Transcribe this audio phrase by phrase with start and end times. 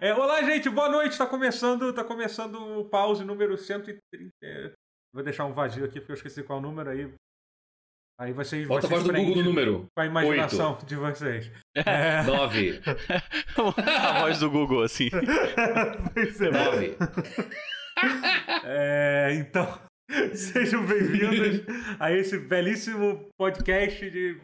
[0.00, 1.18] É, olá, gente, boa noite.
[1.18, 4.00] Tá começando, tá começando o pause número 130.
[4.42, 4.72] É,
[5.12, 7.12] vou deixar um vazio aqui porque eu esqueci qual número aí.
[8.20, 8.68] Aí vocês.
[8.68, 9.86] Bota vocês a voz do Google no número.
[9.96, 10.86] Com a imaginação Oito.
[10.86, 11.50] de vocês.
[11.74, 12.22] É...
[12.26, 12.80] Nove.
[13.86, 15.08] a voz do Google, assim.
[15.14, 16.50] é.
[16.50, 16.96] Nove.
[18.62, 19.66] É, então,
[20.32, 21.64] sejam bem-vindos
[21.98, 24.40] a esse belíssimo podcast de,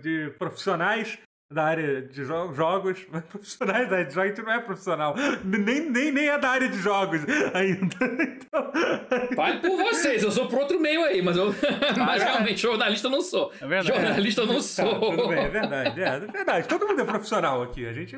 [0.00, 1.18] de profissionais
[1.54, 5.14] da área de jo jogos, profissionais da área de jogos, a gente não é profissional,
[5.44, 7.20] nem, nem, nem é da área de jogos
[7.54, 7.96] ainda.
[8.02, 8.72] Então...
[9.36, 11.54] Fale por vocês, eu sou por outro meio aí, mas, eu,
[11.96, 13.52] mas realmente jornalista eu não sou.
[13.60, 13.98] É verdade.
[13.98, 14.94] Jornalista eu não sou.
[14.94, 16.68] Tá, tudo bem, é verdade, é, é, verdade.
[16.68, 17.86] Todo mundo é profissional aqui.
[17.86, 18.16] A gente,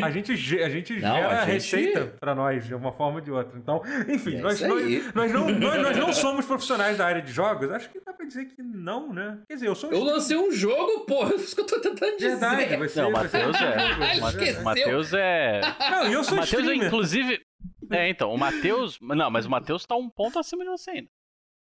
[0.00, 1.52] a gente, a gente não, gera a gente...
[1.52, 3.58] receita para nós de uma forma ou de outra.
[3.58, 7.32] Então, enfim, é nós, nós, nós, não, nós, nós não somos profissionais da área de
[7.32, 7.70] jogos.
[7.70, 9.38] Acho que dá pra dizer que não, né?
[9.48, 9.90] Quer dizer, eu sou.
[9.90, 12.76] Eu lancei um jogo, porra, é isso que eu tô tentando dizer verdade.
[12.76, 14.60] Você, não, o Matheus é.
[14.60, 15.60] O Matheus é.
[15.90, 17.40] Não, eu sou O Matheus, inclusive.
[17.90, 18.98] É, então, o Matheus.
[19.00, 21.08] Não, mas o Matheus tá um ponto acima de você ainda.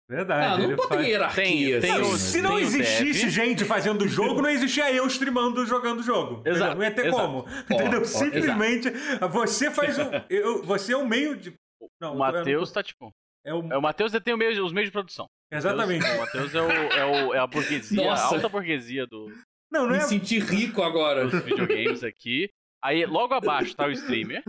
[0.09, 0.64] Verdade.
[0.64, 1.06] Ah, não bota faz...
[1.06, 1.82] hierarquia.
[1.82, 6.00] Tem, tem o, se não existisse gente fazendo o jogo, não existia eu streamando jogando
[6.00, 6.42] o jogo.
[6.46, 6.76] Exato.
[6.76, 7.22] Não ia ter exato.
[7.22, 7.46] como.
[7.70, 8.06] Entendeu?
[8.06, 9.30] Simplesmente exato.
[9.30, 10.04] você faz o.
[10.30, 11.54] Eu, você é o meio de.
[12.00, 13.12] Não, o Matheus tá tipo.
[13.46, 15.26] É o, é o Matheus tem o meio, os meios de produção.
[15.52, 16.06] Exatamente.
[16.06, 18.24] O Matheus é, o, é, o, é a burguesia, Nossa.
[18.24, 19.31] a alta burguesia do,
[19.72, 20.02] não, não Me é...
[20.02, 21.28] senti rico agora.
[21.28, 22.50] Os videogames aqui.
[22.84, 24.44] Aí logo abaixo tá o streamer.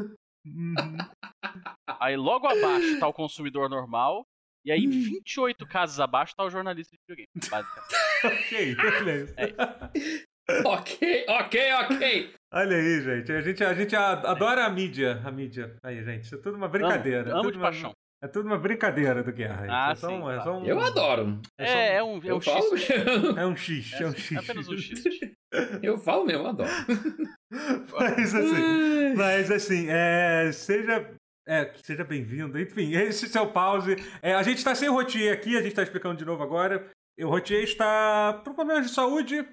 [0.46, 0.96] Uhum.
[2.00, 4.26] Aí logo abaixo tá o consumidor normal.
[4.64, 7.94] E aí, 28 casas abaixo, tá o jornalista de videogame, basicamente.
[8.26, 9.34] ok, beleza.
[9.38, 10.62] É.
[10.66, 12.34] ok, ok, ok.
[12.52, 13.32] Olha aí, gente.
[13.32, 15.22] A gente, a gente adora a mídia.
[15.24, 15.76] A mídia.
[15.82, 16.24] Aí, gente.
[16.24, 17.30] Isso é tudo uma brincadeira.
[17.30, 17.70] Amo, amo de uma...
[17.70, 17.94] paixão.
[18.20, 19.66] É tudo uma brincadeira do Guerra.
[19.68, 21.40] Ah, é sim, um, é um, Eu adoro.
[21.56, 22.54] É, é, um, é um X.
[23.36, 24.32] É um X, é, é um X.
[24.32, 25.02] É apenas um X.
[25.82, 26.70] Eu falo mesmo, eu adoro.
[27.98, 31.10] mas assim, mas assim, é, seja
[31.48, 32.60] é, seja bem-vindo.
[32.60, 33.96] Enfim, esse é o pause.
[34.20, 36.90] É, a gente está sem o Rotier aqui, a gente está explicando de novo agora.
[37.18, 39.48] O Rotier está por problemas de saúde,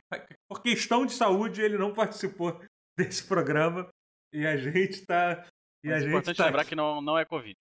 [0.50, 2.62] por questão de saúde, ele não participou
[3.00, 3.90] desse programa.
[4.34, 5.46] E a gente está.
[5.86, 6.72] É importante tá lembrar aqui.
[6.72, 7.58] que não, não é Covid.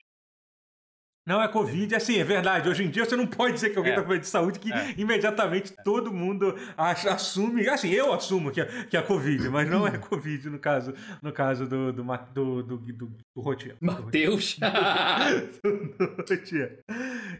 [1.26, 2.68] Não é Covid, assim, é verdade.
[2.68, 4.06] Hoje em dia você não pode dizer que alguém está é.
[4.06, 4.94] com de saúde que é.
[4.98, 5.82] imediatamente é.
[5.82, 7.66] todo mundo assume.
[7.66, 10.92] Assim, eu assumo que é, que é Covid, mas não é Covid no caso,
[11.22, 13.76] no caso do, do, do, do, do, do Rotier.
[13.80, 14.58] Matheus!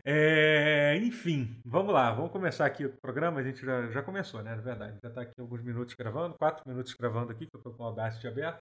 [0.04, 3.40] É, enfim, vamos lá, vamos começar aqui o programa.
[3.40, 4.54] A gente já, já começou, né?
[4.54, 7.72] Na verdade, já está aqui alguns minutos gravando, quatro minutos gravando aqui, que eu estou
[7.72, 8.58] com o Audacity aberto.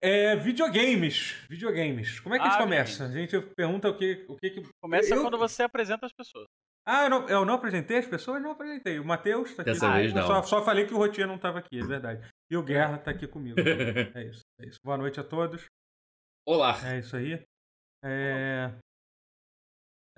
[0.00, 1.34] É, videogames.
[1.48, 2.20] Videogames.
[2.20, 3.04] Como é que ah, a gente começa?
[3.04, 4.24] A gente pergunta o que.
[4.28, 4.62] O que, que...
[4.80, 5.22] Começa eu...
[5.22, 6.46] quando você apresenta as pessoas.
[6.86, 8.40] Ah, eu não, eu não apresentei as pessoas?
[8.40, 8.98] Não apresentei.
[8.98, 9.72] O Matheus tá aqui.
[9.72, 10.26] Dessa vez não.
[10.26, 12.26] Só, só, falei que o Rotinha não estava aqui, é verdade.
[12.50, 13.58] E o Guerra tá aqui comigo.
[14.14, 14.78] é isso, é isso.
[14.82, 15.66] Boa noite a todos.
[16.46, 16.78] Olá.
[16.86, 17.44] É isso aí.
[18.02, 18.72] É...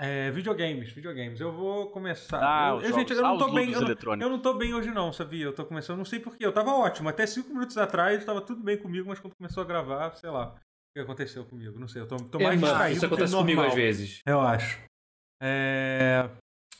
[0.02, 1.38] É, videogames, videogames.
[1.40, 2.40] Eu vou começar.
[2.42, 3.70] Ah, eu, eu, gente, eu não tô bem.
[3.70, 5.44] Eu, eu, não tô bem hoje, não, sabia?
[5.44, 6.46] Eu tô começando, não sei porquê.
[6.46, 7.10] Eu tava ótimo.
[7.10, 10.54] Até cinco minutos atrás estava tudo bem comigo, mas quando começou a gravar, sei lá.
[10.54, 11.78] O que aconteceu comigo?
[11.78, 12.00] Não sei.
[12.00, 12.96] Eu tô, tô é, mais mano, distraído.
[12.96, 14.22] Isso acontece comigo às vezes.
[14.24, 14.82] Eu acho.
[15.42, 16.30] É...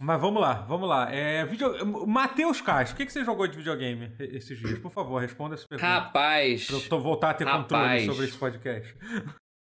[0.00, 1.12] Mas vamos lá, vamos lá.
[1.12, 1.86] É, video...
[2.06, 4.78] Matheus Castro, o que, que você jogou de videogame esses dias?
[4.78, 5.86] Por favor, responda essa pergunta.
[5.86, 6.66] Rapaz.
[6.88, 7.68] Pra eu voltar a ter rapaz.
[7.68, 8.96] controle sobre esse podcast.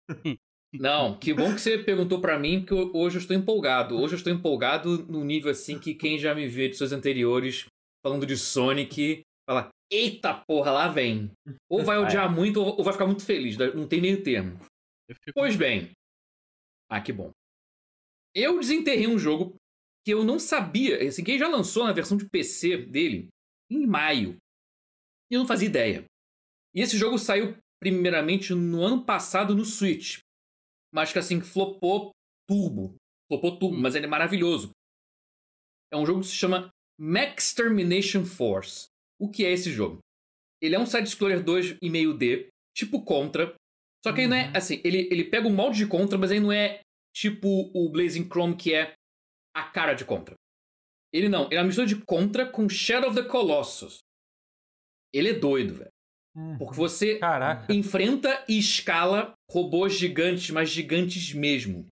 [0.80, 3.96] Não, que bom que você perguntou para mim, porque hoje eu estou empolgado.
[3.96, 7.66] Hoje eu estou empolgado no nível assim que quem já me vê de seus anteriores
[8.04, 11.30] falando de Sonic, fala: Eita porra, lá vem.
[11.70, 13.56] Ou vai odiar muito ou vai ficar muito feliz.
[13.56, 14.58] Não tem meio termo.
[15.34, 15.90] Pois bem.
[16.90, 17.30] Ah, que bom.
[18.34, 19.56] Eu desenterrei um jogo
[20.04, 21.08] que eu não sabia.
[21.08, 23.28] Assim, quem já lançou na versão de PC dele
[23.70, 24.36] em maio.
[25.30, 26.04] E eu não fazia ideia.
[26.74, 30.20] E esse jogo saiu primeiramente no ano passado no Switch
[30.96, 32.10] mas que assim, flopou
[32.48, 32.96] turbo.
[33.28, 33.80] Flopou turbo, hum.
[33.80, 34.70] mas ele é maravilhoso.
[35.92, 38.86] É um jogo que se chama Max Termination Force.
[39.20, 39.98] O que é esse jogo?
[40.60, 43.54] Ele é um side-scroller 2,5D, tipo Contra.
[44.02, 44.24] Só que uhum.
[44.24, 44.52] ele não é uhum.
[44.56, 46.80] assim, ele, ele pega o molde de Contra, mas ele não é
[47.14, 48.94] tipo o Blazing Chrome, que é
[49.54, 50.34] a cara de Contra.
[51.12, 53.98] Ele não, ele é uma mistura de Contra com Shadow of the Colossus.
[55.12, 55.90] Ele é doido, velho.
[56.36, 56.58] Uhum.
[56.58, 57.72] Porque você Caraca.
[57.72, 61.86] enfrenta e escala robôs gigantes, mas gigantes mesmo.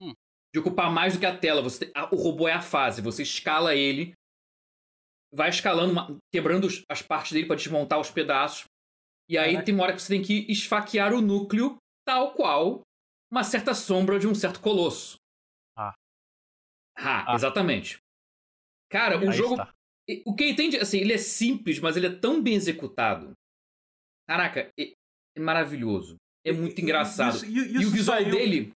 [0.00, 0.12] Hum.
[0.52, 1.62] De ocupar mais do que a tela.
[1.62, 4.12] Você, a, o robô é a fase, você escala ele,
[5.32, 8.64] vai escalando, uma, quebrando as partes dele para desmontar os pedaços.
[9.28, 9.64] E aí Caraca.
[9.64, 12.82] tem uma hora que você tem que esfaquear o núcleo, tal qual
[13.30, 15.14] uma certa sombra de um certo colosso.
[15.78, 15.94] Ah.
[16.98, 17.34] Ah, ah.
[17.36, 17.98] exatamente.
[18.90, 19.54] Cara, o jogo.
[19.54, 19.72] Está.
[20.26, 23.32] O que entende, assim, ele é simples, mas ele é tão bem executado
[24.30, 24.92] Caraca, é
[25.36, 26.16] é maravilhoso.
[26.46, 27.34] É muito engraçado.
[27.36, 28.72] Isso- e o isso visual saiu- dele.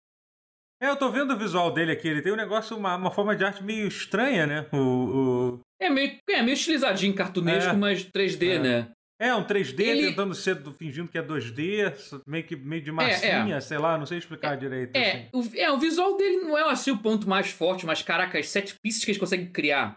[0.83, 2.09] É, eu tô vendo o visual dele aqui.
[2.09, 4.67] Ele tem um negócio, uma, uma forma de arte meio estranha, né?
[4.73, 7.75] O, o- É meio, é meio estilizadinho, cartunesco, É.
[7.75, 8.59] mas 3D, É.
[8.59, 8.91] né?
[9.21, 11.93] É, um 3D Ele- tentando ser, do- fingindo que é 2D,
[12.27, 14.97] meio que meio de massinha, sei lá, não sei explicar direito.
[14.97, 15.29] É assim.
[15.33, 18.49] o, é, o visual dele não é assim o ponto mais forte, mas caraca, as
[18.49, 19.95] sete pistas que eles conseguem criar,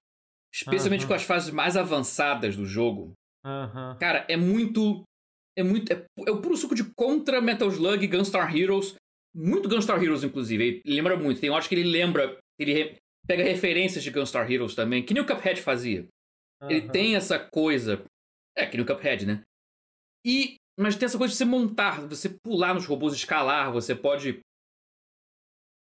[0.54, 1.08] especialmente Aham.
[1.08, 3.13] com as fases mais avançadas do jogo,
[3.44, 3.98] Aham.
[4.00, 5.04] cara, é muito.
[5.57, 5.92] É muito.
[5.92, 8.96] É, é o puro suco de contra Metal Slug e Gunstar Heroes.
[9.34, 10.81] Muito Gunstar Heroes, inclusive.
[10.86, 11.40] Ele lembra muito.
[11.42, 12.38] Tem horas que ele lembra.
[12.60, 12.96] Ele re-
[13.28, 16.07] pega referências de Gunstar Heroes também, que nem o Cuphead fazia.
[16.69, 16.92] Ele aham.
[16.92, 18.04] tem essa coisa.
[18.57, 19.42] É, que no Cuphead, né?
[20.25, 20.56] E.
[20.78, 24.40] Mas tem essa coisa de você montar, você pular nos robôs, escalar, você pode.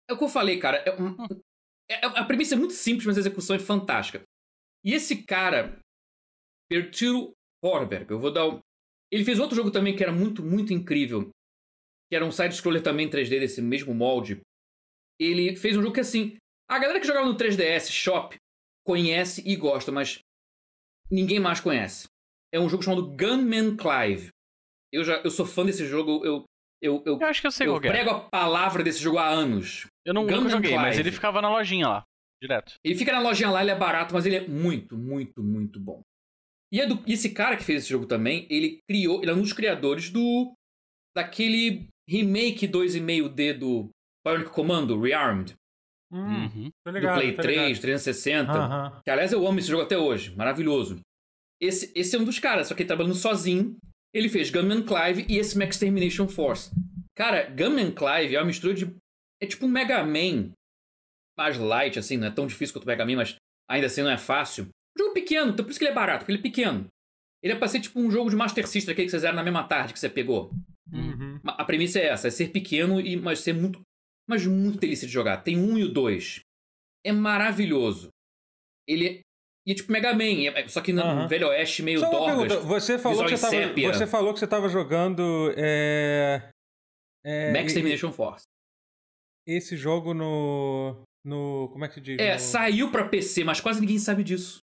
[0.08, 0.76] É o que eu falei, cara.
[0.78, 1.16] é um-
[1.90, 4.22] é- a premissa é muito simples, mas a execução é fantástica.
[4.84, 5.78] E esse cara,
[6.70, 7.32] Bertilo
[7.62, 8.60] Horberg, eu vou dar um.
[9.14, 11.30] Ele fez outro jogo também que era muito, muito incrível.
[12.10, 14.40] Que era um side-scroller também 3D desse mesmo molde.
[15.20, 16.36] Ele fez um jogo que assim.
[16.68, 18.34] A galera que jogava no 3DS Shop
[18.84, 20.18] conhece e gosta, mas
[21.08, 22.08] ninguém mais conhece.
[22.52, 24.30] É um jogo chamado Gunman Clive.
[24.92, 26.44] Eu já eu sou fã desse jogo, eu
[26.82, 27.88] eu, eu, Eu acho que eu sei eu qual é.
[27.88, 29.86] prego a palavra desse jogo há anos.
[30.04, 31.08] Eu não, nunca joguei, mas Clive.
[31.08, 32.04] ele ficava na lojinha lá,
[32.42, 32.74] direto.
[32.82, 36.02] Ele fica na lojinha lá, ele é barato, mas ele é muito, muito, muito bom.
[36.74, 39.34] E, é do- e esse cara que fez esse jogo também, ele criou, ele é
[39.34, 40.52] um dos criadores do
[41.16, 43.88] daquele remake 2,5D do
[44.26, 45.54] Bionic Commando, Rearmed,
[46.12, 46.70] Hum, Uhum.
[46.84, 47.80] tô do ligado, Play tô 3, ligado.
[47.80, 48.52] 360.
[48.52, 49.00] Aham.
[49.04, 51.00] Que aliás eu amo esse jogo até hoje, maravilhoso.
[51.60, 53.76] Esse, esse é um dos caras, só que ele trabalhando sozinho.
[54.12, 56.70] Ele fez Gunman Clive e esse Max Termination Force.
[57.16, 58.94] Cara, Gunman Clive é uma mistura de.
[59.42, 60.52] É tipo um Mega Man.
[61.36, 63.34] Mais light, assim, não é tão difícil quanto o Mega Man, mas
[63.68, 64.68] ainda assim não é fácil.
[64.98, 66.86] Jogo pequeno, então por isso que ele é barato, porque ele é pequeno.
[67.42, 69.42] Ele é pra ser tipo um jogo de Master System, aquele que vocês eram na
[69.42, 70.50] mesma tarde que você pegou.
[70.92, 71.40] Uhum.
[71.44, 73.80] A premissa é essa, é ser pequeno e mas ser muito,
[74.28, 75.38] mas muito delícia de jogar.
[75.42, 76.40] Tem um e o dois.
[77.04, 78.08] É maravilhoso.
[78.88, 79.20] Ele é,
[79.66, 81.26] e é tipo Mega Man, é- é- só que no Aham.
[81.28, 82.36] Velho Oeste meio Só dorgas.
[82.36, 86.48] pergunta, você falou, que você, tava, você falou que você tava jogando é,
[87.24, 88.44] é, Max e- Termination Force.
[89.46, 91.02] esse jogo no.
[91.24, 91.68] no.
[91.72, 92.18] Como é que se diz?
[92.18, 94.60] É, no, saiu pra PC, mas quase ninguém sabe disso.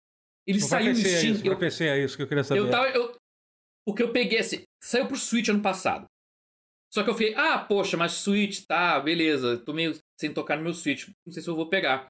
[0.46, 1.32] Ele saiu no é Steam.
[1.32, 2.60] isso, pra eu, PC é isso que eu queria saber.
[2.60, 2.88] eu tava.
[2.88, 3.16] Eu,
[3.86, 4.62] porque eu peguei assim.
[4.82, 6.06] Saiu pro Switch ano passado.
[6.92, 9.58] Só que eu falei, ah, poxa, mas Switch, tá, beleza.
[9.58, 11.08] Tô meio sem tocar no meu Switch.
[11.26, 12.06] Não sei se eu vou pegar.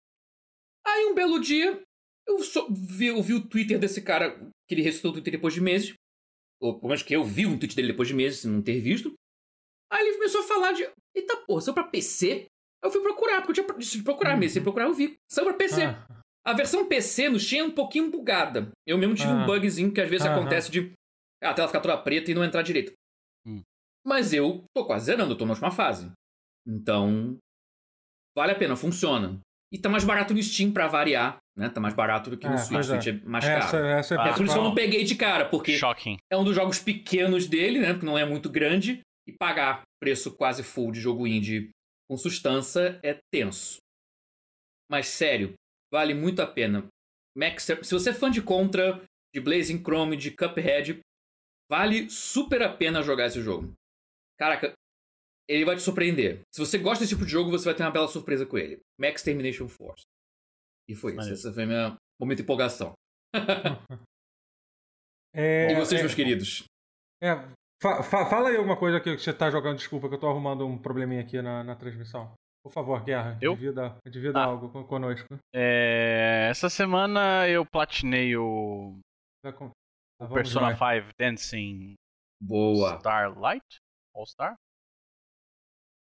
[0.87, 1.83] Aí um belo dia,
[2.27, 2.39] eu
[2.71, 4.39] vi, eu vi o Twitter desse cara,
[4.69, 5.95] que ele ressuscitou o Twitter depois de meses.
[6.61, 8.81] Ou pelo menos que eu vi um tweet dele depois de meses, sem não ter
[8.81, 9.13] visto.
[9.91, 10.89] Aí ele começou a falar de.
[11.15, 12.47] Eita porra, saiu pra PC?
[12.83, 14.55] Eu fui procurar, porque eu tinha decidido procurar mesmo.
[14.55, 15.15] Sem procurar, eu vi.
[15.31, 15.83] Saiu pra PC.
[15.83, 16.07] Ah,
[16.47, 18.71] A versão PC no Steam é um pouquinho bugada.
[18.87, 19.35] Eu mesmo tive Ah.
[19.35, 20.41] um bugzinho que às vezes Aham.
[20.41, 20.93] acontece de
[21.43, 22.93] a tela ficar toda preta e não entrar direito.
[23.45, 23.63] Hum.
[24.07, 26.11] Mas eu tô quase zerando, eu tô na última fase.
[26.67, 27.37] Então,
[28.37, 29.41] vale a pena, funciona.
[29.73, 31.69] E tá mais barato no Steam pra variar, né?
[31.69, 32.79] Tá mais barato do que no É, Switch.
[32.79, 32.83] é.
[32.85, 33.87] Switch é mais essa, caro.
[33.87, 36.17] essa é, a Ah, É por isso que eu não peguei de cara, porque Shocking.
[36.33, 37.93] é um dos jogos pequenos dele, né?
[37.93, 39.01] Porque não é muito grande.
[39.29, 41.71] E pagar preço quase full de jogo indie
[42.09, 43.79] com sustância é tenso.
[44.89, 45.55] Mas sério,
[45.93, 46.87] vale muito a pena.
[47.37, 49.03] Max, se você é fã de Contra,
[49.35, 51.01] de Blazing Chrome, de Cuphead,
[51.71, 53.73] vale super a pena jogar esse jogo.
[54.39, 54.73] Caraca,
[55.49, 56.41] ele vai te surpreender.
[56.55, 58.81] Se você gosta desse tipo de jogo, você vai ter uma bela surpresa com ele.
[58.99, 60.03] Max Termination Force.
[60.89, 61.33] E foi isso.
[61.33, 62.93] Essa foi a minha momento de empolgação.
[65.35, 66.65] É, e vocês, é, meus queridos?
[67.23, 67.35] é,
[67.83, 69.77] fa- fa- fala aí alguma coisa que você tá jogando.
[69.77, 72.33] Desculpa, que eu tô arrumando um probleminha aqui na, na transmissão.
[72.67, 73.55] Por favor, Guerra, Eu?
[73.55, 74.45] divida, divida Ah.
[74.47, 75.39] algo con- conosco.
[75.55, 78.99] É, essa semana eu platinei o
[79.41, 80.75] Tá com- tá, vamos Persona lá.
[80.77, 81.95] 5 Dancing
[82.43, 82.97] Boa.
[82.97, 83.65] Starlight?
[84.13, 84.57] All Star?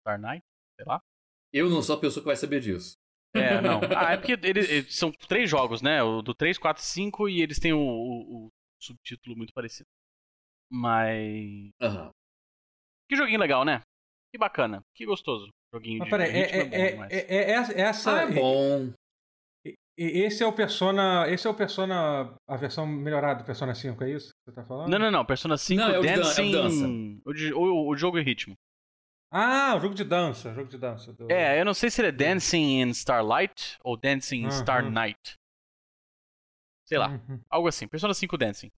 [0.02, 0.44] Star Night?
[0.76, 1.00] Sei lá.
[1.52, 2.94] Eu não sou a pessoa que vai saber disso.
[3.34, 3.80] É, não.
[4.10, 6.00] Ah, é porque eles, eles- são três jogos, né?
[6.00, 8.48] O do 3, 4 e 5 e eles têm o, o- o
[8.80, 9.88] subtítulo muito parecido.
[10.70, 11.70] Mas.
[11.80, 12.12] Aham.
[13.10, 13.80] Que joguinho legal, né?
[14.32, 14.82] Que bacana.
[14.94, 15.50] Que gostoso.
[15.72, 18.16] Joguinho Mas de peraí, é, ritmo é, bom é, é, é, é essa- essa.
[18.18, 18.92] Ah, é bom.
[19.64, 21.28] e- e- Esse é o Persona.
[21.28, 22.34] Esse é o Persona.
[22.48, 24.88] A versão melhorada do Persona 5, é isso que você tá falando?
[24.90, 25.24] Não, não, não.
[25.24, 26.52] Persona 5 Não, é o de é o Dancing.
[26.52, 26.84] dança.
[27.26, 28.54] o, de- o- o jogo e ritmo.
[29.30, 30.52] Ah, o jogo de dança.
[30.54, 31.12] Jogo de dança.
[31.12, 34.82] do- É, eu não sei se ele é Dancing in Starlight ou Dancing in Star
[34.82, 34.90] Aham.
[34.90, 35.34] Night.
[36.86, 37.08] Sei lá.
[37.10, 37.40] Uhum.
[37.48, 37.88] Algo assim.
[37.88, 38.70] Persona 5 Dancing.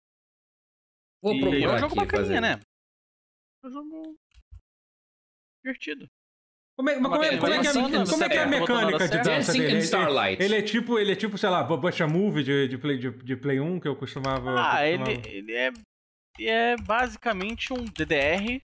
[1.22, 2.40] Vou E procurar é um jogo bacaninha, fazer.
[2.40, 2.60] né?
[3.64, 4.16] É um jogo
[5.64, 6.06] divertido.
[6.76, 7.74] Como é, mas como é, como é que é, in
[8.06, 9.64] como é, que é a mecânica de dança Dancing dele?
[9.72, 10.42] in Ele- Starlight.
[10.42, 13.36] Ele é tipo, ele é tipo, sei lá, Bocha Movie de, de, play, de, de
[13.36, 14.54] Play 1 que eu costumava.
[14.58, 15.72] Ah, eu ele, costumava- ele é,
[16.38, 18.60] ele é basicamente um DDR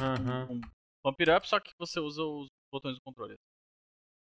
[0.00, 0.60] Aham, um
[1.02, 3.34] Pump It Up, só que você usa os botões do controle.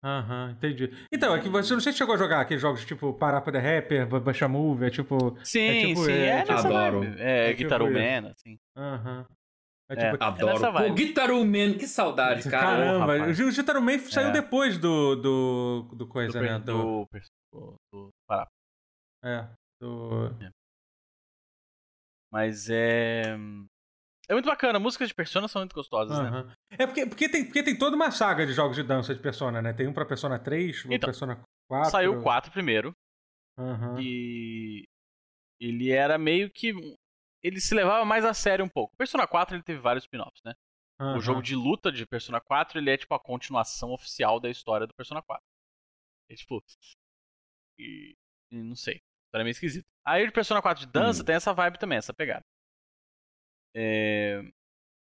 [0.02, 0.90] aham, entendi.
[1.12, 3.60] Então, é que você não sei se chegou a jogar aqueles jogos tipo Parapa the
[3.60, 5.38] Rapper, Baixa Move, é tipo.
[5.44, 7.00] Sim, tipo, sim, é, é, tipo- nessa Adoro.
[7.02, 7.22] vibe.
[7.22, 7.80] É, É tipo Guitar.
[7.92, 8.58] Man, assim.
[8.78, 9.25] Aham.
[9.30, 9.42] É
[9.90, 9.96] É.
[10.12, 10.24] tipo.
[10.24, 10.54] Adoro.
[10.54, 10.94] nessa Pô.
[10.94, 12.66] Guitar Man, que saudade, cara.
[12.66, 14.32] Caramba, o Guitar Man saiu É.
[14.32, 16.60] depois do, do, do Do, coisa, per- né?
[16.60, 17.10] Do, do,
[17.52, 18.48] do, do Pará.
[19.24, 19.48] é,
[19.82, 20.30] do...
[22.32, 23.36] Mas é.
[24.30, 26.30] É muito bacana, músicas de Persona são muito gostosas, né?
[26.30, 26.54] Aham.
[26.72, 29.62] É porque, porque, tem, porque tem toda uma saga de jogos de dança de Persona,
[29.62, 29.74] né?
[29.74, 31.92] Tem um pra Persona 3, um Então, pra Persona 4.
[31.92, 32.94] Saiu o 4 primeiro.
[33.60, 34.00] Aham.
[34.02, 34.86] E
[35.62, 36.74] ele era meio que.
[37.43, 38.95] Ele se levava mais a sério um pouco.
[38.97, 40.53] Persona 4 ele teve vários spin-offs, né?
[41.00, 41.19] O aham.
[41.19, 44.93] jogo de luta de Persona 4 ele é tipo a continuação oficial da história do
[44.93, 45.43] Persona 4.
[46.29, 46.63] É tipo.
[47.79, 48.15] E,
[48.51, 49.01] e não sei.
[49.27, 49.85] História meio esquisita.
[50.05, 51.25] Aí o Persona 4 de dança Hum.
[51.25, 52.43] tem essa vibe também, essa pegada.
[53.75, 54.41] É,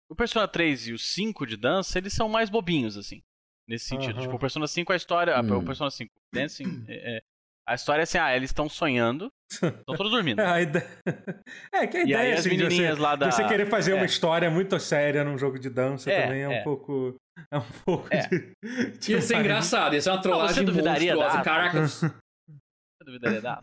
[0.09, 3.21] O Persona 3 e o 5 de dança, eles são mais bobinhos, assim.
[3.67, 4.13] Nesse sentido.
[4.15, 4.21] Aham.
[4.23, 5.35] Tipo, o Persona 5 a história.
[5.35, 5.57] ah, Hum.
[5.59, 6.85] O Persona 5 Dancing.
[6.87, 7.23] é- é-
[7.71, 9.31] a história é assim, ah, eles estão sonhando.
[9.79, 10.39] Estão todos dormindo.
[10.41, 10.87] É, a ideia...
[11.73, 13.31] é que a E ideia aí as assim, de você, lá de da.
[13.31, 14.05] você querer fazer uma é.
[14.05, 16.63] história muito séria num jogo de dança É, também é um é.
[16.63, 17.15] pouco.
[17.51, 18.27] É um pouco É.
[18.27, 18.51] de.
[18.99, 21.37] de Ia ser engraçado, ia ser uma trollagem duvidaria monstruosa.
[21.37, 23.59] da- Caraca, Você duvidaria da.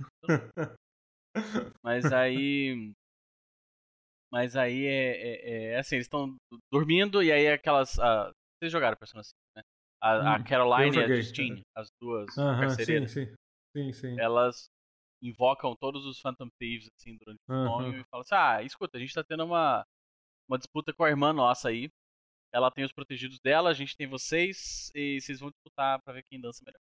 [1.85, 2.93] Mas aí.
[4.33, 6.35] Mas aí é, é- é assim, eles estão
[6.73, 7.99] dormindo e aí aquelas.
[7.99, 9.63] ah, vocês jogaram Persona 5, né?
[10.03, 11.17] A, a Hum, Caroline eu e a.
[11.17, 13.27] Justine, as duas Aham, sim, carcereiras, sim.
[13.27, 13.35] Sim,
[13.93, 14.19] sim.
[14.21, 14.71] elas
[15.23, 19.01] invocam todos os Phantom Thieves assim durante o sonho e falam assim: Ah, escuta, a
[19.01, 19.87] gente tá tendo uma,
[20.49, 21.91] uma disputa com a irmã nossa aí.
[22.53, 26.25] Ela tem os protegidos dela, a gente tem vocês, e vocês vão disputar pra ver
[26.25, 26.81] quem dança melhor.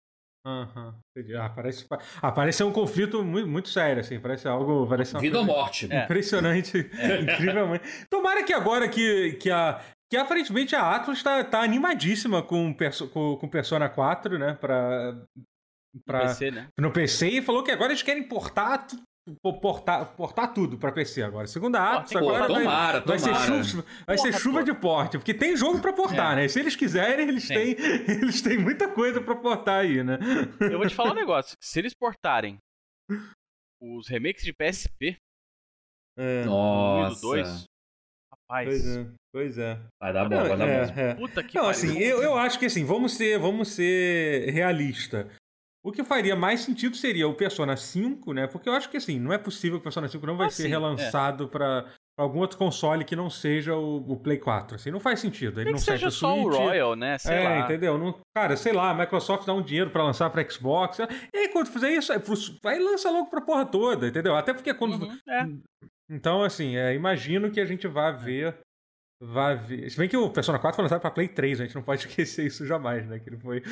[0.46, 1.36] Aham, entendi.
[1.36, 1.86] Ah, parece,
[2.22, 4.20] ah, parece um conflito muito, muito sério, assim.
[4.20, 4.88] Parece algo.
[4.88, 5.92] Parece uma vida ou morte.
[5.92, 6.06] É.
[6.06, 6.78] Impressionante.
[7.22, 8.08] Incrivelmente.
[8.10, 9.82] Tomara que agora que, que a.
[10.10, 14.56] Que aparentemente a Atlas tá, tá animadíssima com, perso, com, com Persona 4, né?
[14.56, 15.16] Pra,
[16.06, 16.68] pra, PC, né?
[16.80, 18.86] no PC e falou que agora eles querem portar,
[19.62, 21.48] portar, portar tudo pra PC agora.
[21.48, 23.64] Segundo a Atlas, tem Pô, agora vai, tomara, vai ser, tomara.
[23.64, 24.66] chuva, vai ser Porra, chuva pô.
[24.66, 26.42] de porte, porque tem jogo pra portar, É.
[26.42, 26.48] né?
[26.48, 27.54] Se eles quiserem, eles Sim.
[27.54, 27.76] têm,
[28.22, 30.18] eles têm muita coisa pra portar aí, né?
[30.60, 31.56] Eu vou te falar um negócio.
[31.62, 32.58] Se eles portarem
[33.82, 35.16] os remakes de PSP,
[36.18, 37.22] É, Nossa.
[37.22, 37.64] 2,
[38.32, 39.80] rapaz, pois é, pois é.
[40.02, 41.00] Vai dar bom, Não, vai dar é, bom.
[41.00, 41.16] é.
[41.16, 41.70] puta que Não, pariu.
[41.70, 45.30] assim, eu, eu acho que assim, vamos ser, vamos ser realista.
[45.84, 48.48] O que faria mais sentido seria o Persona 5, né?
[48.48, 50.52] Porque eu acho que assim, não é possível que o Persona 5 não vai Ah,
[50.52, 51.86] ser sim, relançado pra
[52.20, 54.76] pra algum outro console que não seja o, o Play 4.
[54.76, 55.62] Assim, não faz sentido.
[55.62, 56.50] Ele Nem não que seja só o.
[56.50, 57.18] Royal, né?
[57.18, 57.60] Sei é, lá.
[57.62, 57.98] entendeu?
[57.98, 61.00] Não, cara, sei lá, a Microsoft dá um dinheiro pra lançar pra Xbox.
[61.00, 62.22] E aí, quando fizer isso, é
[62.62, 64.36] vai lança logo pra porra toda, entendeu?
[64.36, 65.02] Até porque quando.
[65.02, 65.48] Uhum, é.
[66.10, 68.58] Então, assim, é, imagino que a gente vá ver.
[69.22, 69.90] Vai ver.
[69.90, 72.02] Se bem que o Persona 4 foi lançado pra Play 3, a gente não pode
[72.08, 73.20] esquecer isso jamais, né?
[73.20, 73.64] Que ele foi.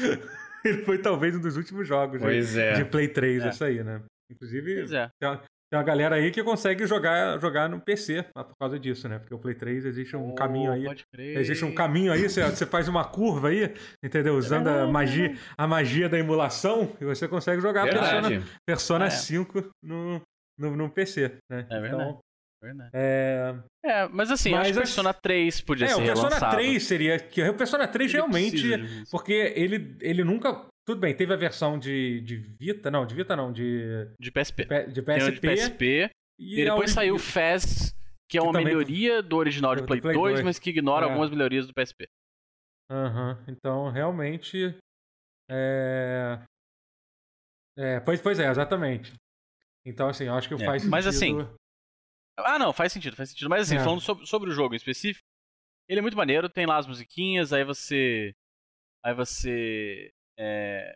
[0.67, 2.74] Ele foi talvez um dos últimos jogos de, Pois é.
[2.74, 3.47] de Play 3, É.
[3.47, 4.01] essa aí, né?
[4.31, 5.09] Inclusive, Pois é.
[5.19, 5.29] tem
[5.74, 9.19] uma galera aí que consegue jogar, jogar no PC ah, por causa disso, né?
[9.19, 10.83] Porque o Play 3 existe um Oh, caminho aí.
[10.86, 11.38] Pode crer.
[11.38, 14.36] Existe um caminho aí, você, você faz uma curva aí, entendeu?
[14.36, 18.51] Usando a é magia, a magia da emulação, e você consegue jogar Persona, Verdade.
[18.65, 19.09] Persona É.
[19.09, 20.21] 5 no,
[20.57, 21.65] no, no PC, né?
[21.69, 22.03] É verdade.
[22.03, 22.19] Então,
[22.62, 22.90] Verdade.
[22.94, 23.56] é...
[23.86, 26.56] É, mas assim, Mas acho que as- Persona 3 podia é, ser o Persona relançado.
[26.56, 27.20] 3 seria...
[27.20, 28.56] Que o Persona 3 Ele realmente...
[29.02, 29.12] isso.
[29.12, 30.66] Porque ele, ele nunca...
[30.88, 34.66] Tudo bem, teve a versão de, de Vita, não, de Vita não, de, De PSP.
[34.88, 35.32] De o PSP.
[35.32, 36.10] de PSP.
[36.40, 37.94] E E depois a ori- saiu o Fez,
[38.30, 40.46] que é Que uma também- melhoria do original de do Play, Play 2, 2.
[40.46, 41.10] mas que ignora É.
[41.10, 42.08] algumas melhorias do PSP.
[42.90, 44.76] Aham, Então, realmente.
[45.50, 46.40] É...
[47.78, 48.00] é.
[48.00, 49.14] Pois, pois é, exatamente.
[49.86, 50.92] Então, assim, eu acho que É, faz sentido.
[50.92, 51.48] mas assim,
[52.39, 53.50] Ah, não, faz sentido, faz sentido.
[53.50, 53.84] Mas assim, É.
[53.84, 55.25] falando sobre, sobre o jogo em específico,
[55.89, 58.34] ele é muito maneiro, tem lá as musiquinhas, aí você.
[59.03, 60.12] Aí você.
[60.38, 60.94] É,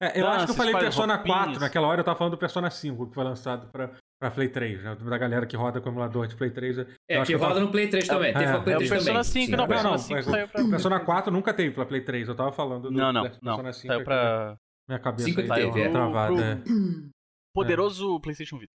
[0.00, 1.36] É, eu acho que eu falei Persona roupinhas.
[1.44, 4.48] 4, naquela hora eu tava falando do Persona 5, que foi lançado pra, pra Play
[4.48, 4.94] 3, né?
[4.94, 6.78] Da galera que roda com o emulador de Play 3.
[6.78, 8.32] eu É, acho que eu tava- roda no Play 3 também.
[8.32, 9.24] Teve é, pra Play é o 3 Persona também.
[9.24, 10.64] 5, Sim, não, é Não, Persona não, 5 mas saiu pra.
[10.68, 13.30] Persona 4 nunca teve pra Play 3, eu tava falando do Não, não, não.
[13.30, 13.86] Persona 5.
[13.92, 14.56] Saiu pra.
[14.88, 15.90] Minha cabeça Cinco aí teve, é.
[15.90, 16.34] travada.
[16.34, 17.10] Pro- é.
[17.54, 18.72] Poderoso PlayStation Vita.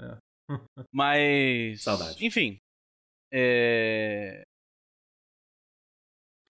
[0.00, 0.16] É.
[0.92, 1.82] Mas.
[1.82, 2.24] Saudade.
[2.24, 2.58] Enfim.
[3.32, 4.42] É.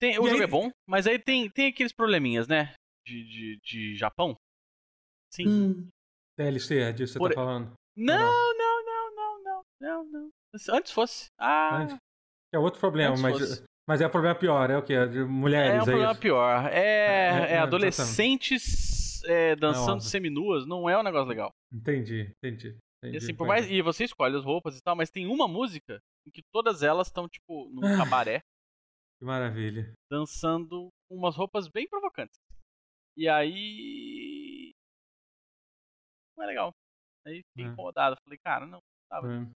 [0.01, 2.73] Tem, o E jogo aí- é bom, mas aí tem, tem aqueles probleminhas, né?
[3.07, 4.35] De, de, de Japão.
[5.33, 5.47] Sim.
[5.49, 5.89] Hum.
[6.39, 7.73] DLC, é disso que você Por- tá falando.
[7.97, 10.31] Não, não, não, não, não, não, não.
[10.71, 11.27] Antes fosse.
[11.39, 11.97] Ah, Antes,
[12.55, 13.65] É outro problema, Antes mas, fosse.
[13.87, 15.07] mas é o problema pior, é o quê?
[15.07, 16.21] De mulheres, é um é problema isso?
[16.21, 16.67] pior.
[16.67, 21.53] É, É, é, é, adolescentes é, dançando seminuas, não é um negócio legal.
[21.71, 22.77] Entendi, entendi.
[23.03, 23.71] E entendi, assim, por mais.
[23.71, 27.07] E você escolhe as roupas e tal, mas tem uma música em que todas elas
[27.09, 27.97] estão, tipo, num Ah.
[28.05, 28.41] cabaré.
[29.19, 29.93] Que maravilha.
[30.11, 32.39] Dançando com umas roupas bem provocantes.
[33.17, 34.73] E aí.
[36.37, 36.75] Não é legal.
[37.27, 37.69] Aí fiquei É.
[37.69, 38.17] incomodado.
[38.25, 38.81] Falei, cara, não.
[39.11, 39.51] Tava É.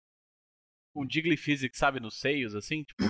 [0.94, 3.04] com Digley Physics, sabe, nos seios, assim, tipo.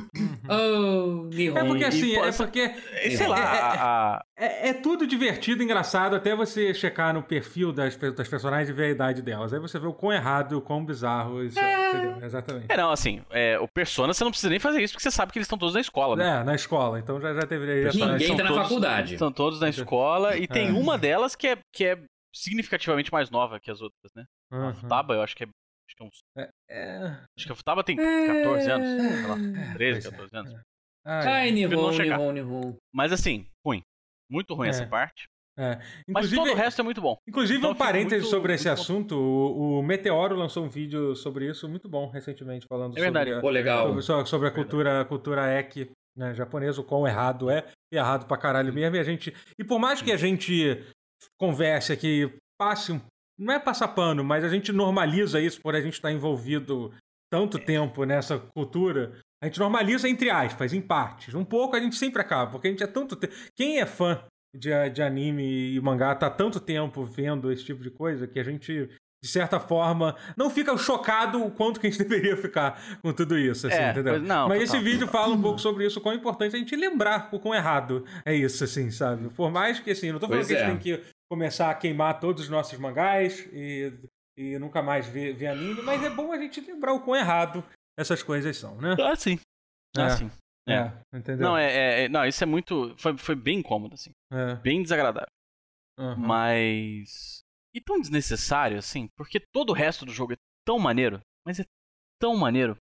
[0.50, 1.58] Oh, Nihon.
[1.58, 3.74] É porque assim, e é possa- porque é, sei lá, É, é, a-
[4.18, 8.74] a- é, é tudo divertido, engraçado, até você checar no perfil das, das personagens e
[8.74, 9.54] ver a idade delas.
[9.54, 11.90] Aí você vê o quão errado, o quão bizarro isso é.
[11.90, 12.24] Entendeu?
[12.26, 12.66] Exatamente.
[12.70, 15.32] É, não, assim, é, o Persona você não precisa nem fazer isso, porque você sabe
[15.32, 16.42] que eles estão todos na escola, né?
[16.42, 19.14] É, na escola, então já, já deveria Ninguém São tá na todos- faculdade.
[19.14, 20.72] Estão todos na escola, e tem É.
[20.72, 21.98] uma delas que é, que é
[22.34, 24.24] significativamente mais nova que as outras, né?
[24.52, 24.74] A Uhum.
[24.74, 25.48] Futaba, eu acho que é.
[25.88, 26.20] Acho que, é uns,
[26.70, 27.08] É.
[27.38, 29.38] acho que a Futaba tem 14 anos, sei lá,
[29.70, 30.18] É, 13, pois é.
[30.18, 30.62] 14 anos.
[31.06, 31.50] Ai,
[31.94, 32.18] checar.
[32.20, 32.76] Nihon, Nihon.
[32.94, 33.82] Mas assim, ruim.
[34.32, 34.70] Muito ruim É.
[34.70, 35.26] essa parte.
[35.60, 35.76] é.
[36.08, 37.16] Mas Inclusive, todo o resto é muito bom.
[37.28, 40.70] Inclusive, Então um eu fico parêntese muito- sobre esse assunto, o, o Meteoro lançou um
[40.70, 43.26] vídeo sobre isso muito bom recentemente, falando É verdade.
[43.32, 43.88] sobre, a- Pô, legal.
[43.90, 47.98] sobre, so- sobre a cultura, a cultura eki né, japonesa, o quão errado é, e
[47.98, 48.96] errado pra caralho mesmo.
[48.96, 49.32] E a gente.
[49.60, 50.84] E por mais que a gente
[51.40, 53.02] converse aqui, passe um.
[53.38, 56.94] Não é passar pano, mas a gente normaliza isso por a gente estar envolvido
[57.32, 59.14] tanto tempo nessa cultura.
[59.42, 61.34] A gente normaliza entre aspas, em partes.
[61.34, 63.34] Um pouco a gente sempre acaba, porque a gente é tanto tempo.
[63.56, 64.24] Quem é fã
[64.56, 68.40] de, de anime e mangá tá há tanto tempo vendo esse tipo de coisa que
[68.40, 68.88] a gente,
[69.24, 73.36] de certa forma, não fica chocado o quanto que a gente deveria ficar com tudo
[73.38, 74.22] isso, assim, É, entendeu?
[74.22, 76.76] não, Mas esse vídeo fala um pouco sobre isso, o quão importante é a gente
[76.76, 79.28] lembrar o quão errado é isso, assim, sabe?
[79.30, 80.72] Por mais que, assim, não tô falando Pois que a gente é.
[80.72, 83.92] tem que começar a queimar todos os nossos mangás e,
[84.38, 87.64] e nunca mais ver, ver anime, mas é bom a gente lembrar o quão errado
[87.98, 88.96] essas coisas são, né?
[89.02, 89.40] Ah, sim.
[89.98, 90.02] É.
[90.02, 90.30] Ah, sim.
[90.68, 90.74] É.
[90.74, 91.48] É, entendeu?
[91.48, 92.96] Não, é, é- é- Não, isso é muito.
[92.98, 94.12] Foi, foi bem incômodo, assim.
[94.32, 95.28] É, Bem desagradável.
[95.98, 96.16] aham.
[96.28, 97.42] Mas.
[97.74, 101.20] E tão desnecessário, assim, porque todo o resto do jogo é tão maneiro.
[101.44, 101.66] Mas é
[102.22, 102.78] tão maneiro.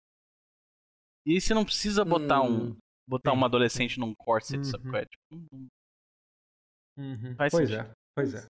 [1.24, 2.70] E aí você não precisa botar um.
[2.70, 2.76] Hum,
[3.08, 4.64] Botar sim, uma adolescente num corset, Uhum.
[4.64, 4.96] sabe?
[4.98, 5.04] é?
[5.04, 5.68] Tipo,
[6.96, 7.34] Uhum.
[7.36, 7.86] Faz Pois sentido.
[7.90, 8.46] é, pois é,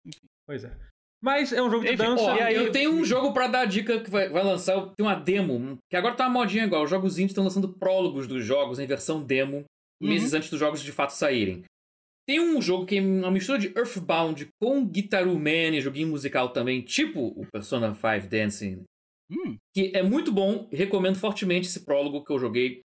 [0.47, 0.77] pois é.
[1.23, 2.23] Mas é um jogo de Enfim, dança.
[2.23, 4.75] Ó, E aí- eu tenho um jogo pra dar dica que vai, vai lançar.
[4.97, 6.83] Tem uma demo, que agora tá uma modinha igual.
[6.85, 9.65] Os jogos indies estão lançando prólogos dos jogos em versão demo,
[10.03, 11.63] meses antes dos jogos de fato saírem.
[12.27, 16.51] Tem um jogo que é uma mistura de Earthbound com Guitar Man, e joguinho musical
[16.55, 18.85] também, tipo o Persona 5 Dancing,
[19.31, 20.69] Hum, que é muito bom.
[20.73, 22.81] Recomendo fortemente esse prólogo que eu joguei.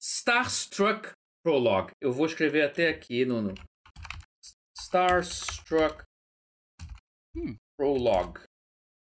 [0.00, 1.10] Starstruck
[1.44, 1.90] Prologue.
[2.00, 3.42] Eu vou escrever até aqui no.
[3.42, 3.54] no...
[4.78, 6.02] Starstruck
[7.36, 7.56] Hum.
[7.78, 8.40] Prologue.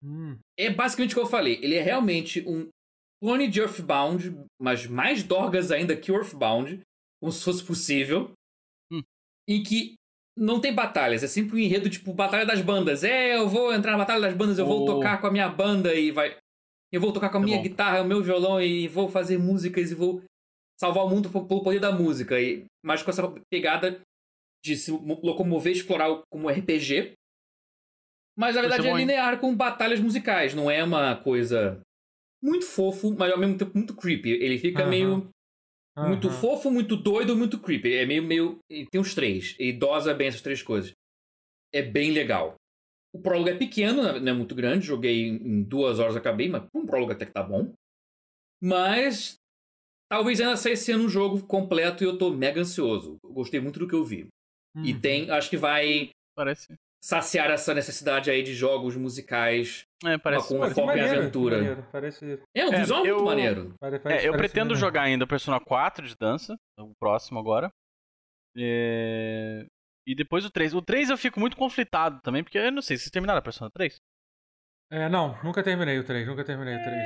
[0.02, 1.58] Hum, É basicamente o que eu falei.
[1.62, 2.68] Ele é realmente um
[3.22, 6.80] clone de Earthbound, mas mais dorgas ainda que Earthbound,
[7.20, 8.32] como se fosse possível.
[8.92, 9.02] Hum.
[9.48, 9.94] Em que
[10.38, 13.02] não tem batalhas, é sempre um enredo tipo Batalha das Bandas.
[13.04, 14.86] É, eu vou entrar na Batalha das Bandas, eu vou Oh.
[14.86, 16.36] tocar com a minha banda e vai.
[16.92, 17.62] Eu vou tocar com a Tá minha bom.
[17.62, 20.22] guitarra, o meu violão e vou fazer músicas e vou
[20.78, 22.40] salvar o mundo pelo poder da música.
[22.40, 24.00] E, mas com essa pegada
[24.64, 27.14] de se locomover e explorar como RPG.
[28.36, 31.80] Mas na verdade é bom, linear com batalhas musicais, não é uma coisa
[32.42, 34.30] muito fofo, mas ao mesmo tempo muito creepy.
[34.30, 35.28] Ele fica meio
[35.98, 37.94] muito fofo, muito doido, muito creepy.
[37.94, 40.92] É meio meio e tem os três e dosa bem essas três coisas.
[41.72, 42.54] É bem legal.
[43.14, 44.86] O prólogo é pequeno, não é muito grande.
[44.86, 47.72] Joguei em duas horas acabei, mas um prólogo até que tá bom.
[48.62, 49.36] Mas
[50.10, 53.16] talvez ainda saia ano um jogo completo e eu tô mega ansioso.
[53.24, 54.28] Eu gostei muito do que eu vi.
[54.84, 55.00] E Uhum.
[55.00, 56.74] tem, acho que vai parece.
[57.06, 59.86] Saciar essa necessidade aí de jogos musicais.
[60.04, 60.48] É, parece.
[60.48, 61.56] com Parece foco em aventura.
[61.58, 63.74] maneiro, Parece, É, um É, visual eu- muito maneiro.
[63.78, 64.80] pare- É, parece- eu parece pretendo maneiro.
[64.80, 67.70] jogar ainda o Persona 4 de dança, o próximo agora.
[68.56, 69.66] É,
[70.08, 70.72] E depois o 3.
[70.72, 73.68] O 3 eu fico muito conflitado também, porque eu não sei, vocês terminaram a Persona
[73.70, 74.00] 3?
[74.90, 77.02] É, não, nunca terminei o 3, nunca terminei o 3.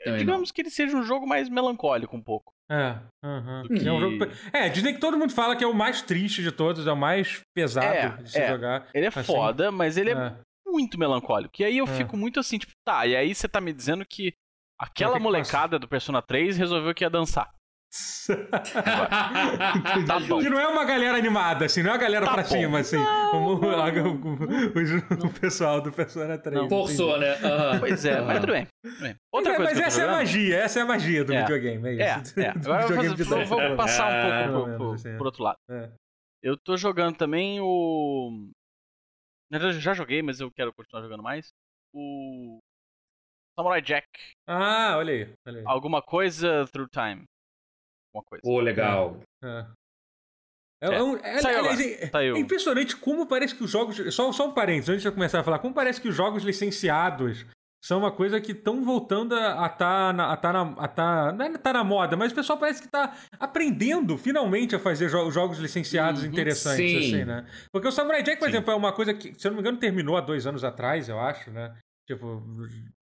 [0.00, 0.16] É...
[0.16, 2.53] Digamos que ele seja um jogo mais melancólico um pouco.
[2.70, 2.94] É.
[3.62, 4.16] Do que- É um jogo...
[4.52, 6.96] É, dizem que todo mundo fala que é o mais triste de todos, é o
[6.96, 8.48] mais pesado É, de se é.
[8.48, 8.86] jogar.
[8.94, 10.36] Ele é Assim, foda, mas ele é, É.
[10.66, 11.54] muito melancólico.
[11.60, 11.88] E aí eu É.
[11.88, 14.32] fico muito assim, tipo, tá, e aí você tá me dizendo que
[14.80, 17.53] Mas aquela molecada do Persona 3 resolveu que ia dançar.
[20.06, 20.40] Tá bom.
[20.40, 22.48] Que não é uma galera animada, assim, não é uma galera Tá pra bom.
[22.48, 22.98] cima, assim,
[23.30, 26.62] como o, o- o pessoal do Persona 3.
[26.62, 26.68] Não.
[26.68, 27.34] Forçou, né?
[27.80, 28.66] Pois é, mas tudo bem.
[28.82, 29.14] tudo bem.
[29.32, 31.40] Outra mas coisa mas essa é a magia, essa é a magia do É.
[31.40, 32.34] videogame, é É, isso.
[32.40, 32.52] é.
[32.52, 32.86] Do Agora
[33.24, 35.16] vou, vou- passar um É, pouco pro, pro- assim, é.
[35.16, 35.58] por outro lado.
[35.70, 35.90] É.
[36.42, 38.50] Eu tô jogando também o.
[39.50, 41.48] Na verdade, eu já joguei, mas eu quero continuar jogando mais.
[41.94, 42.58] O.
[43.58, 44.06] Samurai Jack.
[44.48, 45.64] Ah, olha aí, olha aí.
[45.66, 47.24] Alguma coisa through time.
[48.14, 48.42] Alguma coisa.
[48.42, 49.18] Pô, legal.
[49.42, 49.66] É.
[50.82, 50.94] É, É.
[50.96, 52.04] é um- é- Saiu aliás, agora.
[52.04, 52.36] é- Saiu.
[52.36, 54.14] é impressionante como parece que os jogos.
[54.14, 56.42] Só, só um parênteses, antes de eu começar a falar, como parece que os jogos
[56.42, 57.46] licenciados
[57.82, 61.32] são uma coisa que estão voltando a estar tá na, a tá na, a tá,
[61.32, 65.08] não é tá na moda, mas o pessoal parece que está aprendendo finalmente a fazer
[65.10, 66.96] jo jogos licenciados uhum, interessantes, sim.
[66.98, 67.46] assim, né?
[67.70, 68.52] Porque o Samurai Jack, por sim.
[68.52, 71.08] exemplo, é uma coisa que, se eu não me engano, terminou há dois anos atrás,
[71.10, 71.76] eu acho, né?
[72.06, 72.42] Tipo,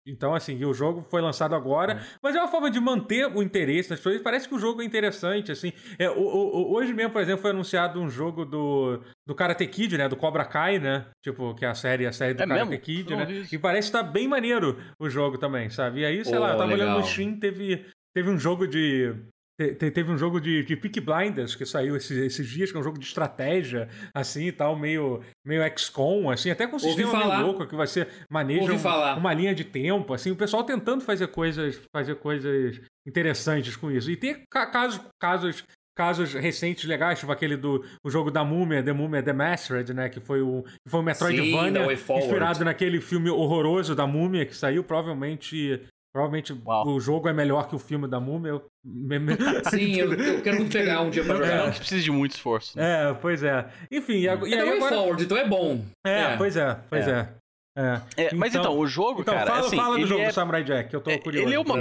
[0.05, 2.01] então, assim, o jogo foi lançado agora, é.
[2.21, 4.21] mas é uma forma de manter o interesse nas pessoas.
[4.21, 5.71] Parece que o jogo é interessante, assim.
[5.97, 9.97] É, o, o, hoje mesmo, por exemplo, foi anunciado um jogo do, do Karate Kid,
[9.97, 10.09] né?
[10.09, 11.05] Do Cobra Kai, né?
[11.23, 12.83] Tipo, que é a série, a série do é Karate mesmo?
[12.83, 13.45] Kid, né?
[13.51, 16.01] E parece estar tá bem maneiro o jogo também, sabe?
[16.01, 16.87] E aí, sei oh, lá, eu tava legal.
[16.87, 19.15] olhando no Steam, teve, teve um jogo de
[19.57, 22.79] te, teve um jogo de, de Peak Blinders que saiu esses, esses dias, que é
[22.79, 27.11] um jogo de estratégia, assim e tal, meio, meio XCOM, assim, até com um sistema
[27.11, 27.35] falar.
[27.35, 31.03] meio louco, que vai ser maneja um, uma linha de tempo, assim, o pessoal tentando
[31.03, 34.09] fazer coisas, fazer coisas interessantes com isso.
[34.09, 35.63] E tem casos, casos
[35.95, 40.09] casos recentes legais, tipo aquele do o jogo da Múmia, The Múmia The Mastered, né,
[40.09, 44.83] que foi o foi o Metroidvania Sim, inspirado naquele filme horroroso da Múmia que saiu
[44.83, 45.81] provavelmente
[46.13, 46.87] Provavelmente Uau.
[46.87, 48.51] o jogo é melhor que o filme da Múmia.
[48.51, 48.69] Eu...
[49.71, 51.67] Sim, eu, eu, quero muito pegar um dia pra jogar.
[51.67, 52.77] É, que precisa de muito esforço.
[52.77, 53.09] Né?
[53.09, 53.67] É, pois é.
[53.91, 54.95] Enfim, e, e é aí agora...
[54.95, 55.83] forward, então é bom.
[56.05, 56.37] É, é.
[56.37, 57.35] pois é, pois é.
[57.75, 58.25] é.
[58.25, 59.47] é mas então, então, o jogo, então, cara.
[59.47, 60.27] Fala, assim, fala do jogo é...
[60.27, 61.47] do Samurai Jack, que eu tô é, curioso.
[61.47, 61.75] Ele é uma.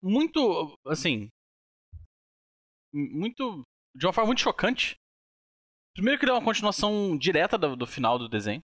[0.00, 0.78] Muito.
[0.86, 1.28] Assim.
[2.94, 3.64] Muito.
[3.96, 4.94] De uma forma muito chocante.
[5.94, 8.62] Primeiro que ele é uma continuação direta do, do final do desenho.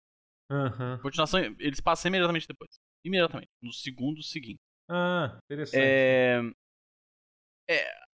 [0.50, 0.98] Uhum.
[1.02, 2.70] Continuação, eles passam imediatamente depois.
[3.04, 3.48] Imediatamente.
[3.62, 4.60] No segundo seguinte.
[4.88, 5.82] Ah, interessante.
[5.82, 6.40] É.
[7.68, 8.06] É.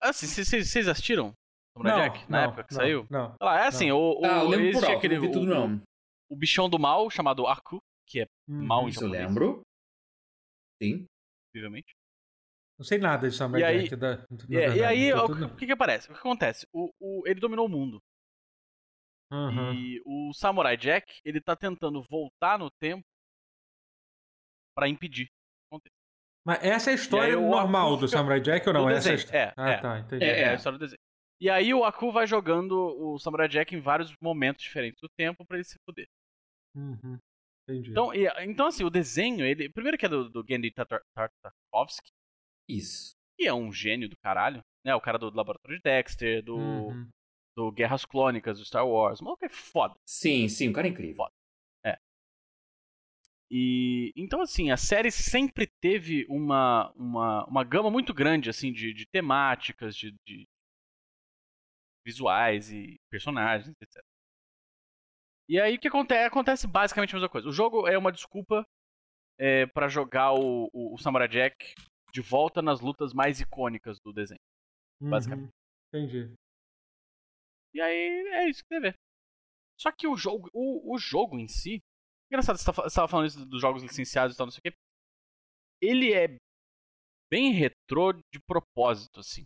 [0.00, 1.34] Assim, vocês assistiram
[1.76, 2.30] Samurai Jack?
[2.30, 3.06] Na não, época que não, saiu?
[3.10, 3.36] Não.
[3.40, 3.98] Ah, é assim, não.
[3.98, 5.14] o, o, ah, eu lembro existe por aquele.
[5.16, 5.76] Não vi tudo, não.
[5.76, 9.22] O, o bichão do mal, chamado Aku, que é hum, mal em japonês.
[9.22, 9.62] eu lembro.
[10.82, 11.06] Sim.
[11.46, 11.94] Possivelmente.
[12.78, 13.94] Não sei nada de Samurai e Jack.
[13.94, 16.08] Aí, da, da, e, e aí, o, o que que aparece?
[16.08, 16.66] O que acontece?
[16.72, 18.00] O, o, ele dominou o mundo.
[19.30, 19.74] Uhum.
[19.74, 23.04] E o Samurai Jack, ele tá tentando voltar no tempo
[24.74, 25.28] para impedir.
[26.48, 28.88] Mas essa é a história normal do Samurai Jack ou não?
[28.88, 29.76] Essa é, é, ah, é.
[29.82, 30.24] tá, entendi.
[30.24, 30.98] É, é, a história do desenho.
[31.38, 35.44] E aí o Aku vai jogando o Samurai Jack em vários momentos diferentes do tempo
[35.44, 36.08] para ele se fuder.
[36.74, 37.18] Uhum.
[37.68, 37.90] Entendi.
[37.90, 39.68] Então, e, então, assim, o desenho, ele.
[39.68, 42.08] Primeiro que é do, do Genndy Tartakovsky.
[42.66, 43.14] Isso.
[43.36, 44.64] Que é um gênio do caralho.
[44.82, 44.94] Né?
[44.94, 46.56] O cara do Laboratório de Dexter, do.
[46.56, 47.08] Uhum.
[47.54, 49.20] Do Guerras Clônicas, do Star Wars.
[49.20, 49.94] O maluco é foda.
[50.06, 51.16] Sim, sim, o cara é incrível.
[51.16, 51.32] Foda.
[53.50, 58.92] E então assim, a série sempre teve uma, uma, uma gama muito grande assim de,
[58.92, 60.46] de temáticas, de, de
[62.04, 64.02] visuais e personagens, etc.
[65.48, 66.26] E aí o que acontece?
[66.26, 67.48] Acontece basicamente a mesma coisa.
[67.48, 68.66] O jogo é uma desculpa
[69.38, 71.74] é, para jogar o, o, o, Samurai Jack
[72.12, 74.40] de volta nas lutas mais icônicas do desenho.
[75.00, 75.52] Uhum, basicamente.
[75.88, 76.34] Entendi.
[77.74, 78.94] E aí é isso que você vê.
[79.80, 81.80] Só que o jogo, o, o jogo em si,
[82.30, 84.76] Engraçado, você estava falando isso dos jogos licenciados e tal, não sei o quê.
[85.80, 86.36] Ele é
[87.30, 89.44] bem retrô de propósito, assim.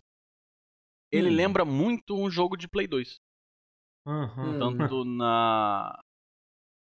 [1.11, 1.35] Ele hum.
[1.35, 3.17] lembra muito um jogo de Play 2.
[4.05, 4.59] Uhum.
[4.59, 5.97] Tanto na.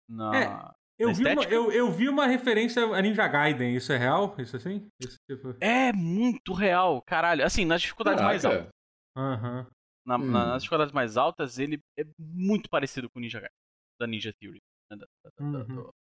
[0.09, 0.37] Na.
[0.37, 3.97] É, eu, na vi uma, eu, eu, vi uma referência a Ninja Gaiden, isso é
[3.97, 4.35] real?
[4.39, 4.89] Isso assim?
[5.01, 5.55] Isso, tipo...
[5.61, 7.45] É muito real, caralho.
[7.45, 8.33] Assim, nas dificuldades Caraca.
[8.33, 8.69] mais altas.
[9.17, 9.67] Uhum.
[10.07, 10.31] Na, hum.
[10.31, 13.57] nas dificuldades mais altas, ele é muito parecido com o Ninja Gaiden,
[14.01, 14.61] da Ninja Theory.
[14.97, 15.75] Né, da, da, uhum.
[15.75, 15.95] do,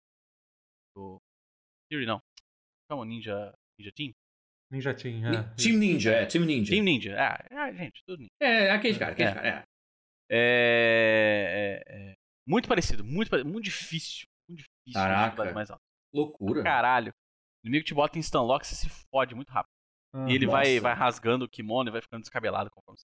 [0.95, 1.21] do
[1.89, 2.21] Theory, não.
[2.89, 4.13] Como Ninja, Ninja Team?
[4.71, 5.43] Ninja Team, é.
[5.55, 6.71] Team Ninja, é, Team Ninja.
[6.71, 8.31] Team Ninja, ah, é, gente, tudo ninja.
[8.39, 9.33] É, aquele cara, aquele é.
[9.33, 9.65] cara, é.
[10.35, 12.13] É, é,
[12.47, 14.25] Muito parecido, muito, muito difícil.
[14.49, 14.93] Muito difícil.
[14.93, 15.81] Caraca, mais alto.
[16.13, 16.63] loucura.
[16.63, 17.13] Caralho.
[17.63, 19.71] O inimigo te bota em stun lock, você se fode muito rápido.
[20.13, 22.99] Ah, e ele vai, vai rasgando o kimono e vai ficando descabelado conforme,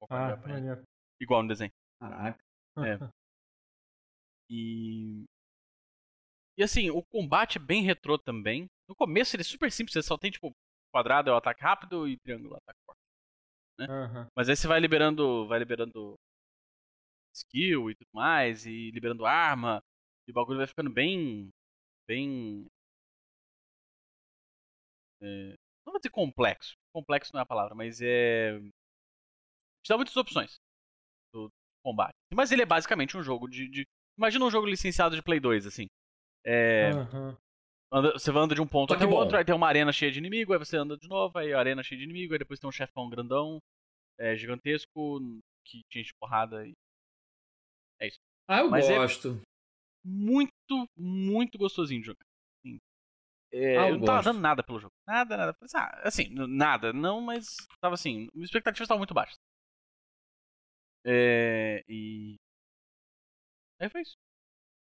[0.00, 0.84] conforme ah, vai
[1.20, 1.72] Igual no desenho.
[2.00, 2.38] Caraca.
[2.78, 2.98] É.
[4.48, 5.24] E.
[6.56, 8.66] E assim, o combate é bem retrô também.
[8.88, 10.52] No começo ele é super simples, você só tem tipo
[10.90, 13.00] quadrado é o ataque rápido e triângulo é o ataque forte.
[13.78, 13.86] Né?
[13.86, 14.26] Uhum.
[14.34, 15.46] Mas aí você vai liberando.
[15.46, 16.18] Vai liberando
[17.34, 19.82] skill e tudo mais, e liberando arma,
[20.26, 21.50] e o bagulho vai ficando bem.
[22.06, 22.66] bem.
[25.20, 25.54] É,
[25.86, 26.74] não vou dizer complexo.
[26.92, 28.58] Complexo não é a palavra, mas é.
[29.82, 30.58] Te dá muitas opções
[31.32, 31.50] do
[31.82, 32.14] combate.
[32.34, 33.86] Mas ele é basicamente um jogo de, de
[34.18, 35.86] Imagina um jogo licenciado de Play 2, assim.
[36.44, 36.90] É.
[36.92, 37.36] Uhum.
[37.90, 40.18] Anda, você anda de um ponto até o outro, aí tem uma arena cheia de
[40.18, 42.68] inimigo, aí você anda de novo, aí a arena cheia de inimigo, aí depois tem
[42.68, 43.58] um chefão grandão,
[44.18, 45.20] é, gigantesco,
[45.64, 46.72] que tinha de porrada e.
[48.00, 48.18] É isso.
[48.46, 49.40] Ah, eu Mas é gosto.
[49.42, 49.48] É
[50.04, 52.24] muito, muito gostosinho de jogar.
[52.58, 52.78] Assim,
[53.52, 54.92] é, ah, eu, eu não tava dando nada pelo jogo.
[55.06, 55.56] Nada, nada.
[55.74, 59.36] Ah, assim, nada, não, mas tava assim, minhas expectativas estavam muito baixas.
[61.06, 62.36] É, e
[63.80, 64.16] Aí foi isso.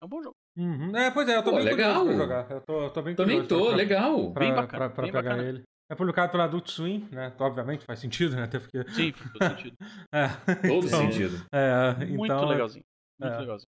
[0.03, 0.37] É um bom jogo.
[0.57, 0.97] Uhum.
[0.97, 2.01] É, pois é, eu tô Pô, bem legal.
[2.01, 2.51] curioso pra jogar.
[2.51, 4.33] Eu tô, tô bem Também curioso tô, pra, legal.
[4.33, 5.49] pra, Bem pra, bacana, pra bem pegar bacana.
[5.49, 5.63] ele.
[5.91, 7.33] É publicado pela Adult Swim, né?
[7.35, 8.45] Então, obviamente faz sentido, né?
[8.45, 8.85] Até porque.
[8.93, 9.77] Sim, faz todo sentido.
[10.15, 10.29] É,
[10.69, 11.47] Todo então, sentido.
[11.53, 12.85] É, Muito então, legalzinho.
[13.21, 13.39] Muito é.
[13.41, 13.69] legalzinho.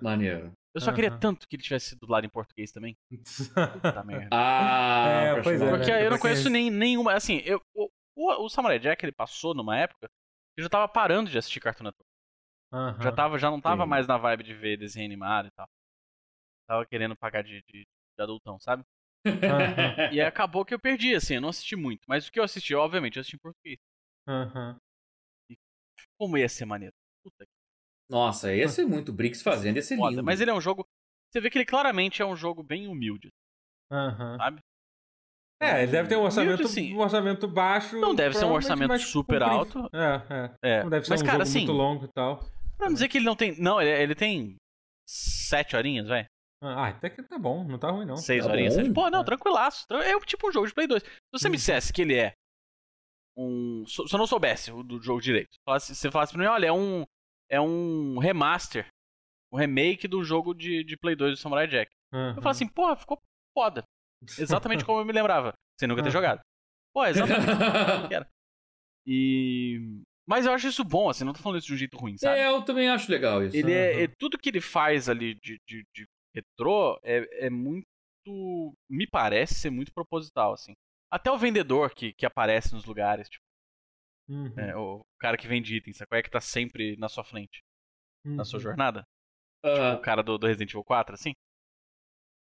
[0.00, 0.52] Maneiro.
[0.74, 2.96] Eu só queria tanto que ele tivesse sido dublado em português também.
[3.10, 4.28] Puta merda.
[4.32, 6.00] Ah, É, pra pois é, Porque né?
[6.06, 7.12] eu não Pra conheço nem, nenhuma.
[7.14, 10.08] Assim, eu, o, o, o Samurai Jack ele passou numa época
[10.54, 12.09] que eu já tava parando de assistir Cartoon Network.
[12.72, 13.02] Aham.
[13.02, 13.90] Já, tava, já não tava Sim.
[13.90, 15.68] mais na vibe de ver desenho animado e tal.
[16.66, 18.84] Tava querendo pagar de, de, de adultão, sabe?
[20.12, 22.02] E aí acabou que eu perdi, assim, eu não assisti muito.
[22.06, 23.78] Mas o que eu assisti, obviamente, eu assisti em português.
[24.26, 24.76] Aham.
[26.18, 26.94] Como ia ser maneiro?
[27.24, 27.52] Puta que
[28.08, 30.10] Nossa, ia ser muito Brix fazendo, ia ser foda.
[30.10, 30.24] lindo.
[30.24, 30.86] Mas ele é um jogo.
[31.30, 33.30] Você vê que ele claramente é um jogo bem humilde,
[33.90, 34.36] Aham.
[34.36, 34.60] sabe?
[35.62, 36.94] É, ele deve ter um orçamento, Humilde, assim.
[36.94, 38.00] um orçamento baixo.
[38.00, 39.78] Não deve ser um orçamento super alto.
[39.92, 40.70] É, é.
[40.78, 40.82] É.
[40.82, 42.40] Não deve ser Mas, um cara, jogo assim, muito longo e tal.
[42.80, 43.60] Pra não dizer que ele não tem.
[43.60, 44.56] Não, ele, ele tem
[45.08, 46.26] sete horinhas, vai.
[46.62, 48.16] Ah, até que tá bom, não tá ruim não.
[48.16, 48.82] Seis Tá horinhas, bom.
[48.82, 48.92] sete.
[48.94, 49.24] Pô, não, É.
[49.24, 49.86] tranquilaço.
[49.88, 51.02] Tran- É tipo um jogo de Play 2.
[51.02, 51.56] Se você me Uhum.
[51.56, 52.34] dissesse que ele é
[53.36, 53.84] um.
[53.86, 56.72] Se se eu não soubesse do jogo direito, falasse- você falasse pra mim, olha, é
[56.72, 57.04] um.
[57.50, 58.86] É um remaster.
[59.52, 61.90] Um remake do jogo de, de Play 2 do Samurai Jack.
[62.12, 62.34] Aham.
[62.36, 63.18] Eu falo assim, porra, ficou
[63.56, 63.82] foda.
[64.38, 65.52] Exatamente como eu me lembrava.
[65.78, 66.12] Sem nunca ter Aham.
[66.12, 66.40] jogado.
[66.94, 67.46] Pô, exatamente.
[69.06, 70.02] E.
[70.30, 72.38] Mas eu acho isso bom, assim, não tô falando isso de um jeito ruim, sabe?
[72.38, 73.56] É, eu também acho legal isso.
[73.56, 74.04] Ele é, Aham.
[74.04, 77.84] é- Tudo que ele faz ali de, de, de retrô é, é muito.
[78.88, 80.72] Me parece ser muito proposital, assim.
[81.12, 83.42] Até o vendedor que, que aparece nos lugares, tipo,
[84.28, 84.52] Uhum.
[84.56, 86.16] é, o cara que vende itens, sabe?
[86.16, 87.58] É que tá sempre na sua frente,
[88.24, 88.62] na sua Uhum.
[88.62, 89.02] jornada.
[89.64, 91.32] Ah, O cara do, do Resident Evil 4, assim.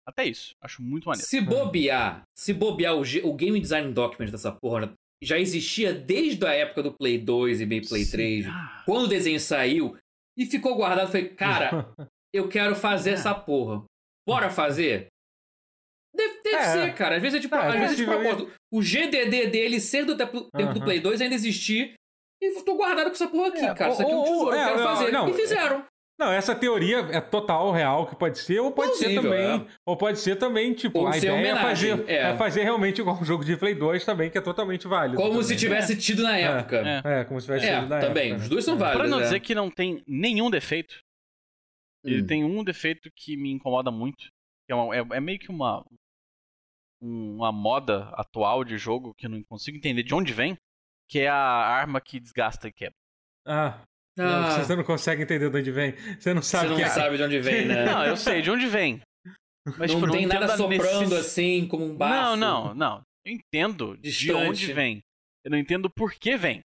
[0.06, 0.54] Até isso.
[0.62, 1.28] Acho muito maneiro.
[1.28, 6.54] se bobear, se bobear o, o Game Design Document dessa porra já existia desde a
[6.54, 9.98] época do Play 2 e meio Play 3, Ah, quando o desenho saiu,
[10.38, 11.88] e ficou guardado, falei, cara,
[12.34, 13.14] eu quero fazer É.
[13.14, 13.84] essa porra.
[14.28, 15.08] Bora fazer?
[16.16, 16.62] Deve, deve É.
[16.64, 17.16] ser, cara.
[17.18, 18.30] Às vezes é de, pro- É, às vezes de possível.
[18.30, 18.54] propósito.
[18.72, 20.82] O GDD dele ser do tempo, tempo do.
[20.84, 21.94] Play 2 ainda existir.
[22.42, 23.92] E tô guardado com essa porra aqui, É, cara.
[23.94, 25.12] Isso aqui é um ou- ou- tesouro, eu é, quero fazer.
[25.12, 25.86] não, e fizeram.
[26.19, 29.78] Não, essa teoria é total real que pode ser, ou pode ser Plausível, também, é.
[29.86, 32.15] ou pode ser também, tipo, Ou a ser ideia é fazer, é.
[32.32, 35.17] é fazer realmente igual um jogo de Play 2 também, que é totalmente válido.
[35.17, 35.43] Como também.
[35.43, 36.78] se tivesse tido na época.
[37.04, 37.21] É.
[37.21, 38.28] É, como se tivesse É, sido na também.
[38.30, 38.49] época, Os né?
[38.49, 38.78] dois são É.
[38.78, 39.02] válidos.
[39.02, 39.23] Pra não é.
[39.23, 40.99] dizer que não tem nenhum defeito,
[42.06, 42.28] ele Hum.
[42.28, 44.26] tem um defeito que me incomoda muito.
[44.67, 45.84] Que é, uma- é- é meio que uma.
[47.02, 50.56] Uma moda atual de jogo que eu não consigo entender de onde vem.
[51.10, 52.95] Que é a arma que desgasta e quebra.
[53.45, 53.82] Ah,
[54.17, 55.91] não, Ah, você não consegue entender de onde vem.
[56.19, 56.89] Você não você sabe não que é.
[56.89, 57.86] sabe de onde vem, né?
[57.86, 59.02] Não, eu sei de onde vem.
[59.78, 62.36] Mas, não tipo, tem nada soprando necess- assim, como um bafo.
[62.36, 63.02] Não, não, não.
[63.26, 64.49] Eu entendo de Distante.
[64.49, 64.99] onde vem.
[65.45, 66.60] Eu não entendo por que vem.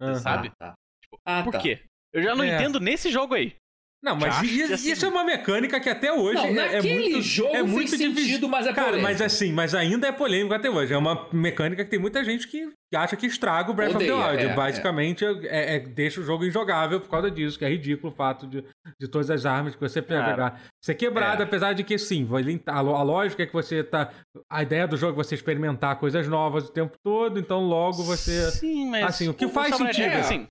[0.00, 0.14] Aham.
[0.16, 0.48] sabe?
[0.48, 0.74] Ah, tá.
[1.02, 1.58] Tipo, Ah, por tá.
[1.60, 1.80] quê?
[2.14, 2.54] Eu já não É.
[2.54, 3.54] entendo nesse jogo aí.
[4.02, 6.76] Não, mas acho i- que, assim- isso é uma mecânica que até hoje Não, é,
[6.76, 8.48] é muito, jogo é fez muito sentido, difícil.
[8.48, 9.08] mas é Cara, polêmico.
[9.10, 10.94] mas assim, mas ainda é polêmico até hoje.
[10.94, 14.22] É uma mecânica que tem muita gente que acha que estraga o Breath Odeia, of
[14.22, 14.46] the Wild.
[14.46, 15.76] é, Basicamente, é.
[15.76, 18.64] é- deixa o jogo injogável por causa disso, que é ridículo o fato de,
[18.98, 21.44] de todas as armas que você pega Cara, jogar ser quebrada, é.
[21.44, 22.26] apesar de que sim,
[22.66, 24.10] a, lógica é que você tá.
[24.50, 28.50] A ideia do jogo é você experimentar coisas novas o tempo todo, então logo você.
[28.52, 29.04] Sim, mas.
[29.04, 30.14] Assim, o que faz sentido.
[30.14, 30.46] Assim,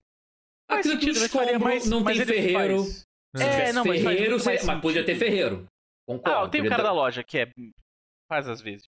[0.70, 2.84] faz Aquilo faria escombro, mais- não mas tem ferreiro.
[2.84, 5.66] faz- Se É, tivesse não, mas ferreiro, você- mas podia ter ferreiro.
[6.08, 6.46] Concordo.
[6.48, 7.52] Ah, tem o cara ter- da loja que é.
[8.28, 8.88] Faz às vezes.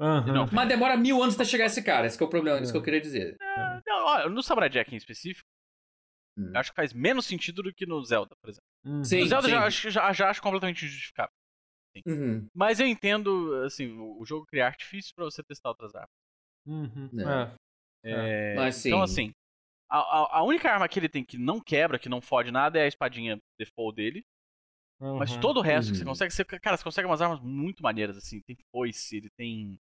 [0.00, 0.32] Aham.
[0.32, 0.48] Não.
[0.52, 2.06] Mas demora mil anos até chegar esse cara.
[2.06, 3.36] Esse que é o problema, isso que eu queria dizer.
[3.40, 5.46] Ah, Não, olha, no Samurai Jack em específico,
[6.38, 6.50] Hum.
[6.54, 8.64] eu acho que faz menos sentido do que no Zelda, por exemplo.
[8.84, 9.04] Uhum.
[9.04, 9.20] Sim.
[9.20, 11.32] no Zelda já, acho- já, já acho completamente injustificável.
[12.06, 12.46] Uhum.
[12.54, 16.08] Mas eu entendo, assim, o, o jogo criar artifícios pra você testar outras armas.
[16.66, 17.10] Uhum.
[17.20, 17.54] É.
[18.04, 18.52] É.
[18.52, 18.88] É, Mas sim.
[18.88, 19.32] Então, assim,
[19.92, 22.78] a, a, a única arma que ele tem que não quebra, que não fode nada,
[22.78, 24.22] é a espadinha default dele.
[25.18, 25.40] Mas Uhum.
[25.40, 26.10] todo o resto que você Uhum.
[26.10, 26.32] consegue.
[26.32, 28.40] Você, cara, você consegue umas armas muito maneiras, assim.
[28.46, 29.78] Tem foice, ele tem.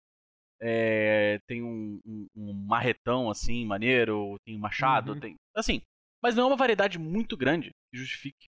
[0.62, 5.20] é, tem um, um- um marretão, assim, maneiro, tem um machado, Uhum.
[5.20, 5.36] tem.
[5.56, 5.82] Assim.
[6.24, 8.46] Mas não é uma variedade muito grande que justifique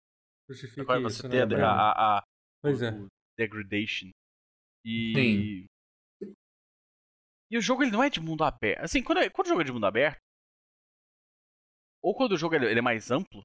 [0.49, 2.23] Justifica agora isso, você né, ter a, a, a-
[2.63, 2.91] Pois é.
[2.91, 3.07] o
[3.39, 4.11] degradation.
[4.85, 5.13] E.
[5.15, 6.31] Sim.
[7.51, 8.81] E o jogo ele não é de mundo aberto.
[8.83, 10.19] Assim, quando, é- quando o jogo é de mundo aberto,
[12.03, 13.43] ou quando o jogo ele, é mais amplo,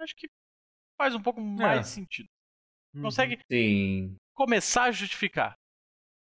[0.00, 0.28] acho que
[0.96, 2.28] faz um pouco mais sentido.
[2.94, 3.02] Uhum.
[3.02, 4.16] Consegue Sim.
[4.34, 5.54] começar a justificar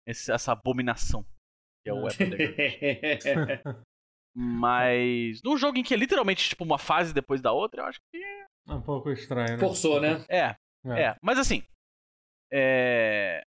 [0.08, 1.24] esse- essa abominação
[1.84, 2.36] que é o Degradation.
[4.36, 8.00] Mas num jogo em que é literalmente tipo uma fase depois da outra, eu acho
[8.12, 8.18] que
[8.68, 9.58] É um pouco estranho, né?
[9.60, 10.26] Forçou, né?
[10.30, 11.02] é, É.
[11.10, 11.16] é.
[11.22, 11.64] Mas assim,
[12.52, 13.44] é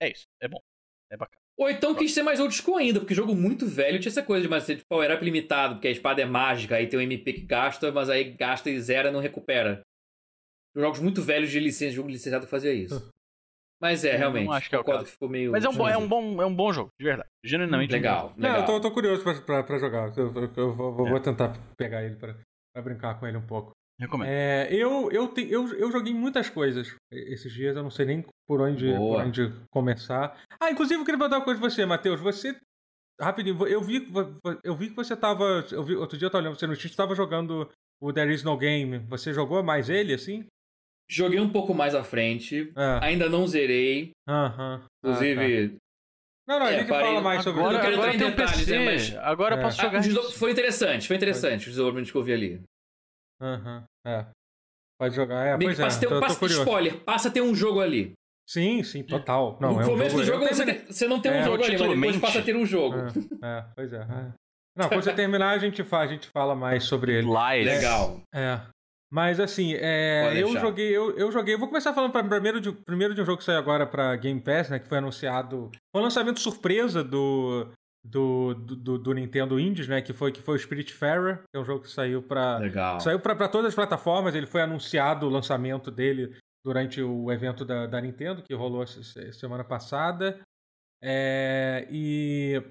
[0.00, 0.60] é isso, é bom,
[1.10, 1.40] é bacana.
[1.58, 4.42] Ou então quis ser mais old school ainda, porque jogo muito velho tinha essa coisa
[4.42, 7.02] de mas ser de power up limitado, porque a espada é mágica, aí tem um
[7.02, 9.80] MP que gasta, mas aí gasta e zera e não recupera.
[10.76, 13.10] jogos muito velhos de licença, jogo licenciado que fazia isso.
[13.80, 14.50] Mas é, Eu não realmente.
[14.52, 15.04] acho que é o caso.
[15.04, 15.52] que ficou meio.
[15.52, 17.28] Mas é um, bom, é, um bom, é um bom jogo, de verdade.
[17.44, 17.92] Genuinamente.
[17.92, 18.34] Legal, jogo.
[18.38, 18.60] Não, legal.
[18.62, 20.16] eu tô, eu tô curioso pra, pra, pra jogar.
[20.16, 21.10] Eu, eu- eu vou, vou- É.
[21.10, 22.34] vou tentar pegar ele pra,
[22.74, 23.72] pra brincar com ele um pouco.
[23.98, 24.28] Recomendo.
[24.28, 28.24] É, eu, eu, te- eu, eu joguei muitas coisas esses dias, eu não sei nem
[28.46, 30.38] por onde, por onde começar.
[30.60, 32.20] Ah, inclusive eu queria perguntar uma coisa pra você, Matheus.
[32.20, 32.54] Você.
[33.18, 34.06] Rapidinho, eu vi,
[34.62, 35.64] eu vi que você tava.
[35.72, 38.30] Eu vi, outro dia eu tava olhando você no Steam, você tava jogando o There
[38.32, 38.98] Is No Game.
[39.08, 40.44] Você jogou mais ele, assim?
[41.08, 42.70] Joguei um pouco mais à frente.
[42.76, 42.98] É.
[43.06, 44.10] Ainda não zerei.
[44.28, 44.82] Aham.
[44.82, 45.08] Ah, tá.
[45.08, 45.76] Inclusive.
[46.46, 48.26] Não, não, a É, gente parei fala mais sobre Eu Agora, não quero agora entrar
[48.26, 49.62] em um detalhes, PC, né, mas- agora eu É.
[49.62, 50.08] posso Ah, jogar isso.
[50.14, 52.62] desdo- foi interessante, foi interessante o desenvolvimento que eu vi ali.
[53.40, 54.26] Aham, é.
[54.98, 55.84] Pode jogar, é, Meio pois que é.
[55.84, 58.12] passa a ter, um- tô passa, spoiler, passa a ter um jogo ali.
[58.48, 59.58] Sim, sim, total.
[59.60, 61.42] Não, no é um começo do eu jogo você, terminei- você não tem um É,
[61.42, 62.20] jogo ali, mas depois mente.
[62.20, 62.96] passa a ter um jogo.
[63.42, 63.96] É, é, pois é.
[63.98, 64.32] é.
[64.78, 67.26] Não, quando você terminar, a gente, fa a gente fala mais sobre ele.
[67.26, 67.66] Lies.
[67.66, 68.20] Legal.
[68.34, 68.60] É.
[69.10, 71.54] Mas assim, é, eu joguei, eu, eu joguei.
[71.54, 74.14] Eu vou começar falando pra, primeiro, de, primeiro de um jogo que saiu agora pra
[74.16, 74.78] Game Pass, né?
[74.78, 75.70] Que foi anunciado.
[75.92, 77.68] Foi um lançamento surpresa do,
[78.10, 80.00] do, do, do- do Nintendo Indies, né?
[80.02, 82.22] Que foi, que foi o Spiritfarer, que é um jogo que saiu.
[82.58, 83.00] Legal.
[83.00, 87.86] Saiu pra todas as plataformas, ele foi anunciado o lançamento dele durante o evento da,
[87.86, 90.40] da Nintendo, que rolou essa- semana passada.
[91.02, 92.62] É, e.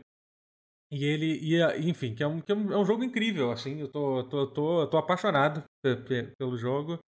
[0.92, 3.88] E ele ia, enfim, que é um, que é um, é jogo incrível, assim, eu
[3.88, 7.00] tô, tô, tô, tô apaixonado pe- pe- pelo jogo.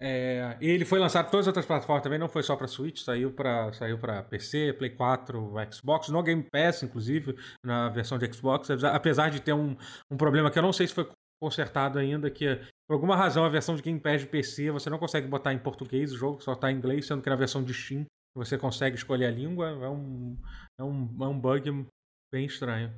[0.00, 3.00] É, ele foi lançado em todas as outras plataformas também, não foi só pra Switch,
[3.00, 8.70] saiu pra, saiu PC, Play 4, Xbox, no Game Pass, inclusive, na versão de Xbox,
[8.70, 9.74] apesar- de ter um,
[10.10, 11.08] um problema que eu não sei se foi
[11.42, 12.56] consertado ainda, que
[12.86, 15.58] por alguma razão a versão de Game Pass de PC você não consegue botar em
[15.58, 18.04] português o jogo, só tá em inglês, sendo que na versão de Steam
[18.34, 20.36] você consegue escolher a língua, é um,
[20.78, 21.86] é um, é um bug
[22.32, 22.92] bem estranho.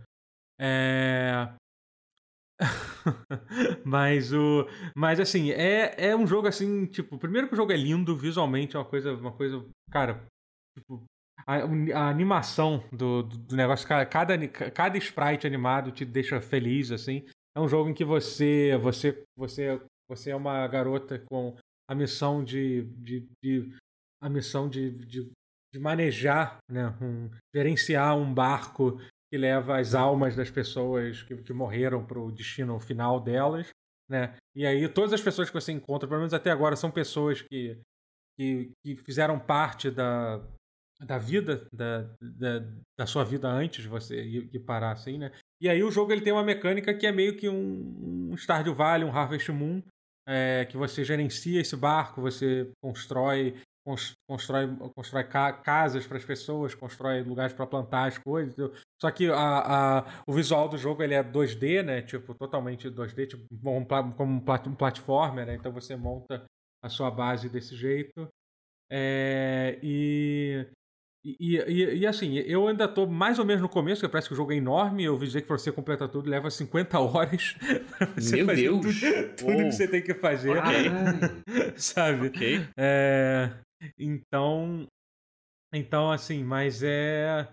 [0.61, 1.49] É...
[3.85, 4.67] mas o
[4.97, 8.75] mas assim é, é um jogo assim tipo primeiro que o jogo é lindo visualmente
[8.75, 10.27] é uma coisa uma coisa cara
[10.79, 11.05] tipo,
[11.47, 17.25] a, a animação do, do, negócio ca- cada cada sprite animado te deixa feliz assim.
[17.57, 21.55] É um jogo em que você você você você é uma garota com
[21.89, 23.73] a missão de, de, de
[24.23, 25.31] a missão de, de,
[25.73, 28.99] de manejar né um, gerenciar um barco
[29.31, 33.69] que leva as almas das pessoas que, que morreram para o destino final delas,
[34.09, 34.35] né?
[34.57, 37.79] E aí todas as pessoas que você encontra, pelo menos até agora, são pessoas que,
[38.39, 40.43] que, que fizeram parte da,
[41.01, 42.65] da vida, da, da,
[42.99, 45.33] da sua vida antes de você ir, ir parar assim, né?
[45.61, 48.75] E aí o jogo ele tem uma mecânica que é meio que um, um Stardew
[48.75, 49.83] Valley, um Harvest Moon,
[50.27, 56.25] é, que você gerencia esse barco, você constrói cons- constrói, constrói ca- casas para as
[56.25, 58.55] pessoas, constrói lugares para plantar as coisas.
[59.01, 62.03] Só que a, a- o visual do jogo ele é 2D, né?
[62.03, 63.85] Tipo, totalmente 2D, tipo, um
[64.15, 65.55] como um, plat, um platformer, né?
[65.55, 66.45] Então você monta
[66.85, 68.29] a sua base desse jeito.
[68.91, 70.67] É, e,
[71.25, 74.35] e, e, e, assim, eu ainda tô mais ou menos no começo, porque parece que
[74.35, 75.05] o jogo é enorme.
[75.05, 77.55] Eu ouvi dizer que para você completar tudo leva 50 horas.
[78.17, 79.01] Meu fazer Deus!
[79.01, 80.55] Tudo, tudo que você tem que fazer.
[80.55, 81.43] Caralho.
[81.77, 82.29] Sabe?
[82.29, 82.67] Ok.
[82.77, 83.51] É,
[83.99, 84.87] então,
[85.73, 87.47] então assim, mas é,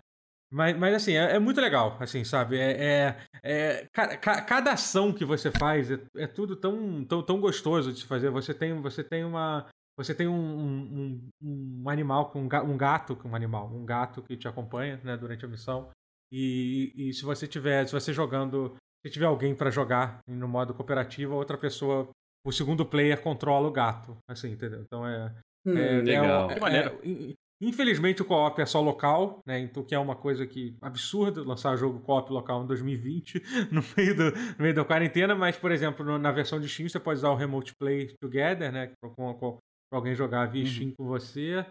[0.51, 2.57] mas, mas assim é, é muito legal, assim, sabe?
[2.57, 7.23] É, é, é- ca- ca- cada ação que você faz é, é tudo tão, tão,
[7.23, 8.29] tão gostoso de se fazer.
[8.29, 9.65] Você tem, você tem uma,
[9.97, 14.47] você tem um, um, um- animal, um um gato, um animal, um gato que te
[14.47, 15.89] acompanha, né, durante a missão.
[16.31, 20.73] E, e se você tiver, se você jogando, se tiver alguém para jogar no modo
[20.73, 22.09] cooperativo, a outra pessoa
[22.45, 24.81] o segundo player controla o gato, assim, entendeu?
[24.83, 25.33] Então é,
[25.65, 26.51] Hum, é, legal.
[26.51, 29.59] é- Infelizmente o co-op é só local, né?
[29.59, 33.41] Então que é uma coisa que absurda lançar jogo co-op local em 2020
[33.71, 36.89] no meio do no meio da quarentena, mas por exemplo no- na versão de Steam
[36.89, 38.91] você pode usar o Remote Play Together, né?
[39.01, 39.57] Pra, com,
[39.93, 40.69] alguém jogar via Uhum.
[40.69, 41.65] Steam com você.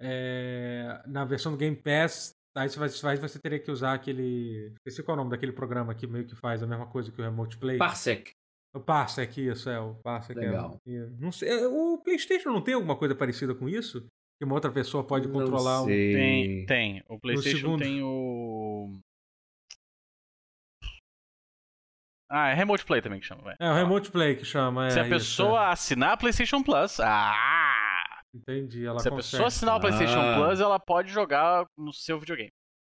[0.00, 4.70] É, na versão do Game Pass Aí você, vai, vai- você teria que usar aquele.
[4.76, 7.18] Esqueci qual é o nome daquele programa que meio que faz a mesma coisa que
[7.18, 7.78] o Remote Play.
[7.78, 8.32] Parsec.
[8.76, 9.80] O Parsec, isso, é.
[9.80, 10.76] O Parsec é- Legal.
[10.86, 14.04] é- não sei, é, o PlayStation não tem alguma coisa parecida com isso?
[14.42, 15.84] Que uma outra pessoa pode Não controlar um.
[15.84, 16.12] sei.
[16.16, 17.04] Tem, tem.
[17.08, 18.98] O PlayStation tem o.
[22.28, 23.54] Ah, é Remote Play também que chama, vai.
[23.60, 24.88] É o Remote Play que chama.
[24.88, 27.32] É, Se a isso, pessoa assinar a PlayStation Plus, ah!
[28.34, 28.36] é.
[28.36, 29.30] Entendi, ela Se a consegue.
[29.30, 30.34] pessoa assinar o PlayStation Ah.
[30.34, 32.50] Plus, ela pode jogar no seu videogame.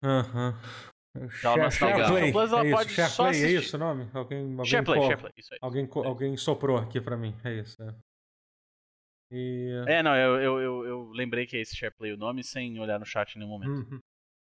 [0.03, 0.59] Aham.
[1.43, 2.75] ela o Share Play, PlayStation Plus, ela é isso.
[2.75, 3.63] pode Share só Play, é assistir.
[3.67, 4.09] isso o nome?
[4.15, 5.59] Alguém, alguém, SharePlay, SharePlay, isso aí.
[5.61, 7.75] Alguém, co- alguém soprou aqui pra mim, é isso.
[7.83, 7.93] É.
[9.31, 9.83] E...
[9.87, 12.99] É, não, eu, eu, eu, eu lembrei que é esse SharePlay o nome sem olhar
[12.99, 13.91] no chat em nenhum momento.
[13.91, 13.99] Uhum.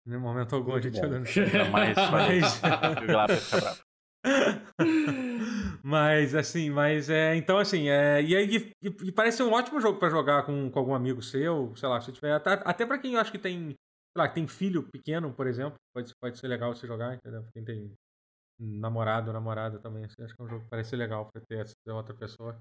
[0.07, 1.07] Em momento algum a Muito gente bom.
[1.07, 1.25] olhando.
[1.25, 2.57] Jamais Mas-
[3.03, 3.81] o Glap ia ficar bravo.
[5.83, 7.35] Mas, assim, mas é.
[7.35, 8.21] Então, assim, é.
[8.21, 11.75] E aí e, e parece um ótimo jogo para jogar com, com algum amigo seu,
[11.75, 12.33] sei lá, se tiver.
[12.33, 13.69] Até, até para quem eu acho que tem.
[13.69, 17.45] Sei lá, tem filho pequeno, por exemplo, pode, pode ser legal você jogar, entendeu?
[17.53, 17.93] Quem tem
[18.59, 21.65] namorado, namorada também, assim, acho que é um jogo que parece ser legal pra ter
[21.91, 22.59] outra pessoa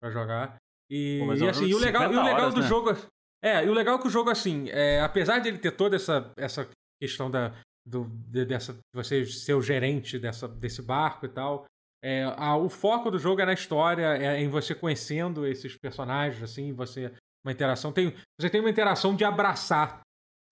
[0.00, 0.56] para jogar.
[0.94, 2.66] E, Pô, e é assim, e o legal, e o legal horas, do né?
[2.68, 2.94] jogo.
[3.42, 5.96] É, e o legal é que o jogo, assim, é, apesar de ele ter toda
[5.96, 6.68] essa, essa
[7.00, 7.54] questão da,
[7.86, 11.64] do, de, dessa, você ser o gerente dessa, desse barco e tal,
[12.04, 16.42] é, a, o foco do jogo é na história, é em você conhecendo esses personagens,
[16.42, 17.10] assim, você.
[17.44, 17.90] Uma interação.
[17.90, 20.00] Tem, você tem uma interação de abraçar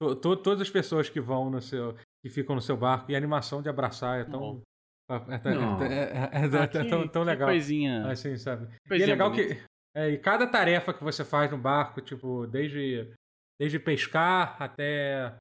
[0.02, 1.94] to, to, todas as pessoas que vão no seu.
[2.24, 3.12] que ficam no seu barco.
[3.12, 4.60] E a animação de abraçar é tão.
[5.08, 7.48] É, é, é, é, tão, tão legal.
[7.48, 8.10] coisinha.
[8.10, 8.66] Assim, sabe?
[8.88, 9.54] Coisinha e é legal bonita.
[9.54, 9.70] que.
[9.94, 13.12] É, e cada tarefa que você faz no barco, tipo, desde,
[13.60, 15.36] desde pescar até.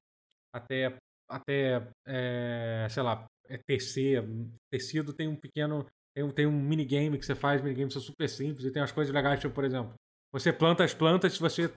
[0.54, 0.96] até.
[1.30, 1.88] até.
[2.06, 4.24] É, sei lá, é tecer.
[4.72, 8.64] Tecido tem um pequeno tem, tem um minigame que você faz, minigames são super simples
[8.64, 9.94] e tem umas coisas legais, tipo, por exemplo,
[10.32, 11.72] você planta as plantas, se você.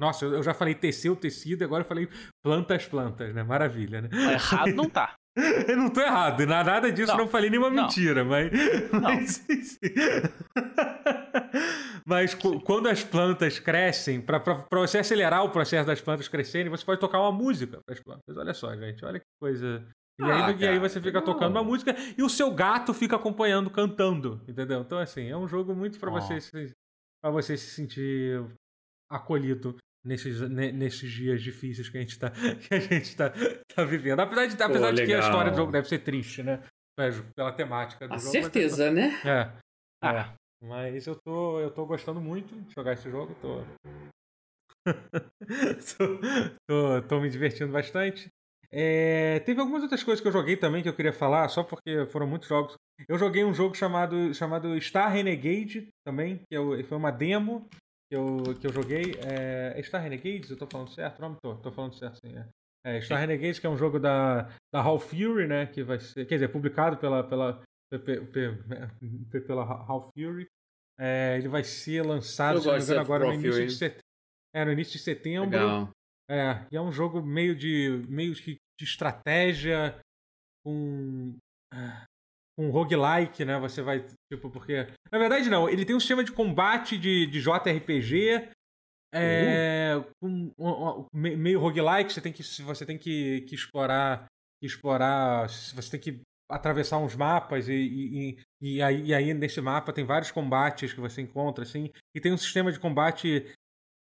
[0.00, 2.08] Nossa, eu já falei tecer o tecido, agora eu falei
[2.42, 3.42] planta as plantas, né?
[3.42, 4.08] Maravilha, né?
[4.32, 5.14] Errado não tá.
[5.68, 7.82] eu não tô errado, nada disso, não, não falei nenhuma não.
[7.82, 8.50] mentira, mas.
[8.92, 9.78] Mas,
[12.08, 12.34] mas
[12.64, 14.42] quando as plantas crescem, para
[14.72, 18.34] você acelerar o processo das plantas crescerem, você pode tocar uma música para as plantas.
[18.34, 19.86] Olha só, gente, olha que coisa
[20.18, 23.14] e, ah, aí, e aí você fica tocando uma música e o seu gato fica
[23.14, 24.80] acompanhando, cantando, entendeu?
[24.80, 26.14] Então, assim, é um jogo muito para oh.
[26.14, 26.72] você, se,
[27.22, 28.42] você se sentir
[29.10, 32.30] acolhido nesses, nesses dias difíceis que a gente tá,
[32.66, 33.32] que a gente tá,
[33.74, 34.20] tá vivendo.
[34.20, 36.64] Apesar, de, apesar Pô, de que a história do jogo deve ser triste, né?
[37.36, 38.32] Pela temática do a jogo.
[38.32, 39.20] certeza, né?
[39.24, 39.52] É.
[40.02, 40.34] Ah.
[40.62, 40.66] É.
[40.66, 43.34] Mas eu tô, eu tô gostando muito de jogar esse jogo.
[43.40, 43.62] Tô...
[45.98, 46.18] tô,
[46.66, 48.28] tô, tô me divertindo bastante.
[48.70, 52.06] É, teve algumas outras coisas que eu joguei também que eu queria falar, só porque
[52.06, 52.74] foram muitos jogos.
[53.08, 57.66] Eu joguei um jogo chamado, chamado Star Renegade também, que eu, foi uma demo
[58.10, 59.14] que eu, que eu joguei.
[59.24, 60.50] É, Star Renegades?
[60.50, 61.20] Eu tô falando certo?
[61.20, 62.36] Não, tô, tô falando certo sim.
[62.36, 62.96] É.
[62.96, 65.66] é Star Renegades, que é um jogo da, da Half Fury, né?
[65.66, 67.62] Que vai ser, quer dizer, publicado pela, pela,
[69.46, 70.46] pela Half Fury.
[71.00, 73.98] É, ele vai ser lançado, se não me engano, agora no início, de set...
[74.54, 75.50] é, no início de setembro.
[75.50, 75.90] Legal.
[76.30, 79.98] É, e é um jogo meio de meio de, de estratégia
[80.64, 81.34] com
[82.58, 83.58] um roguelike, né?
[83.60, 84.88] Você vai, tipo, porque...
[85.12, 85.68] Na verdade, não.
[85.68, 88.50] Ele tem um sistema de combate de, de JRPG
[89.14, 90.52] é, uhum.
[90.58, 92.12] um, um, um, meio roguelike.
[92.12, 94.26] Você tem que, você tem que, que explorar...
[94.62, 95.48] explorar...
[95.48, 100.04] Você tem que atravessar uns mapas e, e, e, aí, e aí nesse mapa tem
[100.04, 101.90] vários combates que você encontra, assim.
[102.14, 103.46] E tem um sistema de combate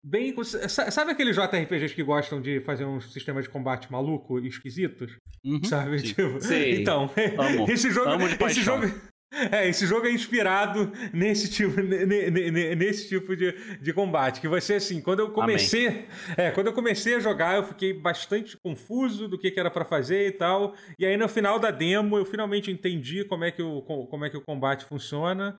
[0.04, 0.34] bem.
[0.68, 5.16] Sabe aqueles JRPGs que gostam de fazer um sistema de combate maluco e esquisitos?
[5.44, 6.00] Uhum, sabe?
[6.00, 6.06] Sim.
[6.06, 6.70] Tipo, sim.
[6.80, 7.66] Então, Amo.
[7.70, 8.10] esse jogo.
[8.10, 8.86] Amo esse jogo.
[9.50, 14.40] É, esse jogo é inspirado nesse tipo, nesse tipo de, de combate.
[14.40, 16.06] Que você, assim, quando eu comecei.
[16.36, 19.84] É, quando eu comecei a jogar, eu fiquei bastante confuso do que, que era para
[19.84, 20.74] fazer e tal.
[20.98, 24.30] E aí, no final da demo, eu finalmente entendi como é que o, como é
[24.30, 25.58] que o combate funciona.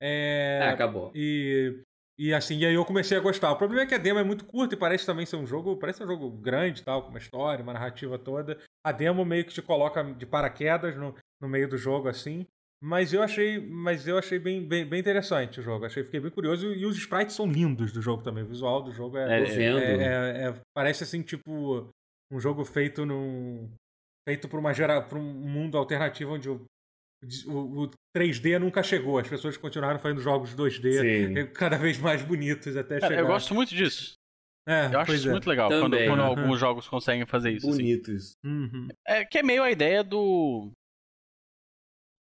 [0.00, 1.10] É, ah, acabou.
[1.14, 1.82] E
[2.18, 3.52] e assim, e aí eu comecei a gostar.
[3.52, 5.76] O problema é que a demo é muito curta e parece também ser um jogo,
[5.76, 8.58] parece um jogo grande tal, com uma história, uma narrativa toda.
[8.82, 12.46] A demo meio que te coloca de paraquedas no, no meio do jogo, assim.
[12.82, 15.86] Mas eu achei, mas eu achei bem, bem, bem interessante o jogo.
[15.86, 16.72] Achei, fiquei bem curioso.
[16.74, 18.44] E os sprites são lindos do jogo também.
[18.44, 19.42] O visual do jogo é.
[19.42, 21.88] É, é, é, é parece assim, tipo,
[22.30, 23.70] um jogo feito num.
[24.28, 26.66] Feito por, uma gera, por um mundo alternativo onde o
[27.46, 29.18] o, o 3D nunca chegou.
[29.18, 31.52] As pessoas continuaram fazendo jogos 2D Sim.
[31.52, 33.18] cada vez mais bonitos até chegar.
[33.18, 34.14] Eu gosto muito disso.
[34.68, 35.30] É, eu acho isso é.
[35.30, 36.26] muito legal quando, quando uhum.
[36.26, 37.68] alguns jogos conseguem fazer isso.
[37.68, 37.78] Assim.
[37.78, 38.14] Bonitos.
[38.14, 38.34] Assim.
[38.44, 38.88] Uhum.
[39.06, 40.72] É, que é meio a ideia do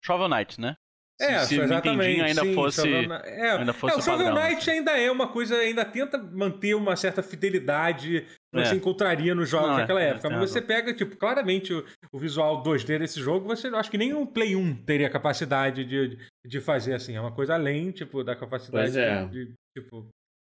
[0.05, 0.75] Shovel Knight, né?
[1.19, 2.21] É, se, se exatamente.
[2.21, 3.13] ainda sim, fosse, Shovel...
[3.13, 4.71] é, ainda fosse é, o Shovel Knight assim.
[4.71, 8.65] ainda é uma coisa, ainda tenta manter uma certa fidelidade que é.
[8.65, 10.29] você encontraria nos jogos Não, daquela é, época.
[10.29, 14.13] Mas você pega, tipo, claramente o, o, visual 2D desse jogo, você acho que nem
[14.13, 17.15] um Play 1 teria capacidade de, de fazer assim.
[17.15, 19.25] É uma coisa além, tipo, da capacidade é.
[19.25, 20.07] de, de, tipo.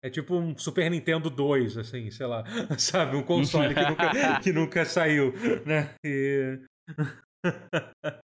[0.04, 2.44] É tipo um Super Nintendo 2, assim, sei lá,
[2.78, 3.16] sabe?
[3.16, 5.34] Um console que nunca, que nunca saiu,
[5.66, 5.90] né?
[6.04, 6.60] E...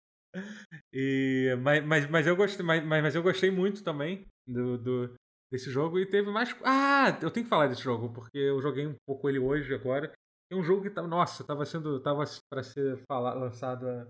[0.93, 5.13] E, mas, mas, mas, eu gostei, mas, mas eu gostei muito também do, do,
[5.51, 5.99] desse jogo.
[5.99, 6.55] E teve mais.
[6.63, 10.11] Ah, eu tenho que falar desse jogo, porque eu joguei um pouco ele hoje agora.
[10.51, 11.99] É um jogo que tá, nossa, tava sendo.
[11.99, 14.07] tava para ser fala, lançado há,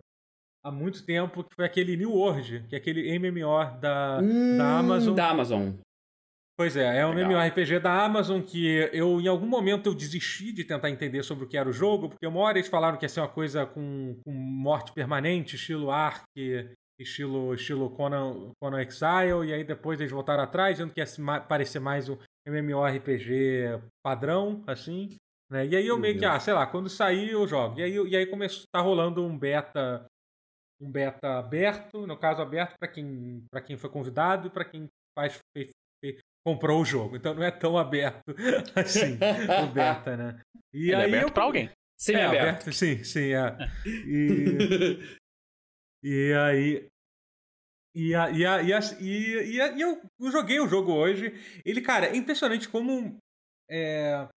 [0.65, 4.79] há, muito tempo, que foi aquele New World, que é aquele MMO da, hum, da
[4.79, 5.15] Amazon.
[5.15, 5.73] Da Amazon.
[6.59, 7.31] Pois é, é um Legal.
[7.31, 11.47] MMORPG da Amazon que eu, em algum momento, eu desisti de tentar entender sobre o
[11.47, 14.19] que era o jogo, porque uma hora eles falaram que ia ser uma coisa com,
[14.25, 16.25] com morte permanente, estilo Ark,
[16.99, 21.07] estilo, estilo Conan, Conan Exile, e aí depois eles voltaram atrás, dizendo que ia
[21.47, 25.15] parecer mais um MMORPG padrão, assim.
[25.49, 25.65] Né?
[25.65, 27.79] E aí eu meio que, ah, sei lá, quando sair eu jogo.
[27.79, 30.05] E aí, e aí começou, tá rolando um beta
[30.81, 34.87] um beta aberto, no caso aberto para quem, pra quem foi convidado e para quem
[35.17, 35.39] faz,
[36.45, 37.15] comprou o jogo.
[37.15, 38.35] Então não é tão aberto
[38.75, 39.17] assim
[39.63, 40.41] o beta, né?
[40.73, 41.33] E Ele é aí é aberto eu...
[41.33, 41.69] para alguém.
[41.97, 42.41] Sim, é, aberto.
[42.41, 42.73] aberto.
[42.73, 43.57] Sim, sim, é.
[46.01, 46.87] E, e aí
[47.95, 50.93] e, a, e, a, e, a, e, e, a, e eu, eu, joguei o jogo
[50.93, 51.33] hoje.
[51.65, 53.17] Ele, cara, é impressionante como.
[53.69, 54.27] É...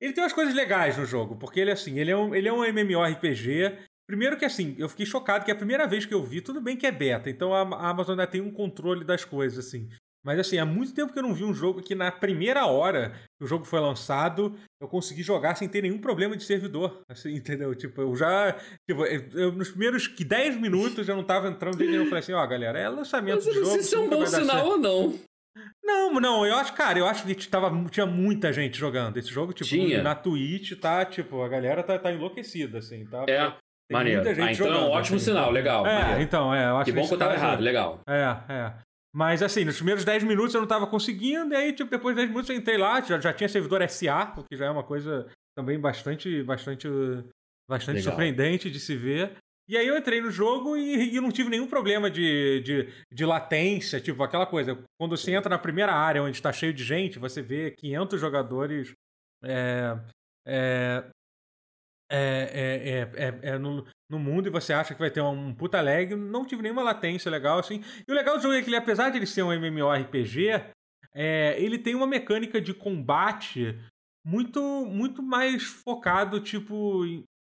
[0.00, 2.52] Ele tem umas coisas legais no jogo, porque ele, assim, ele é um, ele é
[2.52, 3.78] um MMORPG.
[4.08, 6.60] Primeiro que, assim, eu fiquei chocado que é a primeira vez que eu vi, tudo
[6.60, 9.88] bem que é beta, então a, a Amazon ainda tem um controle das coisas, assim.
[10.24, 13.12] Mas assim, há muito tempo que eu não vi um jogo que na primeira hora
[13.38, 17.02] que o jogo foi lançado, eu consegui jogar sem ter nenhum problema de servidor.
[17.10, 17.74] Assim, entendeu?
[17.74, 18.56] Tipo, eu já.
[18.88, 22.02] Tipo, eu, nos primeiros 10 minutos eu não tava entrando de nenhum.
[22.02, 23.66] Eu falei assim, ó, oh, galera, é lançamento Mas do jogo.
[23.66, 24.70] Não sei se é um bom sinal certo.
[24.70, 25.18] ou não.
[25.84, 29.52] Não, não, eu acho, cara, eu acho que tava, tinha muita gente jogando esse jogo,
[29.52, 30.02] tipo, tinha.
[30.02, 33.26] na Twitch, tá, tipo, a galera tá, tá enlouquecida, assim, tá?
[33.28, 33.52] É.
[33.90, 34.22] Maneiro.
[34.26, 35.86] Ah, então jogando, é um ótimo assim, sinal, legal.
[35.86, 36.22] É, maneiro.
[36.22, 38.00] então, é, eu acho que bom que eu tava errado, legal.
[38.08, 38.72] É, é.
[39.14, 42.22] Mas assim, nos primeiros 10 minutos eu não tava conseguindo, e aí, tipo, depois de
[42.22, 44.82] 10 minutos eu entrei lá, já, já tinha servidor SA, o que já é uma
[44.82, 46.88] coisa também bastante, bastante,
[47.68, 49.36] bastante surpreendente de se ver.
[49.68, 53.24] E aí eu entrei no jogo e, e não tive nenhum problema de, de, de,
[53.24, 54.82] latência, tipo, aquela coisa.
[54.98, 58.92] Quando você entra na primeira área onde está cheio de gente, você vê 500 jogadores
[59.44, 59.96] é,
[60.46, 61.04] é,
[62.10, 66.14] é, é, é, no, no mundo e você acha que vai ter um puta lag,
[66.14, 67.82] não tive nenhuma latência legal, assim.
[68.06, 70.62] E o legal do jogo é que ele, apesar de ele ser um MMORPG,
[71.14, 73.76] é, ele tem uma mecânica de combate
[74.24, 77.04] muito, muito mais focado, tipo.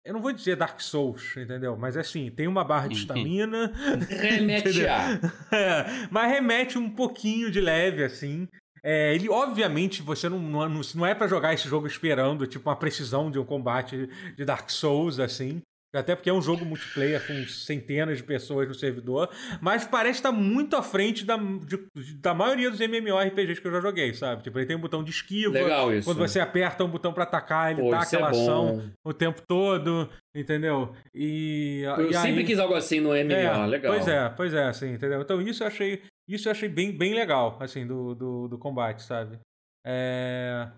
[0.05, 1.77] Eu não vou dizer Dark Souls, entendeu?
[1.77, 3.73] Mas assim, tem uma barra de estamina.
[4.09, 5.21] remete a.
[5.53, 8.49] É, mas remete um pouquinho de leve, assim.
[8.85, 12.75] É, ele, obviamente, você não, não, não é para jogar esse jogo esperando, tipo, uma
[12.75, 15.63] precisão de um combate de Dark Souls, assim.
[15.95, 19.29] Até porque é um jogo multiplayer com centenas de pessoas no servidor.
[19.61, 23.81] Mas parece estar muito à frente da, de, da maioria dos MMORPGs que eu já
[23.81, 24.43] joguei, sabe?
[24.43, 25.53] Tipo, ele tem um botão de esquiva.
[25.53, 26.09] Legal isso.
[26.09, 29.43] Quando você aperta um botão para atacar, ele Pô, dá aquela é ação o tempo
[29.47, 30.95] todo, entendeu?
[31.15, 31.83] E.
[31.99, 32.45] Eu e sempre aí...
[32.45, 33.95] quis algo assim no MMO, é, legal.
[33.95, 35.21] Pois é, pois é, assim, entendeu?
[35.21, 36.03] Então isso eu achei.
[36.27, 39.39] Isso eu achei bem, bem legal, assim, do, do, do combate, sabe?
[39.85, 40.69] É.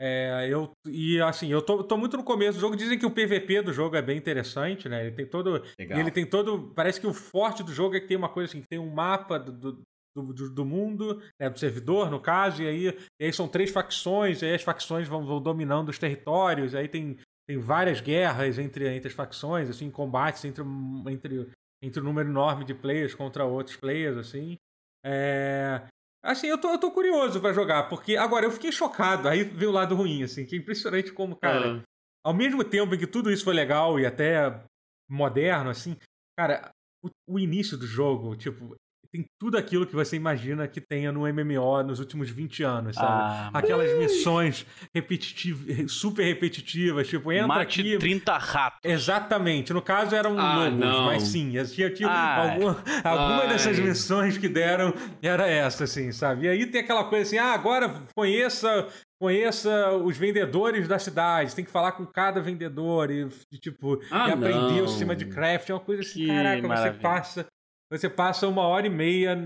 [0.00, 2.76] É, eu, e assim, eu tô, tô, muito no começo do jogo.
[2.76, 5.06] Dizem que o PVP do jogo é bem interessante, né?
[5.06, 5.62] Ele tem todo.
[5.78, 6.72] Ele tem todo.
[6.74, 9.38] Parece que o forte do jogo é que tem uma coisa assim, tem um mapa
[9.38, 9.84] do, do,
[10.14, 14.42] do, do mundo, né, do servidor, no caso, e aí, e aí são três facções,
[14.42, 18.88] e aí as facções vão, vão dominando os territórios, aí tem, tem várias guerras entre,
[18.88, 20.62] entre as facções, assim, combates entre,
[21.08, 21.50] entre,
[21.82, 24.56] entre um número enorme de players contra outros players, assim.
[25.04, 25.82] É,
[26.28, 29.70] Assim, eu tô, eu tô curioso para jogar, porque agora eu fiquei chocado, aí veio
[29.70, 31.82] o lado ruim, assim, que é impressionante como, cara, uhum.
[32.22, 34.62] ao mesmo tempo em que tudo isso foi legal e até
[35.08, 35.96] moderno, assim,
[36.38, 36.70] cara,
[37.02, 38.76] o, o início do jogo, tipo,
[39.18, 43.08] tem tudo aquilo que você imagina que tenha no MMO nos últimos 20 anos, sabe?
[43.08, 44.64] Ah, Aquelas missões
[44.94, 47.98] repetitivas, super repetitivas, tipo, entra Mate aqui...
[47.98, 48.80] 30 ratos.
[48.84, 49.72] Exatamente.
[49.72, 51.06] No caso eram ah, lobos, não.
[51.06, 56.46] mas sim, tinha, tinha alguma, alguma dessas missões que deram era essa, assim, sabe?
[56.46, 58.86] E aí tem aquela coisa assim, ah, agora conheça
[59.20, 64.32] conheça os vendedores da cidade, tem que falar com cada vendedor e, tipo, ah, e
[64.32, 66.92] aprender o sistema de craft, é uma coisa assim, que caraca, maravilha.
[66.92, 67.46] você passa
[67.90, 69.36] você passa uma hora e meia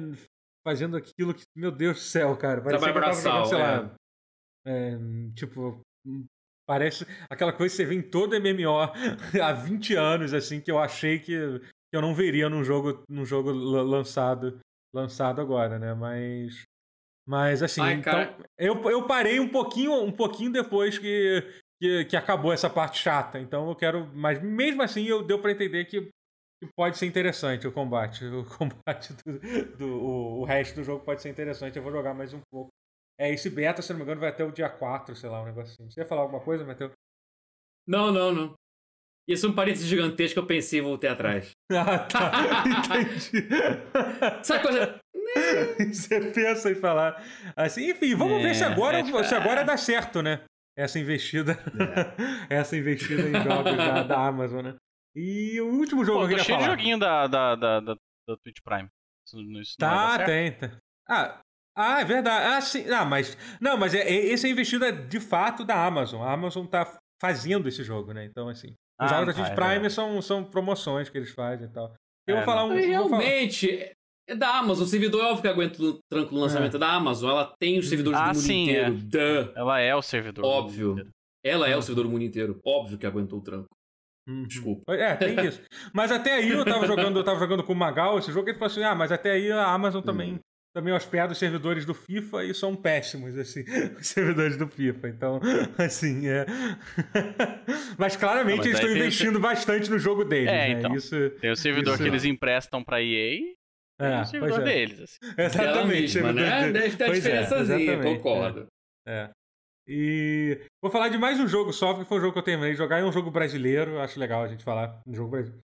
[0.67, 2.61] fazendo aquilo que, meu Deus do céu, cara.
[2.61, 3.97] Parece que braçal, sei lá.
[3.97, 4.03] É.
[4.65, 4.99] É,
[5.35, 5.81] tipo,
[6.67, 8.79] parece aquela coisa que você vê em todo MMO
[9.43, 13.25] há 20 anos, assim, que eu achei que, que eu não veria num jogo, num
[13.25, 14.61] jogo lançado,
[14.95, 15.95] lançado agora, né?
[15.95, 16.63] Mas.
[17.25, 22.17] Mas assim, Ai, então, eu, eu parei um pouquinho, um pouquinho depois que, que, que,
[22.17, 23.39] acabou essa parte chata.
[23.39, 24.11] Então eu quero.
[24.13, 26.11] Mas mesmo assim eu deu para entender que
[26.77, 28.25] pode ser interessante o combate.
[28.25, 31.77] O combate do, do o, o, resto do jogo pode ser interessante.
[31.77, 32.71] Eu vou jogar mais um pouco.
[33.19, 35.47] É, esse beta, se não me engano, vai até o dia 4, sei lá, um
[35.47, 35.91] negócio assim.
[35.91, 36.93] Você ia falar alguma coisa, Matheus?
[37.87, 38.55] Não, não, não.
[39.29, 41.51] Isso é um parênteses gigantesco que eu pensei e voltei atrás.
[41.73, 42.33] ah, tá.
[42.67, 43.49] Entendi.
[44.43, 45.01] Sabe coisa.
[45.93, 47.23] Você pensa em falar
[47.57, 50.43] assim, enfim, vamos é, ver se agora, é, se agora dá certo, né?
[50.77, 51.59] Essa investida.
[52.49, 52.57] É.
[52.59, 54.77] Essa investida em jogos da, da Amazon, né?
[55.15, 56.61] E o último jogo Pô, que eu queria falar.
[56.69, 58.89] de joguinho da, da, da, da, da Twitch Prime.
[59.27, 60.79] Isso, isso tá, tem, tá.
[61.09, 61.41] Ah,
[61.77, 62.47] ah, é verdade.
[62.55, 62.89] Ah, sim.
[62.91, 63.37] Ah, mas.
[63.61, 66.23] Não, mas é, é, esse é investido de fato da Amazon.
[66.23, 68.25] A Amazon tá fazendo esse jogo, né?
[68.25, 68.69] Então, assim.
[69.01, 71.95] Os ah, jogos da Twitch é Prime são, são promoções que eles fazem e tal.
[72.27, 72.69] Eu vou É, falar um.
[72.69, 73.71] Mas vou falar- realmente,
[74.29, 74.85] é da Amazon.
[74.85, 76.81] O servidor é óbvio que aguenta o tranco no lançamento É.
[76.81, 77.31] da Amazon.
[77.31, 78.95] Ela tem os servidores Ah, do mundo sim, inteiro.
[78.95, 79.53] Duh.
[79.57, 80.43] Ela é o servidor.
[80.43, 81.11] do Óbvio.
[81.45, 82.61] Ela é o servidor do mundo inteiro.
[82.65, 83.69] Óbvio que aguentou o tranco.
[84.29, 84.45] Uhum.
[84.47, 84.95] Desculpa.
[84.95, 85.61] É, tem isso.
[85.93, 88.51] Mas até aí eu tava jogando, eu tava jogando com o Magal esse jogo e
[88.53, 90.39] ele falou assim: ah, mas até aí a Amazon também,
[90.75, 93.65] também hospeda os servidores do FIFA e são péssimos, assim,
[93.99, 95.09] os servidores do FIFA.
[95.09, 95.41] Então,
[95.77, 96.47] assim, é.
[97.99, 100.71] mas claramente Não, mas eles estão o investindo bastante no jogo deles, É, né?
[100.79, 100.95] então.
[100.95, 101.31] Isso.
[101.41, 102.03] Tem o servidor Isso.
[102.03, 103.55] que eles emprestam pra EA e
[104.01, 104.65] É, o servidor é.
[104.65, 105.01] deles.
[105.01, 105.19] assim.
[105.37, 106.15] Exatamente.
[106.15, 106.71] mesma, né?
[106.73, 108.67] Deve ter a Pois é, diferençazinha, exatamente, concordo.
[109.07, 109.31] É.
[109.87, 112.73] E vou falar de mais um jogo só, que foi um jogo que eu terminei
[112.73, 113.01] de jogar.
[113.01, 115.01] É um jogo brasileiro, acho legal a gente falar.
[115.07, 115.63] Um jogo brasileiro.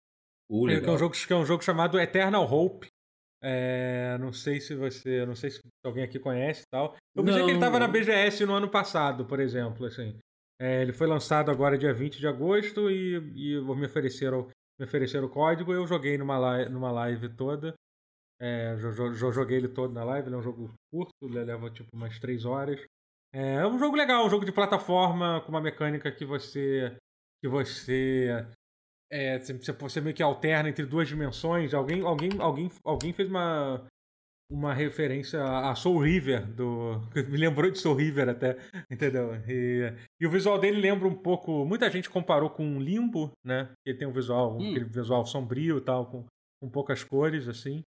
[0.51, 0.95] Uh, que é legal.
[0.95, 2.89] um jogo, que é um jogo chamado Eternal Hope.
[3.43, 5.25] É, não sei se você.
[5.27, 6.97] Não sei se alguém aqui conhece e tal.
[7.17, 7.89] Eu pensei Não, que ele estava na.
[7.89, 9.87] BGS no ano passado, por exemplo.
[9.87, 10.17] Assim.
[10.61, 14.49] É, ele foi lançado agora dia 20 de agosto e, e me ofereceram
[14.79, 15.73] me ofereceram o código.
[15.73, 17.75] Eu joguei numa live, numa live toda.
[18.41, 20.29] É, jo- joguei ele todo na live.
[20.29, 22.81] Ele é um jogo curto, ele leva tipo umas 3 horas.
[23.35, 26.95] É, é um jogo legal, um jogo de plataforma com uma mecânica que você.
[27.43, 28.47] que você
[29.11, 31.75] é, você, você- meio que alterna entre duas dimensões.
[31.75, 33.87] Alguém, alguém, alguém, alguém fez uma,
[34.51, 38.57] uma referência a Soul River, do, me lembrou de Soul River até,
[38.91, 39.35] entendeu?
[39.49, 41.65] E, e o visual dele lembra um pouco.
[41.67, 43.71] Muita gente comparou com Limbo, né?
[43.87, 44.71] Ele tem um visual, Hum.
[44.71, 46.25] aquele visual sombrio e tal, com,
[46.63, 47.83] com poucas cores, assim.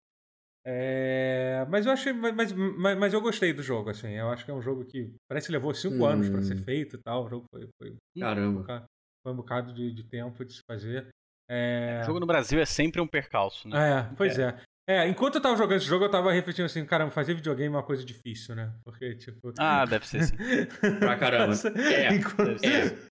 [0.67, 2.53] É, mas eu achei, mas, mas,
[2.99, 4.09] mas eu gostei do jogo, assim.
[4.13, 6.07] Eu acho que é um jogo que parece que levou cinco Hum.
[6.07, 7.25] anos pra ser feito e tal.
[7.27, 8.61] O jogo foi, foi, um Caramba.
[8.61, 8.85] bocado-
[9.23, 11.09] foi um bocado de, de tempo de se fazer.
[11.51, 13.77] É, O jogo no Brasil é sempre um percalço, né?
[14.11, 14.59] é, pois é.
[14.89, 15.07] é.
[15.09, 17.83] enquanto eu tava jogando esse jogo, eu tava refletindo assim, caramba, fazer videogame é uma
[17.83, 18.73] coisa difícil, né?
[18.83, 19.53] Porque, tipo.
[19.59, 20.35] Ah, deve ser sim.
[21.01, 21.53] Pra caramba.
[21.79, 23.14] É, Enquanto- é.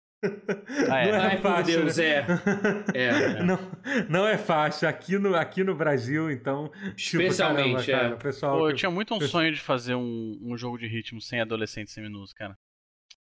[0.90, 1.12] Ah, é.
[1.12, 2.06] Não Ai, por fácil, Deus, né?
[2.06, 2.26] é.
[2.94, 3.44] É.
[3.44, 3.60] Não,
[4.10, 4.88] não é fácil.
[4.88, 6.70] Aqui no, aqui no Brasil, então.
[6.96, 8.10] tipo, Especialmente, caramba, é.
[8.10, 8.58] cara, o pessoal.
[8.58, 11.94] Pô, eu tinha muito um sonho de fazer um, um jogo de ritmo sem adolescentes
[11.94, 12.56] seminudos, cara.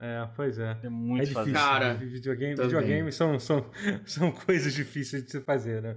[0.00, 0.78] É, pois é.
[0.82, 1.34] É muito É difícil.
[1.34, 1.52] fazer.
[1.52, 2.04] Cara, né?
[2.04, 2.70] videogame, também.
[2.70, 3.68] videogame são, são,
[4.06, 5.96] são coisas difíceis de se fazer, né?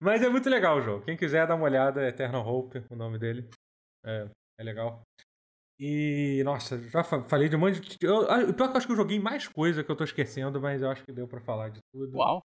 [0.00, 1.04] Mas é muito legal o jogo.
[1.04, 3.48] Quem quiser dar uma olhada, é Eternal Hope, o nome dele.
[4.04, 4.28] É,
[4.60, 5.02] é legal.
[5.78, 7.98] E, nossa, já fa- falei de um monte de.
[8.00, 10.04] Eu, ah, o pior que eu acho que eu joguei mais coisa que eu tô
[10.04, 12.16] esquecendo, mas eu acho que deu pra falar de tudo.
[12.16, 12.42] Uau.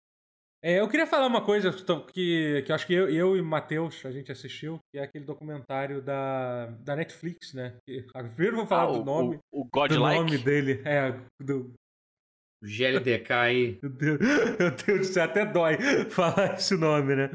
[0.64, 1.70] É, eu queria falar uma coisa
[2.12, 5.02] que, que eu acho que eu, eu e o Matheus a gente assistiu, que é
[5.04, 7.76] aquele documentário da, da Netflix, né?
[7.86, 8.04] Que-
[8.34, 9.38] primeiro eu vou falar Ah, do o, nome.
[9.52, 10.16] o, o do Godlike.
[10.18, 10.82] nome dele.
[10.84, 11.72] É, do,
[12.62, 13.78] GLDK aí.
[14.00, 15.76] Meu Deus, meu Deus do céu, até dói
[16.10, 17.30] falar esse nome, né?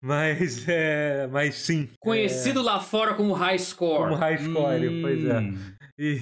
[0.00, 1.26] Mas é.
[1.30, 1.88] Mas sim.
[1.98, 4.04] Conhecido lá fora como High é, Score.
[4.04, 5.38] como high score, pois é.
[5.38, 5.58] Hum.
[5.98, 6.20] E,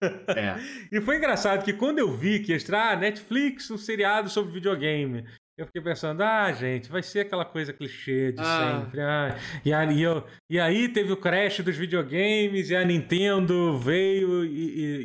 [0.34, 0.56] É.
[0.90, 5.24] e foi engraçado que quando eu vi que ia ah, Netflix, um seriado sobre videogame.
[5.58, 8.80] Eu fiquei pensando, ah, gente, vai ser aquela coisa clichê de Ah.
[8.84, 9.00] sempre.
[9.02, 14.46] Ah, e, aí, eu, e aí teve o crash dos videogames e a Nintendo veio
[14.46, 14.48] e,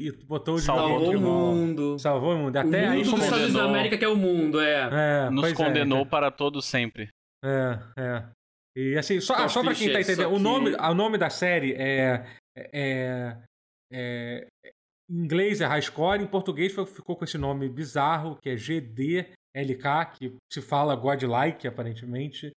[0.05, 1.99] e- e botou o Salvou o mundo.
[1.99, 2.55] Salvou o mundo.
[2.55, 3.63] O Até aí mundo dos começou- Estados da.
[3.65, 5.25] América que é o mundo, é.
[5.25, 7.09] É, Nos é, condenou então- para todo sempre.
[7.43, 8.23] É, é.
[8.77, 11.17] E assim, só, Só ah, só pra quem tá entendendo, o, nome, que- o nome
[11.17, 12.25] da série é,
[12.55, 13.37] é,
[13.91, 14.47] é-
[15.09, 18.55] Em inglês é High Score, em português ficou com esse nome bizarro, que é
[19.63, 22.51] GDLK, que se fala Godlike, aparentemente.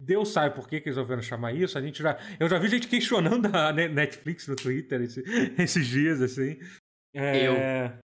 [0.00, 1.76] Deus sabe por que, que eles resolveram chamar isso.
[1.76, 5.24] A gente já, eu já vi gente questionando a Ne- Netflix no Twitter esse-
[5.58, 6.58] esses dias, assim.
[7.14, 7.98] É,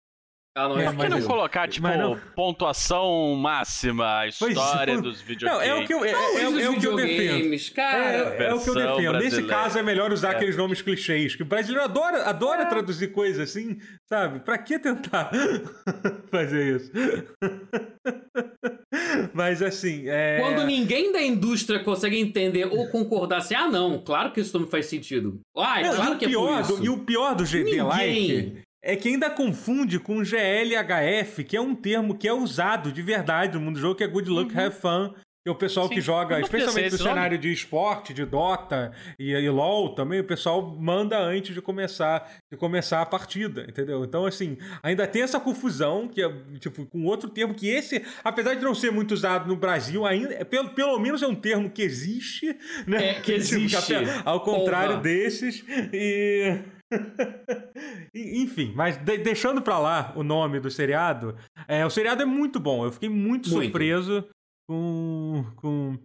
[0.57, 4.55] Ah, não, É, é, Por que não eu- colocar, tipo, não- pontuação máxima, a Pois,
[4.55, 5.67] história dos Não, videogames?
[5.67, 7.73] é o que eu, é, Não, é- é o que eu defendo.
[7.75, 9.13] Cara, É, é o que eu defendo.
[9.13, 9.47] Nesse brasileira.
[9.47, 10.35] caso é melhor usar É.
[10.37, 11.35] aqueles nomes clichês.
[11.35, 13.77] Que o brasileiro adora, adora traduzir coisas assim,
[14.07, 14.39] sabe?
[14.39, 15.29] Pra que tentar
[16.31, 16.91] fazer isso?
[19.33, 20.39] Mas assim, é.
[20.39, 24.67] Quando ninguém da indústria consegue entender ou concordar assim, ah, não, claro que isso não
[24.67, 25.41] faz sentido.
[25.57, 26.77] Ah, é Não, claro e, o que é por pior isso.
[26.77, 27.81] do, e o pior do GD Ninguém.
[27.83, 33.01] Like é que ainda confunde com GLHF, que é um termo que é usado de
[33.01, 35.11] verdade no mundo do jogo, que é Good Luck, Have Fun.
[35.43, 39.31] Que é o pessoal Sim, que joga, especialmente no cenário de esporte, de Dota e,
[39.31, 44.03] e LoL também, o pessoal manda antes de começar, de começar a partida, entendeu?
[44.03, 48.55] Então, assim, ainda tem essa confusão, que é, tipo, com outro termo que esse, apesar
[48.55, 51.69] de não ser muito usado no Brasil, ainda, é, pelo, pelo menos é um termo
[51.69, 52.57] que existe,
[52.87, 53.09] né?
[53.09, 53.93] É, que existe.
[53.93, 55.63] ape- ao contrário desses,
[55.93, 56.59] e...
[58.13, 61.35] Enfim, mas de- deixando pra lá o nome do seriado,
[61.67, 62.85] é, o seriado é muito bom.
[62.85, 63.63] Eu fiquei muito, Muito.
[63.63, 64.27] surpreso
[64.67, 65.97] com, com,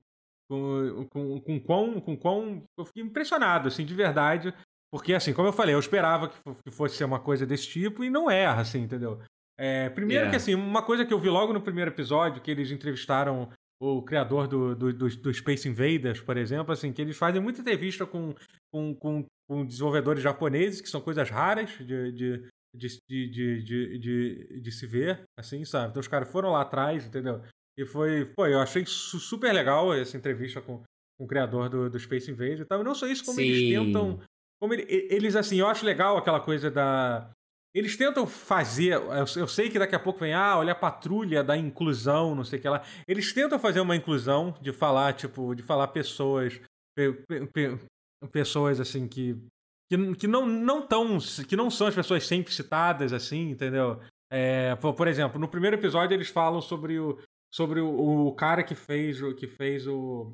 [0.49, 2.63] com, com, com, quão, com quão.
[2.79, 4.55] Eu fiquei impressionado, assim, de verdade.
[4.93, 8.03] Porque, assim, como eu falei, eu esperava que, que fosse ser uma coisa desse tipo
[8.03, 9.21] e não é, assim, entendeu?
[9.57, 10.31] É, primeiro É.
[10.31, 13.49] que, assim, uma coisa que eu vi logo no primeiro episódio, que eles entrevistaram
[13.81, 17.61] o criador do, do, do, do, Space Invaders, por exemplo, assim, que eles fazem muita
[17.61, 18.35] entrevista com,
[18.73, 25.25] com, com, com desenvolvedores japoneses, que são coisas raras de, de, de, de, se ver,
[25.37, 25.91] assim, sabe?
[25.91, 27.43] Então os caras foram lá atrás, entendeu?
[27.77, 30.85] E foi, pô, eu achei super legal essa entrevista com,
[31.19, 32.81] com o criador do, do Space Invaders e tal.
[32.81, 34.21] E não só isso, como eles tentam.
[34.61, 37.29] Como ele, eles, assim, eu acho legal aquela coisa da.
[37.75, 38.93] Eles tentam fazer.
[38.93, 42.45] Eu, eu, sei que daqui a pouco vem, ah, olha a patrulha da inclusão, não
[42.45, 42.85] sei o que lá.
[43.09, 46.61] Eles tentam fazer uma inclusão de falar, tipo, de falar pessoas.
[48.21, 49.37] Pe, pe, pessoas, assim, que
[49.91, 51.19] que, que não, não tão.
[51.49, 54.01] que não são as pessoas sempre citadas, assim, entendeu?
[54.31, 57.19] É, por, por, exemplo, no primeiro episódio eles falam sobre o.
[57.53, 59.35] sobre o, o cara que fez o.
[59.35, 60.33] que fez o.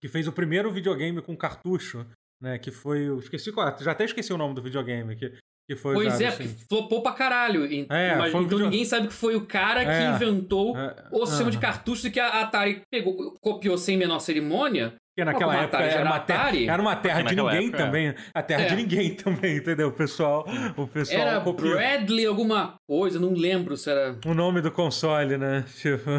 [0.00, 2.06] que fez o primeiro videogame com cartucho,
[2.40, 2.58] né?
[2.58, 3.14] Que foi.
[3.18, 3.78] Esqueci qual.
[3.78, 5.16] Já até esqueci o nome do videogame.
[5.16, 5.36] Que,
[5.68, 6.48] que foi pois usado, é, assim.
[6.66, 7.64] flopou pra caralho.
[7.90, 8.58] É, Mas, então video...
[8.60, 12.18] ninguém sabe que foi o cara é, que inventou é, o sistema de cartucho que
[12.18, 16.96] a Atari pegou, copiou sem menor cerimônia porque naquela época era uma, terra, era uma
[16.96, 18.08] terra de ninguém época, também.
[18.08, 18.16] É.
[18.32, 18.66] A terra é.
[18.66, 19.88] de ninguém também, entendeu?
[19.88, 20.46] O pessoal.
[20.74, 21.74] O pessoal era copiou.
[21.74, 24.18] Bradley alguma coisa, não lembro se era.
[24.24, 25.66] O nome do console, né?
[25.78, 26.10] Tipo.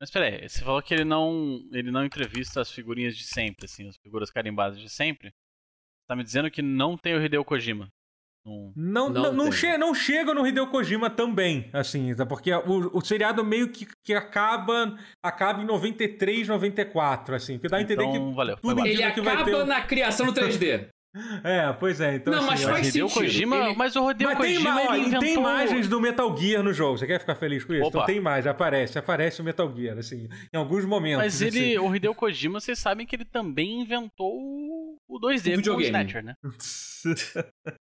[0.00, 3.86] Mas peraí, você falou que ele não, ele não entrevista as figurinhas de sempre, assim,
[3.86, 5.34] as figuras carimbadas de sempre.
[6.08, 7.88] Tá me dizendo que não tem o Hideo Kojima.
[8.44, 12.26] Não, não, não, não, che não, chega no Hideo Kojima também, assim, tá?
[12.26, 17.76] porque o, o seriado meio que, que acaba acaba em 93, 94, assim, que dá
[17.76, 19.64] a entender então, que valeu, tudo Ele acaba ter...
[19.64, 20.88] na criação do 3D.
[21.44, 22.14] É, pois é.
[22.14, 23.10] Então, não, assim, mas faz sentido.
[23.10, 23.76] Kojima, ele...
[23.76, 25.20] Mas o Hideo mas Kojima tem, inventou...
[25.20, 26.96] tem imagens do Metal Gear no jogo.
[26.96, 27.84] Você quer ficar feliz com isso?
[27.86, 27.98] Opa.
[27.98, 28.98] Então tem mais, aparece.
[28.98, 31.22] Aparece o Metal Gear, assim, em alguns momentos.
[31.22, 31.78] Mas ele, assim.
[31.78, 36.24] o Hideo Kojima, vocês sabem que ele também inventou o 2D o com o Snatcher,
[36.24, 36.34] né?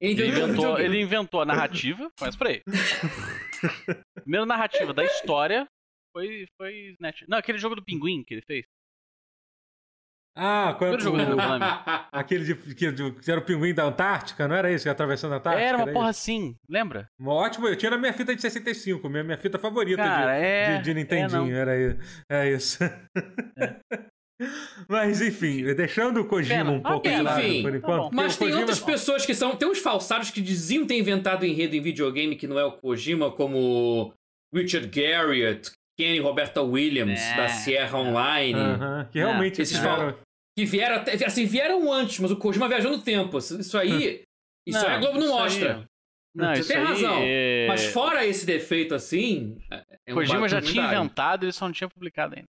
[0.01, 2.62] ele, inventou, ele inventou a narrativa, mas por aí.
[4.22, 5.66] Primeira narrativa da história
[6.12, 7.27] foi, foi Snatcher.
[7.29, 8.66] Não, aquele jogo do pinguim que ele fez.
[10.37, 11.37] Ah, quando jogo do
[12.12, 14.85] Aquele de, que, que, era o pinguim da Antártica, não era isso?
[14.85, 15.64] Que atravessando a Antártica?
[15.64, 16.20] Era uma era porra isso?
[16.20, 17.09] assim, lembra?
[17.24, 20.76] Ótimo, eu tinha na minha fita de 65, minha, minha fita favorita Cara, de, é...
[20.78, 21.99] de, de, Nintendinho, é, era isso.
[22.28, 22.85] É isso.
[22.85, 23.76] É.
[24.89, 26.70] Mas enfim, deixando o Kojima pena.
[26.70, 28.11] um pouco okay, lado enfim, por enquanto.
[28.11, 28.61] Tá mas tem Kojima...
[28.61, 29.55] outras pessoas que são.
[29.55, 33.30] Tem uns falsários que diziam ter inventado enredo em videogame que não é o Kojima,
[33.30, 34.12] como
[34.53, 37.37] Richard Garriott, Kenny Roberta Williams, é.
[37.37, 38.59] da Sierra Online.
[38.59, 39.09] Uh -huh.
[39.11, 39.62] Que realmente é.
[39.62, 40.16] esses vieram...
[40.57, 41.25] Que vieram até.
[41.25, 43.39] Assim, vieram antes, mas o Kojima viajou no tempo.
[43.39, 44.23] Isso aí.
[44.67, 45.79] Isso não, aí a Globo não mostra.
[45.79, 45.85] Aí...
[46.35, 47.19] Não, Você tem razão.
[47.21, 47.67] É...
[47.69, 49.59] Mas fora esse defeito assim.
[50.07, 52.49] É um Kojima já tinha inventado, ele só não tinha publicado ainda.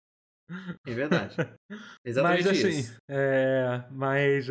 [0.87, 1.37] É verdade.
[2.05, 2.97] Exatamente mas assim, isso.
[3.09, 4.49] É, mas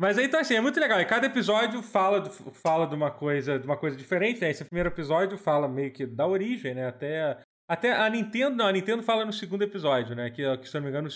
[0.00, 1.00] mas então assim, é muito legal.
[1.00, 4.50] E cada episódio fala, fala de uma coisa, de uma coisa diferente, né?
[4.50, 6.88] Esse primeiro episódio fala meio que da origem, né?
[6.88, 7.38] Até
[7.70, 10.30] até a Nintendo, não, a Nintendo fala no segundo episódio, né?
[10.30, 11.08] Que, que se eu não me engano,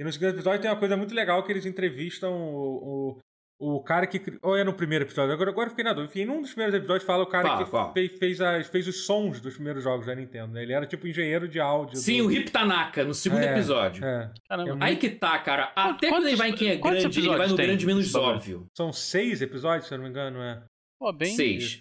[0.00, 3.18] e no segundo episódio tem uma coisa muito legal que eles entrevistam o,
[3.60, 4.18] o, o cara que.
[4.40, 5.34] Ou é no primeiro episódio?
[5.34, 6.10] Agora, agora eu fiquei na dúvida.
[6.10, 9.42] Enfim, num dos primeiros episódios fala o cara que Fez, fez, as, fez os sons
[9.42, 10.54] dos primeiros jogos da Nintendo.
[10.54, 10.62] Né?
[10.62, 11.98] Ele era tipo engenheiro de áudio.
[11.98, 12.28] Sim, do...
[12.28, 14.02] o Hip Tanaka, no segundo é, episódio.
[14.02, 14.32] É.
[14.48, 14.82] Caramba.
[14.82, 15.70] Aí que tá, cara.
[15.76, 18.66] Até quando ele vai em quem é grande, ele vai no grande menos óbvio.
[18.74, 20.62] São seis episódios, se eu não me engano, é.
[20.98, 21.34] Pô, bem.
[21.34, 21.80] Seis.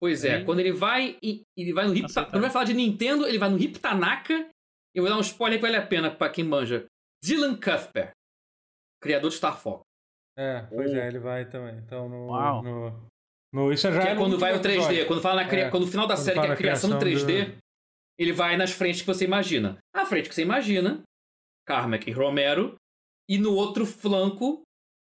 [0.00, 3.26] Pois é, quando ele vai ele vai no Hip Quando ele vai falar de Nintendo,
[3.26, 4.48] ele vai no Hip Tanaka.
[4.94, 6.86] Eu vou dar um spoiler que vale a pena pra quem manja.
[7.22, 8.12] Dylan Cuthbert
[9.00, 9.82] criador de Star Fox.
[10.38, 10.96] É, pois oh.
[10.96, 11.76] é, ele vai também.
[11.78, 12.26] Então no.
[12.26, 12.62] Uau.
[12.62, 13.10] no,
[13.52, 14.74] no isso já que é, é quando vai o 3D.
[14.74, 15.06] Episódio.
[15.06, 15.64] Quando fala na cria...
[15.64, 17.56] é, quando no final da série, que é a criação do 3D, do...
[18.18, 19.78] ele vai nas frentes que você imagina.
[19.94, 21.02] A frente que você imagina,
[21.66, 22.74] Carmack e Romero,
[23.28, 24.62] e no outro flanco,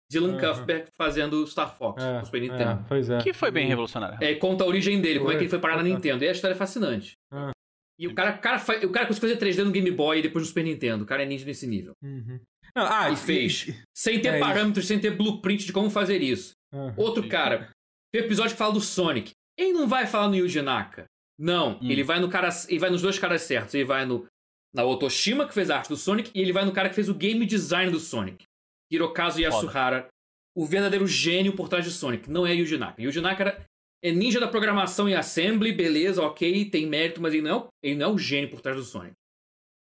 [0.09, 0.39] Dylan uhum.
[0.39, 2.85] Cuthbert fazendo Star Fox é, Super é, Nintendo.
[2.87, 3.17] pois é.
[3.17, 4.17] Que foi bem revolucionário.
[4.21, 6.23] É, conta a origem dele, como é que ele foi parar na Nintendo.
[6.23, 7.13] E a história é fascinante.
[7.33, 7.51] Uhum.
[7.99, 10.47] E o cara, cara, o cara conseguiu fazer 3D no Game Boy e depois no
[10.47, 11.03] Super Nintendo.
[11.03, 11.93] O cara é ninja nesse nível.
[12.03, 12.39] Uhum.
[12.75, 13.67] Não, ah, e fez.
[13.67, 13.83] E...
[13.95, 14.93] Sem ter é parâmetros, isso.
[14.93, 16.53] sem ter blueprint de como fazer isso.
[16.71, 16.93] Uhum.
[16.95, 17.71] Outro cara,
[18.13, 19.31] tem episódio que fala do Sonic.
[19.57, 21.05] Ele não vai falar no Yuji Naka.
[21.39, 21.89] Não, hum.
[21.89, 23.73] ele vai no cara, ele vai nos dois caras certos.
[23.73, 24.25] Ele vai no
[24.73, 27.09] na Otoshima que fez a arte do Sonic e ele vai no cara que fez
[27.09, 28.45] o game design do Sonic.
[28.91, 30.09] Hirokazu Yasuhara, Foda.
[30.55, 33.01] o verdadeiro gênio por trás de Sonic, não é Yuji Naka.
[33.01, 33.65] Yuji Naka
[34.03, 37.95] é ninja da programação e assembly, beleza, ok, tem mérito, mas ele não, é, ele
[37.95, 39.13] não é o gênio por trás do Sonic.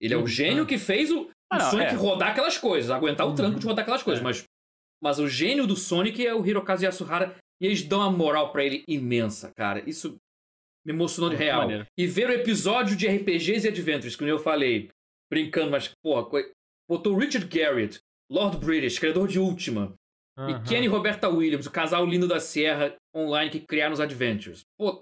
[0.00, 1.96] Ele é o gênio que fez o, ah, não, o Sonic é.
[1.96, 4.24] rodar aquelas coisas, aguentar o tranco de rodar aquelas coisas, é.
[4.24, 4.44] mas,
[5.02, 8.64] mas o gênio do Sonic é o Hirokazu Yasuhara e eles dão uma moral para
[8.64, 9.82] ele imensa, cara.
[9.88, 10.16] Isso
[10.86, 11.62] me emocionou de real.
[11.62, 11.86] Maneiro.
[11.96, 14.88] E ver o episódio de RPGs e Adventures, que eu falei,
[15.30, 16.26] brincando, mas, porra,
[16.88, 19.94] botou Richard Garriott, Lord British, criador de Ultima,
[20.38, 24.62] e Kenny e Roberta Williams, o casal lindo da Sierra online que criaram os Adventures.
[24.78, 25.00] Pô,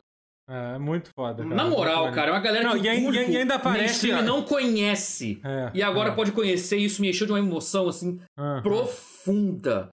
[0.49, 1.43] É, muito foda.
[1.43, 1.55] Cara.
[1.55, 4.23] Na moral, cara, é uma galera Não, que e o público e ainda aparece, ó.
[4.23, 5.41] não conhece.
[5.45, 8.63] É, E agora é, pode conhecer, e isso me encheu de uma emoção, assim, aham.
[8.63, 9.89] profunda.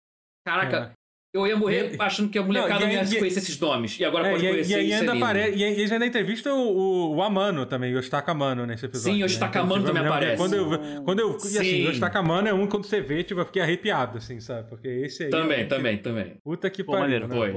[0.47, 0.93] Caraca,
[1.35, 3.99] eu ia morrer E- achando que a molecada Não, e ia e- conhecer esses nomes.
[3.99, 5.25] E agora É, pode e, conhecer e é ainda lindo.
[5.25, 5.57] aparece.
[5.57, 9.11] E aí e ainda entrevista o, o Amano também, o Yoshitaka Amano nesse episódio.
[9.11, 9.25] Sim, o né?
[9.25, 10.37] Yoshitaka Então, Amano tipo, eu também que aparece.
[10.37, 11.83] Quando eu, quando eu, e assim, Sim.
[11.83, 14.69] o Yoshitaka Amano é um que quando você vê, tipo, eu fiquei arrepiado, assim, sabe?
[14.69, 15.27] Porque esse aí.
[15.29, 16.37] é Também, um- também, também.
[16.43, 17.01] Puta que pariu.
[17.01, 17.35] maneiro, né?
[17.35, 17.49] foi.
[17.51, 17.53] É,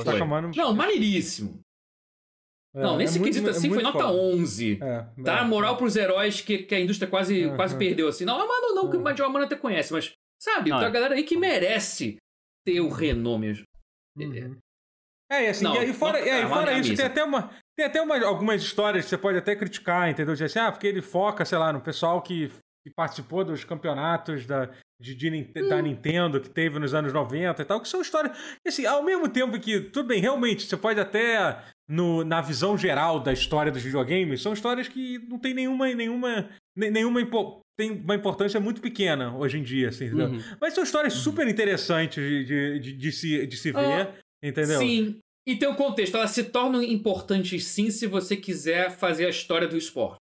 [0.00, 0.20] o Foi.
[0.20, 0.50] Amano.
[0.54, 1.60] Não, maneiríssimo.
[2.74, 4.12] é, não, nesse é quesito é assim foi nota foda.
[4.12, 4.78] 11.
[4.80, 5.44] É, Tá é.
[5.44, 8.24] moral pros heróis que, que a indústria quase, quase perdeu, assim.
[8.24, 10.88] Não, a Mano não, que o Mano até conhece, mas, sabe, Não, tem é.
[10.88, 12.16] a galera aí que merece
[12.64, 13.64] ter o renome.
[14.16, 14.56] Uhum.
[15.30, 17.24] É, e assim, Não, e aí fora, não, e é uma fora isso, tem até,
[17.24, 20.34] uma, tem até uma, algumas histórias que você pode até criticar, entendeu?
[20.34, 22.48] Dizer assim, ah, porque ele foca, sei lá, no pessoal que,
[22.84, 24.68] que participou dos campeonatos da,
[25.00, 25.82] de, de Nin- da Hum.
[25.82, 28.36] Nintendo que teve nos anos 90 e tal, que são histórias.
[28.62, 32.76] e Assim, ao mesmo tempo que, tudo bem, realmente, você pode até, no, na visão
[32.76, 35.86] geral da história dos videogames, são histórias que não tem nenhuma.
[35.94, 37.22] nenhuma, ne- nenhuma
[37.78, 40.28] tem uma importância muito pequena hoje em dia, assim, entendeu?
[40.28, 40.40] Uhum.
[40.60, 44.12] Mas são histórias super interessantes de, de, de, de se, de se ver, Ah,
[44.42, 44.78] entendeu?
[44.78, 45.18] Sim.
[45.48, 49.66] E tem um contexto, elas se tornam importantes sim se você quiser fazer a história
[49.66, 50.18] do esporte.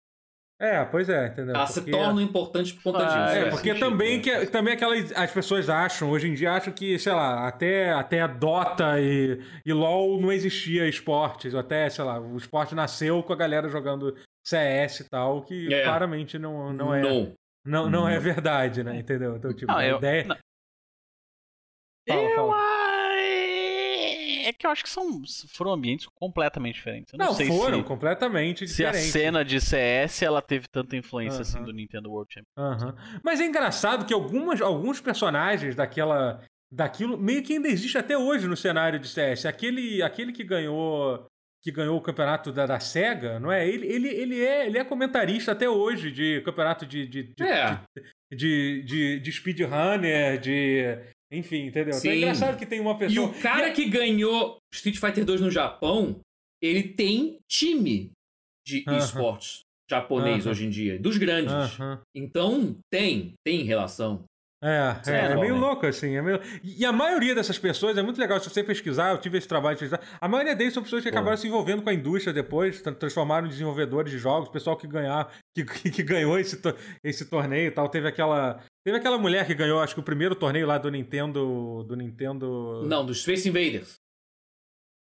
[0.62, 1.56] É, pois é, entendeu?
[1.56, 3.38] Elas Porque- se tornam importantes por conta Ah, disso.
[3.38, 3.50] É, é.
[3.50, 4.22] porque sentido, também, né?
[4.24, 8.20] que, também aquelas as pessoas acham, hoje em dia acham que, sei lá, até, até
[8.20, 13.32] a Dota e, e LoL não existia esportes, até, sei lá, o esporte nasceu com
[13.32, 14.14] a galera jogando
[14.50, 15.84] CS e tal, que É.
[15.84, 17.34] claramente não, não, é, Não.
[17.66, 18.98] não, não é verdade, né?
[19.00, 19.36] Entendeu?
[19.38, 20.24] Então, tipo, Não, a eu- ideia...
[20.26, 20.38] não.
[22.08, 22.54] Fala, Eu fala.
[22.56, 23.16] ah,
[24.46, 27.14] é que eu acho que são foram ambientes completamente diferentes.
[27.14, 29.12] Eu não, Não, sei foram se, completamente se a diferentes.
[29.14, 31.66] cena de CS ela teve tanta influência assim Aham.
[31.66, 32.84] do Nintendo World Championship.
[32.84, 32.96] Aham.
[33.24, 36.42] Mas é engraçado que algumas, alguns personagens daquela.
[36.72, 39.46] Daquilo meio que ainda existe até hoje no cenário de CS.
[39.48, 41.26] Aquele, aquele que ganhou
[41.62, 43.68] que ganhou o campeonato da, da SEGA, não é?
[43.68, 47.82] Ele, ele, ele, é, ele é comentarista até hoje de campeonato de, de, de, É.
[48.34, 50.84] de, de, de speedrunner, de.
[51.32, 51.96] Enfim, entendeu?
[51.98, 52.18] Então é Sim.
[52.18, 53.28] engraçado que tem uma E pessoa.
[53.30, 56.20] o cara que ganhou Street Fighter 2 no Japão,
[56.62, 58.12] ele tem time
[58.66, 58.98] de Aham.
[58.98, 60.52] esportes japonês Aham.
[60.52, 61.52] hoje em dia, dos grandes.
[61.54, 62.02] Aham.
[62.16, 64.24] Então, tem, tem relação.
[64.62, 66.16] É, Sim, é, é é meio louco, assim.
[66.16, 66.40] É meio...
[66.64, 69.78] E a maioria dessas pessoas, é muito legal, se você pesquisar, eu tive esse trabalho
[69.78, 71.16] de pesquisar, a maioria deles são pessoas que Pô.
[71.16, 74.86] acabaram se envolvendo com a indústria depois, tra- transformaram em desenvolvedores de jogos, pessoal que
[74.86, 76.60] ganhar, que, que, que ganhou esse,
[77.02, 77.88] esse torneio e tal.
[77.88, 78.62] Teve aquela.
[78.86, 81.86] Teve aquela mulher que ganhou, acho que o primeiro torneio lá do Nintendo.
[81.88, 82.84] Do Nintendo.
[82.86, 83.96] Não, dos Space Invaders.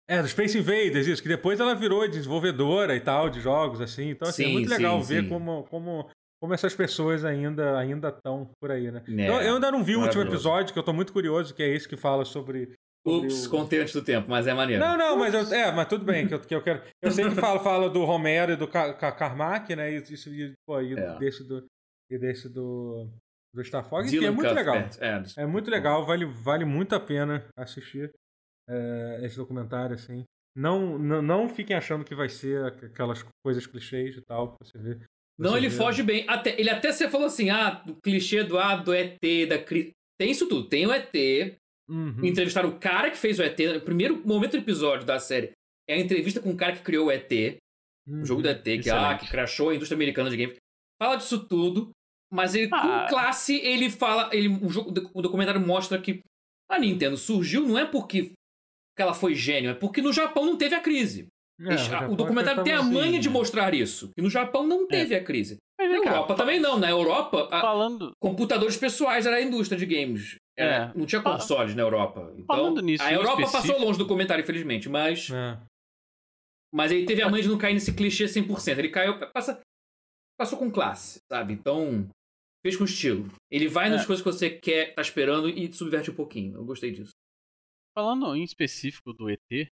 [0.07, 4.09] É, do Space Invaders, isso, que depois ela virou desenvolvedora e tal, de jogos, assim.
[4.09, 5.29] Então, assim, é Sim, muito legal sim, ver sim.
[5.29, 5.63] como.
[5.63, 6.09] como
[6.41, 9.03] como essas pessoas ainda ainda estão por aí, né?
[9.07, 11.61] É, eu, eu ainda não vi o último episódio, que eu tô muito curioso, que
[11.61, 12.73] é esse que fala sobre.
[13.05, 14.83] sobre Ups, o- contei antes do tempo, mas é maneiro.
[14.83, 16.81] Não, não, mas eu, é, mas tudo bem, que eu, que eu quero.
[17.01, 19.91] Eu sei que fala, fala do Romero e do Ca- Ca- Carmack, né?
[19.93, 21.17] E, isso, e, pô, e É.
[21.19, 21.65] desse do.
[22.09, 23.07] E desse do.
[23.53, 24.81] Do Star Fox, que é muito legal.
[24.81, 28.09] Cuthbert, É, É muito legal, vale, vale muito a pena assistir
[28.69, 30.23] é, esse documentário, assim.
[30.55, 34.77] Não, não, não fiquem achando que vai ser aquelas coisas clichês e tal, que você
[34.77, 34.97] vê.
[35.39, 36.23] Não, ele foge bem.
[36.27, 39.19] Até, ele até você falou assim, ah, do clichê do, ah, do ET,
[39.49, 39.91] da cri...
[40.19, 40.69] Tem isso tudo.
[40.69, 41.13] Tem o ET.
[41.89, 42.23] Uhum.
[42.23, 43.59] Entrevistaram o cara que fez o ET.
[43.77, 45.51] O primeiro momento do episódio da série
[45.89, 47.31] é a entrevista com o cara que criou o ET.
[48.07, 48.21] uhum.
[48.21, 50.57] O jogo do ET, que, ah, que crashou a indústria americana de games.
[51.01, 51.89] Fala disso tudo,
[52.31, 53.05] mas ele, Ah.
[53.07, 54.29] com classe, ele fala.
[54.31, 56.21] Ele, o, jogo, o documentário mostra que
[56.69, 58.31] a Nintendo surgiu não é porque
[58.95, 61.27] que ela foi gênio, é porque no Japão não teve a crise.
[61.63, 63.33] É, o pode documentário tem a manha de né?
[63.33, 64.09] mostrar isso.
[64.15, 65.57] Que no Japão não teve a crise.
[65.79, 66.77] Mas Na cá, Europa também não.
[66.79, 70.35] Na Europa, falando computadores pessoais era a indústria de games.
[70.57, 70.97] Era- É.
[70.97, 72.31] Não tinha consoles na Europa.
[72.35, 74.87] Então, Falando nisso, a Europa específico- passou longe do comentário, infelizmente.
[74.89, 75.57] Mas, É.
[76.73, 78.79] mas ele teve a manha de não cair nesse clichê 100%.
[78.79, 79.59] Ele caiu, passa,
[80.39, 81.53] passou com classe, sabe?
[81.53, 82.07] Então,
[82.65, 83.27] fez com estilo.
[83.51, 84.05] Ele vai nas É.
[84.05, 86.55] coisas que você quer, tá esperando e subverte um pouquinho.
[86.55, 87.11] Eu gostei disso.
[87.93, 89.67] falando em específico do ET,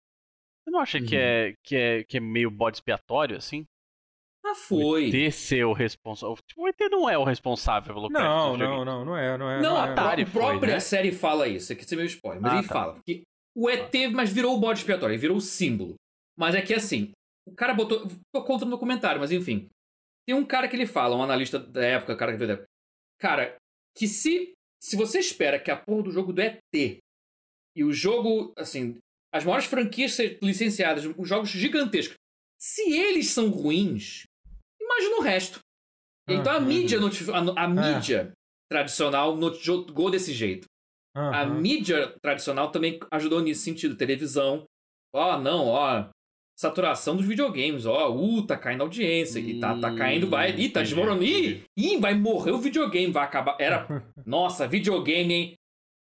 [0.70, 1.22] você não acha que, Uhum.
[1.22, 3.66] é, que, é, que é meio bode expiatório, assim?
[4.46, 5.10] Ah, O foi.
[5.10, 6.38] ET ser o responsável.
[6.48, 9.50] Tipo, o ET não é o responsável pelo crash Não, não, não, não é, não
[9.52, 9.62] é.
[9.62, 10.24] Não, não a é.
[10.24, 10.80] A foi, própria né?
[10.80, 11.74] série fala isso.
[11.74, 12.42] Aqui você meio spoiler.
[12.42, 12.74] Mas Ah, ele tá.
[12.74, 13.22] fala que
[13.56, 15.96] o ET, mas virou o bode expiatório, ele virou o símbolo.
[16.38, 17.12] Mas é que assim,
[17.48, 18.08] o cara botou.
[18.34, 19.68] Tô contando no documentário, mas enfim.
[20.26, 22.68] Tem um cara que ele fala, um analista da época, cara que veio da época.
[23.20, 23.56] Cara,
[23.98, 26.60] que se, se você espera que a porra do jogo do ET
[27.76, 28.98] e o jogo, assim,
[29.34, 32.18] as maiores franquias licenciadas, os jogos gigantescos,
[32.60, 34.24] se eles são ruins,
[34.82, 35.60] imagina o resto.
[36.28, 38.32] Então a mídia, a, a mídia
[38.70, 40.68] tradicional não jogou desse jeito.
[41.16, 43.96] A mídia tradicional também ajudou nesse sentido.
[43.96, 44.64] Televisão.
[45.14, 46.06] Ó, não, ó.
[46.58, 47.86] saturação dos videogames.
[47.86, 49.40] Ó, uh, tá caindo a audiência.
[49.40, 50.52] E tá, tá caindo, vai.
[50.52, 51.24] Ih, tá desmoronando.
[51.24, 53.12] Ih, ih, vai morrer o videogame.
[53.12, 53.58] Vai acabar.
[53.60, 53.88] Era.
[54.26, 55.54] Nossa, videogame, hein?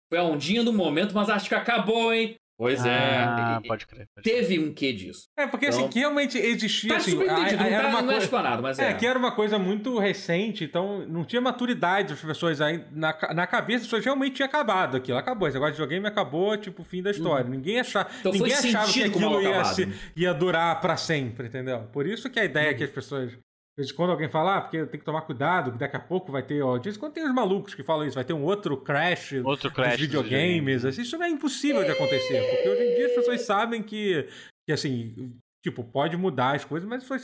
[0.10, 2.36] Foi a ondinha do momento, mas acho que acabou, hein?
[2.58, 3.68] Pois Ah, é.
[3.68, 4.08] pode crer.
[4.16, 4.24] Pode crer.
[4.24, 5.28] Teve um quê disso.
[5.38, 6.90] É, porque Então- assim, que realmente existia.
[6.92, 8.92] Tá assim, a- a- não, era tá, uma não é coisa- explanado, mas é.
[8.92, 12.84] É, que era uma coisa muito recente, então não tinha maturidade das pessoas aí.
[12.94, 15.18] Na, na cabeça das pessoas realmente tinha acabado aquilo.
[15.18, 15.48] Acabou.
[15.48, 17.50] Esse negócio de videogame acabou, tipo, fim da história.
[17.50, 21.90] Ninguém, achava, Então ninguém achava que aquilo ia, se- ia durar pra sempre, entendeu?
[21.92, 23.34] Por isso que a ideia é que as pessoas.
[23.78, 26.00] De vez em quando alguém fala, ah, porque tem que tomar cuidado, que daqui a
[26.00, 26.78] pouco vai ter, ó.
[26.78, 29.34] De vez em quando tem os malucos que falam isso, vai ter um outro crash
[29.44, 30.86] Outro dos crash dos videogames.
[30.86, 32.42] assim, isso não é impossível de acontecer.
[32.52, 34.30] Porque hoje em dia as pessoas sabem que,
[34.66, 37.20] que assim, tipo, pode mudar as coisas, mas foi-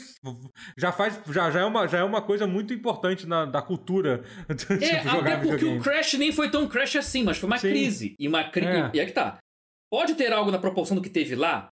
[0.77, 1.21] já faz.
[1.29, 4.21] Já, já, é, uma, já é uma coisa muito importante na, da cultura.
[4.57, 7.69] tipo, É, até porque o Crash nem foi tão Crash assim, mas foi uma Sim.
[7.69, 8.13] crise.
[8.19, 8.67] E uma crise.
[8.69, 8.91] É.
[8.93, 9.37] E é que tá.
[9.89, 11.69] Pode ter algo na proporção do que teve lá?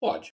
[0.00, 0.30] Pode.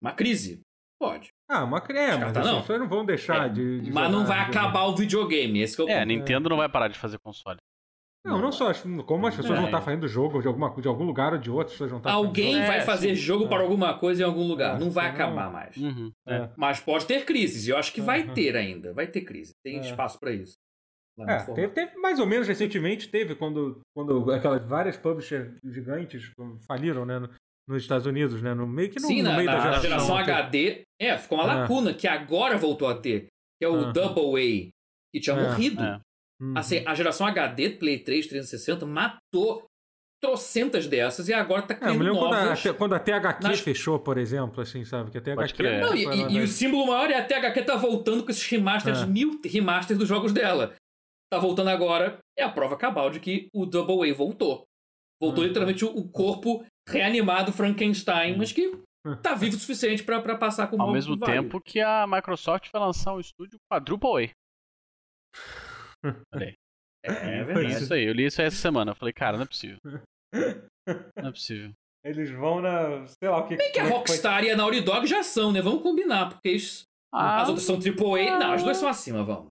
[0.00, 0.60] Uma crise?
[1.00, 1.30] Pode.
[1.48, 2.56] Ah, uma crema, mas Tá, assim, não.
[2.56, 5.60] as pessoas não vão deixar É, de, de mas não vai acabar o videogame.
[5.60, 6.08] Esse que é o É, a ponto.
[6.08, 7.58] Nintendo não vai parar de fazer console.
[8.26, 8.70] Não, não só.
[8.70, 9.56] as- Como as pessoas É.
[9.56, 11.98] vão estar fazendo jogo de, alguma, de algum lugar ou de outro, as pessoas vão
[11.98, 13.14] estar Alguém vai É, fazer sim.
[13.16, 13.48] jogo É.
[13.48, 14.76] para alguma coisa em algum lugar.
[14.76, 15.76] É, não vai não- acabar mais.
[15.76, 16.10] Uhum.
[16.26, 16.34] É.
[16.36, 16.50] É.
[16.56, 17.66] Mas pode ter crises.
[17.66, 18.94] E eu acho que vai ter ainda.
[18.94, 19.52] Vai ter crise.
[19.62, 19.80] Tem É.
[19.80, 20.54] espaço para isso.
[21.18, 25.56] Lá no É, teve, teve mais ou menos recentemente, teve quando, quando aquelas várias publishers
[25.62, 26.32] gigantes
[26.66, 27.20] faliram, né?
[27.66, 28.54] No- Nos Estados Unidos, né?
[28.54, 29.90] No meio que no, Sim, no na, meio na- da na geração.
[29.90, 31.54] geração que- HD, é, ficou uma É.
[31.60, 33.26] lacuna que agora voltou a ter.
[33.58, 33.92] Que é o Aham.
[33.92, 34.70] Double A,
[35.14, 35.82] que tinha É, morrido.
[35.82, 36.00] é.
[36.42, 36.54] Uhum.
[36.56, 39.64] Assim, a geração HD Play 3 360 matou
[40.22, 42.62] trocentas dessas e agora tá É, eu criando me lembro quando a, novas.
[42.78, 45.10] quando a THQ nas- fechou, por exemplo, assim, sabe?
[45.10, 45.56] Que a THQ.
[45.56, 45.80] Crer.
[45.82, 49.02] Não, e, e- e o símbolo maior é a THQ tá voltando com esses remasters,
[49.02, 49.06] É.
[49.06, 50.74] mil remasters dos jogos dela.
[51.30, 54.64] Tá voltando agora, é a prova cabal de que o Double A voltou.
[55.20, 55.48] Voltou Uhum.
[55.48, 58.78] literalmente o, o corpo reanimado Frankenstein, mas que
[59.22, 61.42] tá vivo o suficiente pra, pra passar como Ao mesmo válido.
[61.42, 64.32] tempo que a Microsoft vai lançar um estúdio Quadruple
[66.04, 66.08] A.
[66.34, 66.54] Olha aí.
[67.06, 67.82] É É verdade.
[67.82, 68.92] isso aí, eu li isso aí essa semana.
[68.92, 69.78] Eu falei, cara, não é possível.
[71.16, 71.72] Não é possível.
[72.04, 73.06] Eles vão na.
[73.06, 73.56] Sei lá o que.
[73.56, 75.62] Bem que a é Rockstar e a Naughty Dog já são, né?
[75.62, 78.38] Vamos combinar, porque eles- Ah, as outras são AAA.
[78.38, 79.46] Não, as duas são acima, vamos.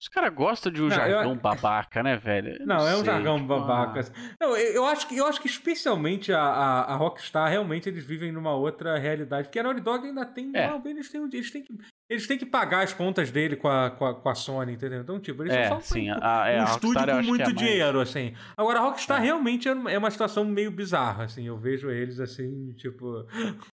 [0.00, 2.56] Os caras gostam de um Não, jargão eu- babaca, né, velho?
[2.58, 4.00] Eu Não, é um jargão tipo, babaca.
[4.40, 8.02] Não, eu, eu acho que, eu acho que especialmente a, a, a Rockstar, realmente eles
[8.04, 9.48] vivem numa outra realidade.
[9.48, 10.50] Porque a Naughty Dog ainda tem.
[10.54, 10.68] É.
[10.70, 11.76] não, eles, têm, eles, têm que,
[12.10, 15.00] eles têm que pagar as contas dele com a, com a, com a Sony, entendeu?
[15.00, 17.28] Então, tipo, eles É, são só sim, um, a, é, um a estúdio com acho
[17.28, 18.34] muito que é mais- dinheiro, assim.
[18.56, 19.24] Agora, a Rockstar É.
[19.24, 21.46] realmente é é uma situação meio bizarra, assim.
[21.46, 23.24] Eu vejo eles assim, tipo.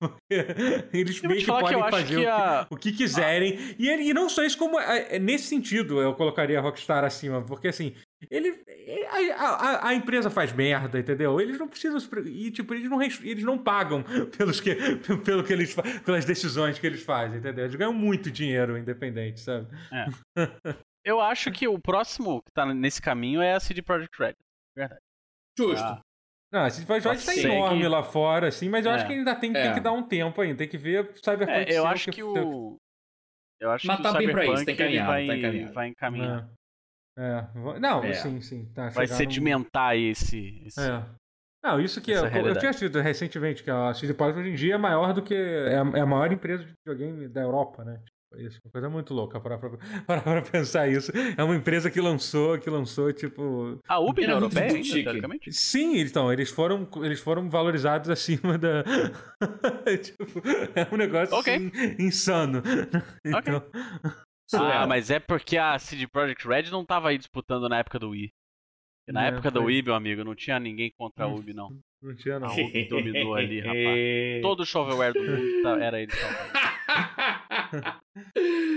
[0.92, 2.66] eles meio que que podem acho fazer que o que, a...
[2.70, 3.58] o que quiserem.
[3.78, 7.42] E, e não só isso, como é, é, nesse sentido eu colocaria a Rockstar acima,
[7.42, 7.94] porque assim,
[8.30, 8.64] ele,
[9.34, 11.40] a, a- a empresa faz merda, entendeu?
[11.40, 14.02] Eles não precisam e tipo, eles não, eles não pagam
[14.36, 14.74] pelos que,
[15.24, 17.64] pelo que eles pelas decisões que eles fazem, entendeu?
[17.64, 19.68] Eles ganham muito dinheiro independente, sabe?
[21.04, 24.34] Eu acho que o próximo que tá nesse caminho é a CD Projekt Red.
[24.76, 25.00] Verdade.
[25.56, 25.84] Justo.
[25.84, 26.00] Ah,
[26.52, 29.06] Não, esse Project tá Pode ser enorme que- lá fora, assim, mas eu acho É.
[29.06, 29.74] que ainda tem, tem É.
[29.74, 31.70] que dar um tempo ainda, tem que ver Cyberpunk.
[31.72, 32.76] É, eu acho que o.
[33.60, 35.36] Eu acho Mas que tá o bem pra isso, Cyberpunk tá ele encaminhado, vai, tá
[35.36, 35.74] encaminhado.
[35.74, 36.50] vai encaminhar.
[37.18, 37.44] É.
[37.74, 38.12] É, não, É.
[38.14, 38.64] sim, sim.
[38.74, 40.62] Tá, Vai num- sedimentar esse.
[40.66, 41.02] esse- É.
[41.64, 44.54] Não, isso que Essa eu, eu tinha assistido recentemente, que a CD Projekt hoje em
[44.54, 45.34] dia é maior do que.
[45.34, 47.98] É a, é a maior empresa de videogame da Europa, né?
[48.04, 49.58] Tipo, Isso é uma coisa muito louca para
[50.06, 51.10] pra, pensar isso.
[51.36, 53.80] É uma empresa que lançou, que lançou, tipo.
[53.88, 55.52] A Ubi Era na muito europeia, teoricamente?
[55.52, 58.84] Sim, então, eles foram, eles foram valorizados acima da.
[60.02, 60.24] tipo,
[60.74, 61.52] é um negócio Ok.
[61.56, 62.62] assim, insano.
[63.24, 63.64] Então,
[64.48, 64.82] Surreal.
[64.82, 68.10] Ah, mas é porque a CD Projekt Red não tava aí disputando na época do
[68.10, 68.32] Wii.
[69.08, 69.72] Na É, época do foi.
[69.74, 71.68] Wii, meu amigo, não tinha ninguém contra a Ubi, não.
[72.02, 72.48] não tinha, não.
[72.48, 74.42] A Ubi dominou ali, rapaz.
[74.42, 76.12] Todo o shovelware do mundo tá- era ele.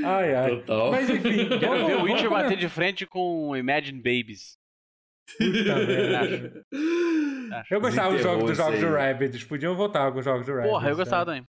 [0.03, 0.49] Ai, ai.
[0.57, 0.91] Total.
[0.91, 4.57] Mas enfim, Quero vamos- ver o Witcher bater de frente com Imagine Babies.
[5.37, 6.65] Puta merda.
[7.69, 8.95] Eu gostava dos jogos, dos Desenterrou jogos do.
[8.97, 9.43] Rabbids.
[9.43, 10.71] Podiam voltar alguns jogos do Rabbids.
[10.71, 11.45] Porra, eu gostava sabe?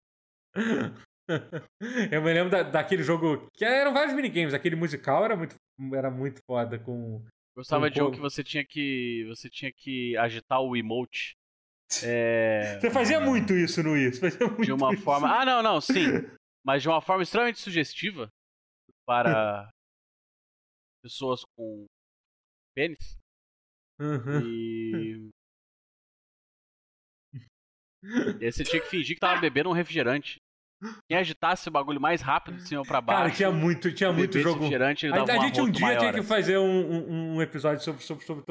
[0.55, 0.93] também.
[2.11, 3.49] eu me lembro da- daquele jogo.
[3.53, 4.53] Que eram vários minigames.
[4.53, 5.55] Aquele musical era muito,
[5.93, 6.79] era muito foda.
[6.79, 7.25] Com...
[7.55, 9.25] Gostava Um de um que você tinha que.
[9.29, 11.35] Você tinha que agitar o emote.
[12.03, 15.03] É, Você fazia muito isso no muito de uma isso.
[15.03, 15.29] forma.
[15.33, 15.93] Ah, não, não, sim.
[16.65, 18.29] Mas de uma forma extremamente sugestiva
[19.05, 19.69] para
[21.01, 21.85] pessoas com
[22.75, 23.17] pênis.
[24.01, 24.41] Uhum.
[24.43, 25.29] E.
[28.39, 30.39] E aí você tinha que fingir que tava bebendo um refrigerante.
[31.09, 33.21] Quem agitasse o bagulho mais rápido de cima pra baixo.
[33.21, 34.63] Cara, tinha muito, tinha muito jogo.
[34.65, 35.09] A, a gente
[35.61, 36.27] um dia tinha maior, que assim.
[36.27, 38.43] fazer um, um, um episódio sobre, sobre, sobre,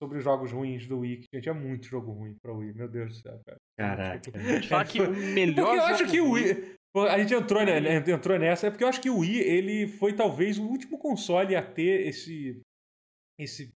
[0.00, 1.24] sobre os jogos ruins do Wii.
[1.30, 2.74] que Tinha muito jogo ruim pra Wii.
[2.74, 3.58] Meu Deus do céu, cara.
[3.76, 4.30] Caraca.
[4.34, 6.74] A gente fala que o melhor Porque eu acho que o Wii.
[7.10, 10.12] A gente entrou, né, entrou nessa, é porque eu acho que o Wii ele foi
[10.12, 12.60] talvez o último console a ter esse.
[13.38, 13.72] esse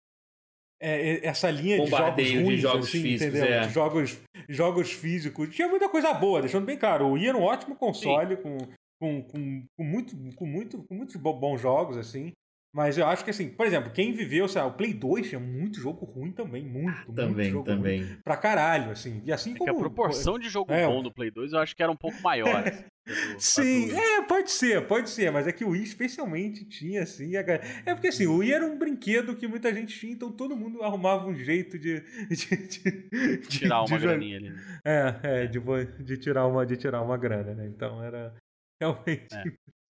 [0.85, 3.55] é, essa linha de jogos ruins, de jogos assim, físicos, entendeu?
[3.55, 3.69] É.
[3.69, 4.17] Jogos,
[4.47, 5.49] jogos físicos.
[5.55, 7.07] Tinha muita coisa boa, deixando bem claro.
[7.07, 8.57] O Wii era um ótimo console com,
[9.01, 12.31] com, com, com, muito, com, muito, com muitos bons jogos, assim.
[12.75, 15.39] Mas eu acho que assim, por exemplo, quem viveu, sei lá, o Play 2 tinha
[15.39, 18.03] muito jogo ruim também, muito, ah, muito também, jogo também.
[18.03, 18.17] ruim.
[18.21, 19.21] Pra caralho, assim.
[19.23, 19.71] E assim é como...
[19.71, 22.21] a proporção de jogo é, bom do Play 2 eu acho que era um pouco
[22.21, 22.65] maior.
[23.07, 27.35] Assim, Sim, é, pode ser, pode ser, mas é que o Wii especialmente tinha, assim,
[27.35, 27.41] a...
[27.41, 30.81] é porque assim, o Wii era um brinquedo que muita gente tinha, então todo mundo
[30.81, 31.99] arrumava um jeito de...
[32.27, 34.49] de, de, de tirar uma de, graninha ali.
[34.49, 34.79] Né?
[34.83, 35.59] É, é, de,
[36.03, 38.33] de, tirar uma, de tirar uma grana, né, então era
[38.81, 39.43] realmente é.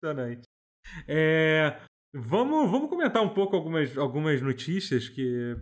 [0.02, 0.48] impressionante.
[1.08, 1.78] É,
[2.16, 5.56] Vamos, vamos comentar um pouco algumas, algumas notícias que,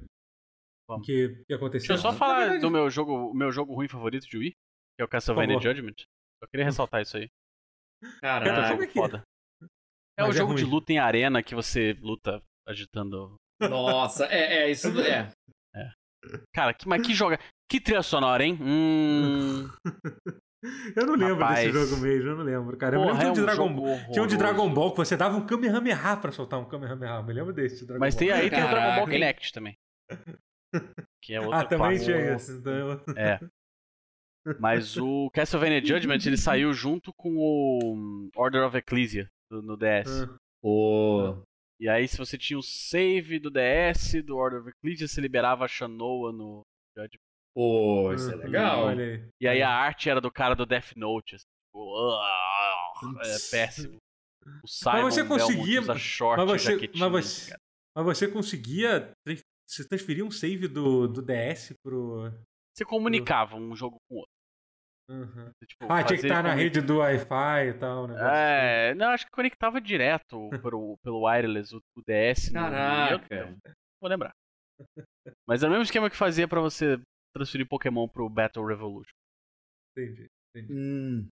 [1.03, 1.95] que, que aconteceram.
[1.95, 2.61] Deixa eu só falar verdade...
[2.61, 5.95] do meu jogo, meu jogo ruim favorito de Wii, que é o Castlevania Judgment.
[6.41, 7.29] Eu queria ressaltar isso aí.
[8.19, 9.23] Caralho, é um jogo foda.
[10.17, 13.35] É um é jogo de luta em arena que você luta agitando.
[13.61, 15.31] Nossa, é, é isso é.
[15.75, 15.91] é.
[16.53, 17.39] Cara, que, mas que joga.
[17.69, 18.57] Que trilha sonora, hein?
[18.61, 19.69] Hum.
[20.95, 21.59] Eu não lembro Rapaz.
[21.59, 22.95] desse jogo mesmo, eu não lembro, cara.
[22.95, 23.97] Eu lembro é um de Dragon Ball.
[24.11, 27.13] Tinha um de Dragon Ball que você dava um Kamehameha pra soltar um Kamehameha.
[27.13, 28.19] Eu me lembro desse de Dragon Mas Ball.
[28.19, 29.77] tem aí tem o Dragon Ball Kinect também.
[31.21, 32.53] Que é outro Ah, também tinha isso.
[32.53, 33.03] Então...
[33.17, 33.39] É.
[34.59, 40.23] Mas o Castlevania Judgment ele saiu junto com o Order of Ecclesia no DS.
[40.23, 40.37] Ah.
[40.63, 41.43] Oh.
[41.79, 45.65] E aí, se você tinha o save do DS, do Order of Ecclesia, você liberava
[45.65, 46.61] a Shanoa no
[46.95, 47.19] Judgment.
[47.53, 48.41] Pô, isso é uhum.
[48.41, 48.87] legal.
[48.87, 49.29] Aí.
[49.39, 51.35] E aí a arte era do cara do Death Note.
[51.35, 52.21] Assim, tipo,
[53.21, 53.97] é péssimo.
[54.63, 57.55] O Simon mas você conseguia, usa short, mas você, mas você,
[57.95, 59.11] mas você conseguia
[59.67, 62.31] você transferir um save do, do DS pro.
[62.75, 63.59] Você comunicava pro...
[63.59, 64.31] um jogo com o outro.
[65.09, 65.51] Uhum.
[65.67, 68.09] Tipo, ah, tinha que estar na rede do Wi-Fi e tal.
[68.11, 68.97] É, assim.
[68.97, 72.49] não, acho que conectava direto pro, pelo wireless o, o DS.
[72.49, 73.27] Caraca.
[73.29, 73.57] No, eu,
[74.01, 74.33] vou lembrar.
[75.47, 76.99] Mas é o mesmo esquema que fazia pra você
[77.33, 79.13] transferir Pokémon pro Battle Revolution.
[79.97, 80.73] Entendi, entendi.
[80.73, 81.27] Hum.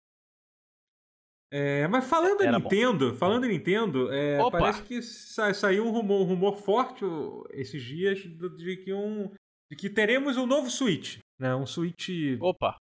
[1.51, 3.17] É, mas falando em Nintendo, bom.
[3.17, 7.05] falando em Nintendo, é, parece que sa saiu um rumor, um rumor forte
[7.53, 9.33] esses dias de que, um,
[9.71, 11.55] de que teremos um novo Switch, né?
[11.55, 12.11] Um Switch.
[12.39, 12.77] Opa!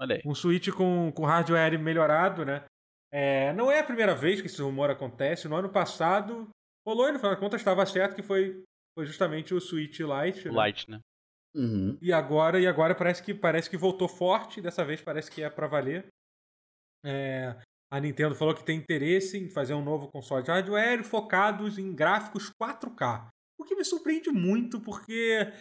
[0.00, 0.22] Olha aí.
[0.24, 2.64] Um Switch com, com hardware melhorado, né?
[3.12, 5.46] É, não é a primeira vez que esse rumor acontece.
[5.46, 6.48] No ano passado,
[6.86, 8.64] rolou e no final das contas estava certo que foi,
[8.98, 10.48] foi justamente o Switch Lite.
[10.48, 10.66] Né?
[10.66, 11.00] Lite, né?
[11.54, 11.96] Uhum.
[12.02, 14.60] E agora, e agora parece que parece que voltou forte.
[14.60, 16.06] Dessa vez parece que é para valer.
[17.04, 17.54] É,
[17.92, 21.94] a Nintendo falou que tem interesse em fazer um novo console de hardware focados em
[21.94, 23.28] gráficos 4K.
[23.58, 25.52] O que me surpreende muito, porque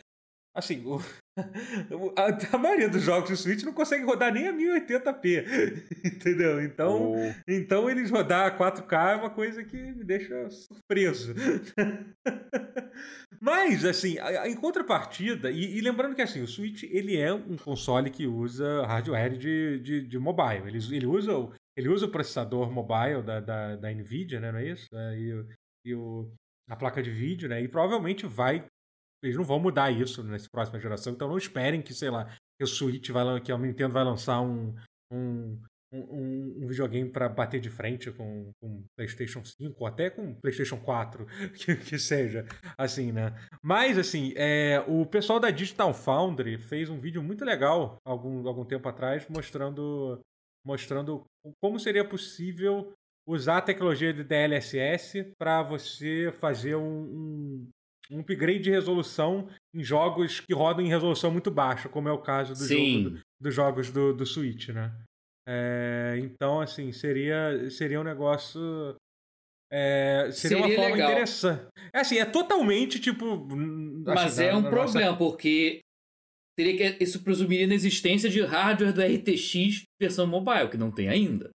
[0.55, 0.99] Assim, o,
[2.15, 6.63] a, a, maioria dos jogos do Switch não consegue rodar nem a 1080p, entendeu?
[6.63, 7.33] Então, oh.
[7.47, 11.33] então eles rodar a 4K é uma coisa que me deixa surpreso.
[13.41, 18.09] Mas, assim, em contrapartida, e, e, lembrando que assim, o Switch ele é um console
[18.09, 20.67] que usa hardware de, de, de mobile.
[20.67, 21.31] Ele, ele, usa,
[21.75, 24.87] ele usa o processador mobile da, da, da NVIDIA, né, não é isso?
[24.93, 25.45] É, e,
[25.87, 26.31] e o,
[26.69, 27.61] a placa de vídeo, né?
[27.61, 28.65] E provavelmente vai
[29.23, 32.25] eles não vão mudar isso nessa próxima geração, então não esperem que, sei lá,
[32.57, 34.75] que o Switch vai que a Nintendo vai lançar um,
[35.11, 35.59] um,
[35.93, 40.77] um, um videogame para bater de frente com, com PlayStation 5 ou até com PlayStation
[40.77, 42.45] 4, que, que seja,
[42.77, 43.33] assim, né?
[43.61, 48.65] Mas, assim, é, o pessoal da Digital Foundry fez um vídeo muito legal algum, algum
[48.65, 50.19] tempo atrás mostrando,
[50.65, 51.23] mostrando
[51.61, 52.93] como seria possível
[53.25, 57.69] usar a tecnologia de DLSS para você fazer um,
[58.11, 62.21] um upgrade de resolução em jogos que rodam em resolução muito baixa, como é o
[62.21, 64.91] caso do jogo, dos jogos do, do Switch, né?
[65.47, 68.95] É, então, assim, seria, seria um negócio.
[69.71, 71.11] É, seria, seria, uma forma legal.
[71.11, 71.67] interessante.
[71.93, 73.45] É assim, é totalmente tipo.
[74.05, 75.17] Mas é um problema, nossa...
[75.17, 75.81] porque
[76.57, 81.09] teria que, isso presumiria na existência de hardware do RTX versão mobile, que não tem
[81.09, 81.49] ainda.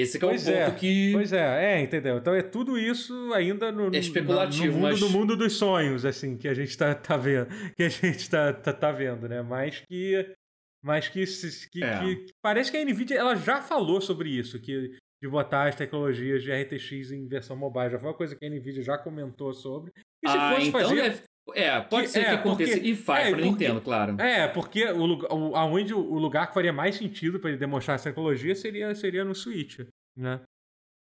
[0.00, 1.12] Esse é o ponto é, que.
[1.12, 2.18] Pois é, é, entendeu?
[2.18, 5.00] Então é tudo isso ainda no, é especulativo, no, mundo, mas...
[5.00, 7.48] no mundo dos sonhos, assim, que a gente tá, tá vendo.
[7.76, 9.42] Que a gente tá, tá, tá vendo, né?
[9.42, 10.34] Mas que.
[10.82, 11.24] Mas que,
[11.70, 11.98] que, é.
[11.98, 16.42] que, Parece que a Nvidia ela já falou sobre isso, que de botar as tecnologias
[16.42, 17.90] de RTX em versão mobile.
[17.90, 19.92] Já foi uma coisa que a Nvidia já comentou sobre.
[20.24, 21.02] E se ah, fosse então fazer.
[21.02, 21.22] Deve...
[21.54, 24.20] É, pode que, ser que é, aconteça porque, e faz é, pra porque, Nintendo, claro.
[24.20, 28.10] É, porque o, o, aonde o lugar que faria mais sentido para ele demonstrar essa
[28.10, 29.80] tecnologia seria, seria no Switch,
[30.16, 30.40] né?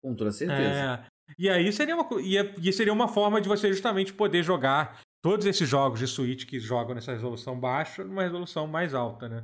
[0.03, 0.61] Com toda certeza.
[0.61, 1.05] É,
[1.37, 5.67] e aí seria uma, e seria uma forma de você justamente poder jogar todos esses
[5.67, 9.43] jogos de Switch que jogam nessa resolução baixa numa resolução mais alta, né?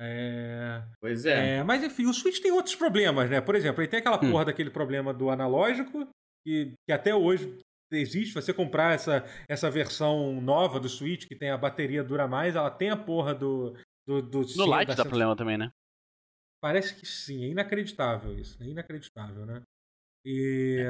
[0.00, 0.82] É...
[1.00, 1.56] Pois é.
[1.56, 1.62] é.
[1.62, 3.40] Mas enfim, o Switch tem outros problemas, né?
[3.40, 4.30] Por exemplo, ele tem aquela Hum.
[4.30, 6.08] porra daquele problema do analógico,
[6.46, 7.58] que, que até hoje
[7.92, 8.34] existe.
[8.34, 12.70] Você comprar essa, essa versão nova do Switch, que tem a bateria dura mais, ela
[12.70, 13.72] tem a porra do.
[14.06, 15.70] do, do No Lite dá sens- problema também, né?
[16.60, 19.62] Parece que sim, é inacreditável isso, é inacreditável, né?
[20.24, 20.84] E.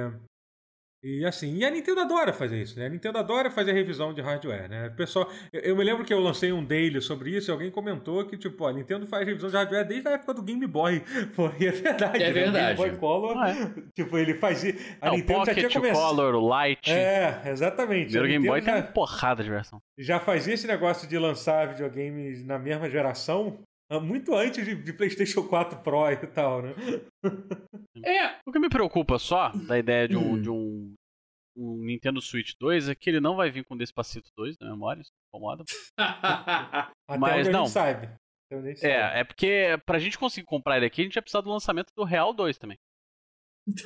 [1.03, 2.87] E assim, e a Nintendo adora fazer isso, né?
[2.87, 4.89] A Nintendo adora fazer revisão de hardware, né?
[4.89, 7.71] O pessoal, eu, eu me lembro que eu lancei um daily sobre isso e alguém
[7.71, 11.01] comentou que, tipo, a Nintendo faz revisão de hardware desde a época do Game Boy.
[11.37, 12.23] Pô, e é verdade.
[12.23, 12.33] É né?
[12.33, 12.81] verdade.
[12.81, 13.73] O Game Boy Color, é.
[13.95, 14.75] tipo, ele fazia.
[15.01, 16.17] A É, o Nintendo já tinha Pocket, o começado.
[16.17, 16.91] Color, o Lite.
[16.91, 18.05] É, exatamente.
[18.13, 19.81] Primeiro A Game Boy Nintendo tem já- uma porrada de versão.
[19.97, 23.59] já fazia esse negócio de lançar videogames na mesma geração
[24.01, 26.75] muito antes de, de PlayStation 4 Pro e tal, né?
[28.05, 30.43] É, O que me preocupa só da ideia de um, Hum.
[30.43, 30.95] de um,
[31.57, 35.01] um Nintendo Switch 2 é que ele não vai vir com Despacito 2 na memória,
[35.01, 35.65] isso me incomoda.
[35.99, 37.63] Até Mas onde não.
[37.63, 38.09] a gente sabe.
[38.83, 41.93] É, é porque pra gente conseguir comprar ele aqui, a gente ia precisar do lançamento
[41.95, 42.79] do Real 2 também.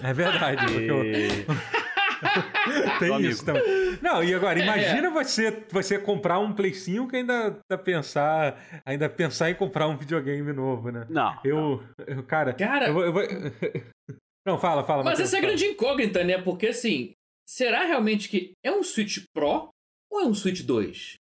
[0.03, 0.63] É verdade.
[0.73, 1.47] porque E...
[2.99, 3.63] Tem Meu isso também.
[4.01, 4.63] Não, e agora, É.
[4.63, 9.89] imagina você, você comprar um Play 5 e ainda, ainda pensar, ainda pensar em comprar
[9.89, 11.07] um videogame novo, né?
[11.11, 11.39] Não.
[11.45, 13.23] Eu, eu cara, Cara- eu vou, eu vou-
[14.47, 15.05] Não, fala, fala.
[15.05, 16.41] Mas Matheus, essa é a grande incógnita, né?
[16.41, 17.13] Porque assim,
[17.49, 19.69] será realmente que é um Switch Pro
[20.11, 21.15] ou é um Switch 2?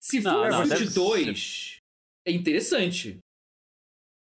[0.00, 1.76] Se for Não, um não, Switch deve 2,
[2.26, 3.18] é interessante.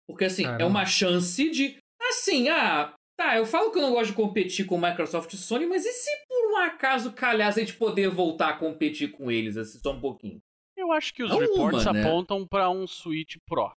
[0.08, 0.66] Porque assim, é Caramba.
[0.68, 1.78] uma chance de.
[2.02, 5.66] Assim, ah, tá, eu falo que eu não gosto de competir com Microsoft e Sony,
[5.66, 9.58] mas e se por um acaso calhar a gente poder voltar a competir com eles,
[9.58, 10.40] assim, só um pouquinho?
[10.78, 12.02] Eu acho que os Não reports uma, né?
[12.06, 13.72] apontam pra um Switch Pro.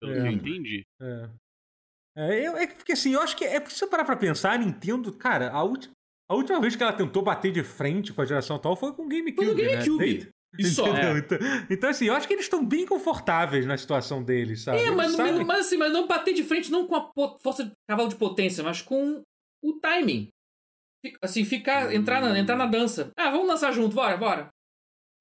[0.00, 0.22] Pelo que É.
[0.22, 0.82] eu entendi.
[1.00, 1.30] É.
[2.18, 4.58] É, eu- é porque assim, eu acho que é se você parar pra pensar, a
[4.58, 5.90] Nintendo, cara, a, ulti-
[6.30, 9.04] a última vez que ela tentou bater de frente com a geração atual foi com
[9.04, 9.34] o GameCube.
[9.36, 10.24] Foi no GameCube.
[10.24, 10.30] Né?
[10.58, 10.86] E só.
[10.88, 11.16] Entendeu?
[11.16, 11.18] É.
[11.18, 11.38] Então,
[11.70, 14.78] então, assim, eu acho que eles estão bem confortáveis na situação deles, sabe?
[14.78, 17.10] É, mas, sabem- mas, assim, mas não bater de frente não com a
[17.42, 19.22] força de cavalo de potência, mas com
[19.62, 20.28] o timing.
[21.22, 23.10] Assim, ficar, entrar na, entrar na dança.
[23.16, 24.48] Ah, vamos dançar junto, bora, bora.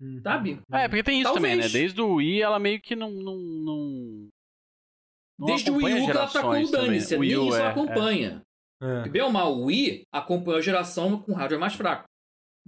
[0.02, 0.20] Uhum.
[0.22, 0.60] Sabe?
[0.72, 1.54] É, porque tem isso Talvez.
[1.54, 1.72] também, né?
[1.72, 3.12] Desde o Wii ela meio que não.
[3.12, 4.28] não, não...
[5.40, 6.88] não Desde o Wii U que ela tacou o gerações também.
[6.88, 7.16] dane-se.
[7.16, 8.42] Wii Nem U, isso ela é, acompanha.
[8.82, 9.08] É.
[9.08, 12.06] E Bem ou mal, o Wii acompanhou a geração com hardware mais fraco.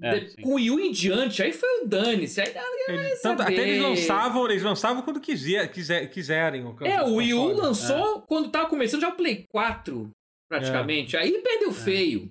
[0.01, 2.39] É, De- com o Wii U em diante, aí foi o dane-se.
[2.39, 2.53] Aí,
[2.87, 6.61] Eles- tanto- até eles lançavam, eles lançavam quando quiser, quiser, quiserem.
[6.81, 7.61] é, o Wii U console.
[7.61, 10.09] lançou quando tava começando já o Play 4,
[10.49, 11.17] praticamente.
[11.17, 12.29] Aí perdeu feio.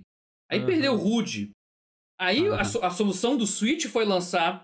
[0.51, 0.67] Aí Uhum.
[0.67, 1.51] perdeu rude.
[2.21, 2.65] Aí a, Uhum.
[2.65, 4.61] so- a solução do Switch foi lançar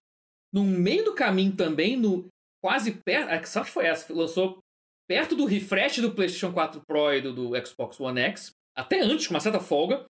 [0.55, 2.29] no meio do caminho também, no
[2.63, 3.31] quase perto.
[3.31, 4.61] A sorte foi essa, lançou
[5.09, 9.27] perto do refresh do PlayStation 4 Pro e do, do Xbox One X, até antes,
[9.27, 10.05] com uma certa folga,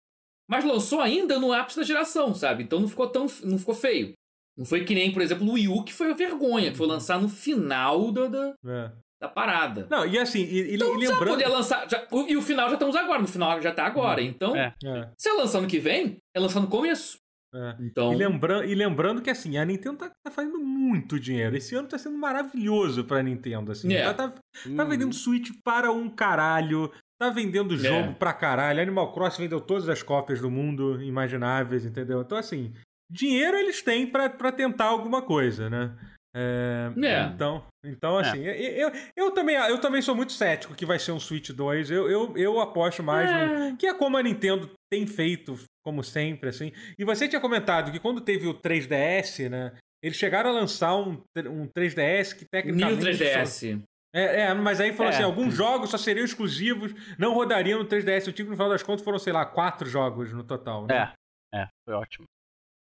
[0.49, 2.63] mas lançou ainda no ápice da geração, sabe?
[2.65, 4.13] Então não ficou tão não ficou feio.
[4.57, 6.87] Não foi que nem, por exemplo, o Wii U, que foi a vergonha, que foi
[6.87, 8.93] lançar no final da, da, É.
[9.23, 9.87] da parada.
[9.91, 11.31] Não, e assim, e, Então e lembrando.
[11.31, 11.89] poder lançar.
[11.89, 14.21] já- o- e o final já estamos agora, no final já tá agora.
[14.21, 14.75] Então, É.
[14.85, 17.17] É, se é lançar no que vem, é lançar no começo.
[17.55, 17.77] é.
[17.81, 18.13] Então.
[18.13, 18.67] E, lembra...
[18.67, 21.55] e lembrando que assim, a Nintendo tá, tá fazendo muito dinheiro.
[21.57, 23.73] Esse ano tá sendo maravilhoso pra Nintendo.
[23.73, 23.93] Assim.
[23.95, 24.05] É.
[24.05, 24.89] Tá, tá- tá Uhum.
[24.89, 26.91] vendendo Switch para um caralho.
[27.23, 28.13] Tá vendendo jogo É.
[28.15, 28.81] pra caralho.
[28.83, 32.21] Animal Crossing vendeu todas as cópias do mundo imagináveis, entendeu?
[32.23, 32.73] Então, assim,
[33.09, 35.95] dinheiro eles têm pra, pra tentar alguma coisa, né?
[36.35, 37.23] É, É.
[37.33, 41.13] Então, então assim, eu, eu, eu também, eu também sou muito cético que vai ser
[41.13, 41.91] um Switch 2.
[41.93, 43.37] Eu, eu, eu aposto mais no,
[43.67, 43.77] É.
[43.79, 46.73] que é como a Nintendo tem feito, como sempre, assim.
[46.99, 49.73] E você tinha comentado que quando teve o 3DS, né?
[50.03, 53.05] Eles chegaram a lançar um, um 3DS que New tecnicamente.
[53.05, 53.81] 3DS.
[54.15, 55.15] É, é, mas aí falou É.
[55.15, 58.27] assim: alguns jogos só seriam exclusivos, não rodariam no 3DS.
[58.27, 60.87] Eu tive no final das contas foram, sei lá, quatro jogos no total.
[60.87, 61.13] Né?
[61.55, 62.25] É, é, foi ótimo.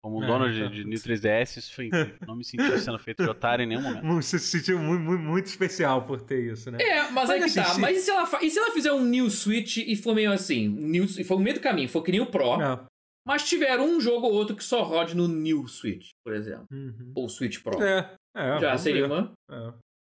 [0.02, 0.72] Como É, dono de, então.
[0.72, 1.90] de New 3DS, isso foi.
[2.26, 4.06] Não me senti sendo feito de otário em nenhum momento.
[4.16, 6.78] Você se sentiu muito, muito, muito especial por ter isso, né?
[6.82, 7.66] É, mas, Mas aí que assim, tá.
[7.76, 10.16] se- Mas e se, ela fa- e se ela fizer um New Switch e for
[10.16, 10.70] meio assim?
[10.70, 11.04] New...
[11.04, 12.86] E for no meio do caminho, for que nem o Pro, Não.
[13.28, 16.66] mas tiver um jogo ou outro que só rode no New Switch, por exemplo.
[16.72, 17.12] Uhum.
[17.16, 17.84] Ou Switch Pro.
[17.84, 19.14] É, é, Já seria ver.
[19.14, 19.34] uma.
[19.52, 19.74] É.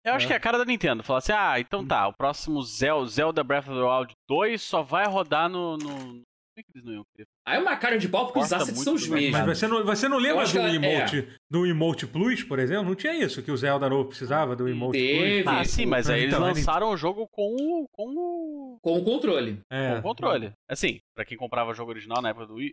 [0.05, 0.27] Eu acho É.
[0.27, 1.03] que é a cara da Nintendo.
[1.03, 4.81] Falar assim, ah, então tá, o próximo Zel- Zelda Breath of the Wild 2 só
[4.81, 5.77] vai rodar no...
[5.77, 6.21] no...
[6.53, 7.27] Como é que eles não iam querer?
[7.47, 9.21] Aí é uma cara de pau porque os Gosta assets são os mercado.
[9.31, 9.47] mesmos.
[9.47, 10.75] Mas você não, você não lembra do que ela- é.
[10.75, 12.83] emote, do emote Plus, por exemplo?
[12.83, 15.43] Não tinha isso, que o Zelda novo precisava do emote Teve.
[15.43, 15.55] Plus?
[15.57, 18.97] Ah, sim, mas aí eles Então, ele- lançaram o jogo com o, com o, Com
[18.97, 19.59] o controle.
[19.71, 19.93] É.
[19.93, 20.51] com o controle.
[20.69, 22.71] Assim, pra quem comprava o jogo original na época do Wii,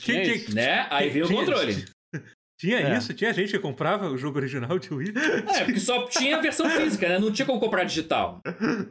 [0.00, 0.54] Tinha que- isso.
[0.54, 0.86] Né?
[0.90, 1.74] Aí veio o controle.
[2.58, 2.96] Tinha É.
[2.98, 3.14] isso?
[3.14, 5.12] Tinha gente que comprava o jogo original de Wii?
[5.16, 7.18] É, porque só tinha a versão física, né?
[7.18, 8.40] Não tinha como comprar digital.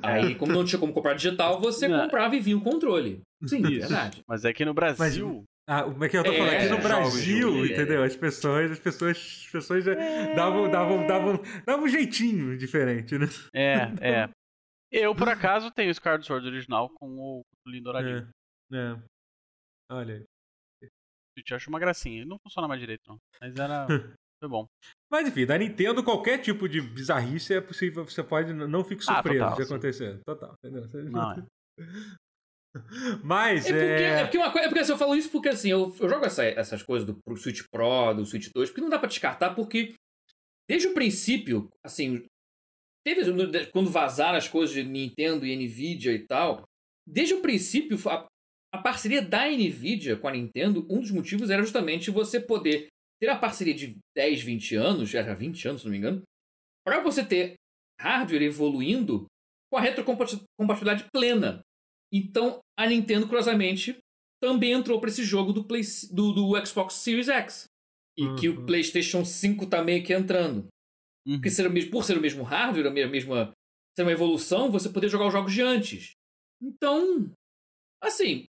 [0.02, 2.02] Aí, como não tinha como comprar digital, você Não.
[2.04, 3.22] comprava e vinha o controle.
[3.46, 3.88] Sim, Isso.
[3.90, 4.22] verdade.
[4.28, 6.50] mas é que no Brasil Ah, como é que eu tô falando?
[6.50, 8.04] É, Aqui no jogos Brasil, de- entendeu?
[8.04, 9.94] As pessoas, as pessoas, as pessoas já
[10.34, 13.28] davam, davam, davam, davam um jeitinho diferente, né?
[13.54, 14.30] É, é.
[14.90, 18.30] Eu, por acaso, tenho o Skyward Sword original com o Lindo Douradinho.
[18.72, 18.96] É, é.
[19.92, 20.24] Olha aí.
[21.50, 22.26] Eu acho uma gracinha.
[22.26, 23.18] Não funciona mais direito, não.
[23.42, 23.86] Mas era.
[24.40, 24.68] Foi bom.
[25.12, 29.16] Mas enfim, da Nintendo, qualquer tipo de bizarrice é possível, você pode, não fique Ah,
[29.16, 29.74] surpreso total, de sim.
[29.74, 30.20] acontecer.
[30.24, 30.88] Total, entendeu?
[31.12, 31.46] Não, é.
[33.24, 34.04] Mas, É porque, é...
[34.04, 34.24] é...
[34.24, 34.66] porque uma coisa.
[34.66, 37.18] É porque assim, eu falo isso porque assim, eu, eu jogo essa- essas coisas do
[37.26, 39.96] pro Switch Pro, do Switch 2, porque não dá pra descartar, porque
[40.70, 42.26] desde o princípio, assim,
[43.06, 43.22] teve
[43.72, 46.64] quando vazaram as coisas de Nintendo e Nvidia e tal,
[47.08, 48.28] desde o princípio, a,
[48.74, 52.88] a parceria da Nvidia com a Nintendo, um dos motivos era justamente você poder
[53.20, 56.22] ter a parceria de 10, 20 anos, já era 20 anos, se não me engano,
[56.86, 57.56] para você ter
[58.00, 59.26] hardware evoluindo
[59.72, 61.62] com a retrocompatibilidade plena.
[62.14, 63.98] Então, a Nintendo, curiosamente,
[64.42, 65.82] também entrou para esse jogo do, Play,
[66.12, 67.66] do, do Xbox Series X.
[68.18, 68.66] E que o Uhum.
[68.66, 70.68] PlayStation 5 tá meio que entrando.
[71.28, 71.36] Uhum.
[71.36, 73.52] Porque ser o mesmo, por ser o mesmo hardware, a me- mesma,
[73.96, 76.12] ser uma evolução, você poder jogar os jogos de antes.
[76.62, 77.30] Então,
[78.02, 78.46] assim,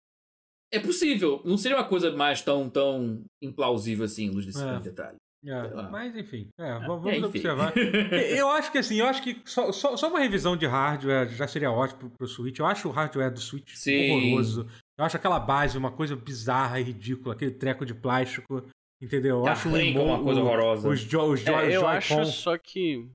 [0.77, 1.41] é possível.
[1.45, 4.81] Não seria uma coisa mais tão, tão implausível assim, luz desse É.
[4.81, 5.17] detalhe.
[5.47, 7.25] é, mas enfim, é, É, vamos É, enfim.
[7.27, 7.73] observar.
[8.41, 11.47] Eu acho que assim, eu acho que só, só, só uma revisão de hardware já
[11.47, 12.59] seria ótimo pro, pro Switch.
[12.59, 14.11] Eu acho o hardware do Switch Sim.
[14.11, 14.67] horroroso.
[14.99, 18.65] Eu acho aquela base uma coisa bizarra e ridícula, aquele treco de plástico,
[19.03, 19.39] entendeu?
[19.39, 20.89] Eu Que acho o arranca emo- uma coisa o- horrorosa.
[20.89, 23.07] Os, jo, os, jo, É, os eu acho só que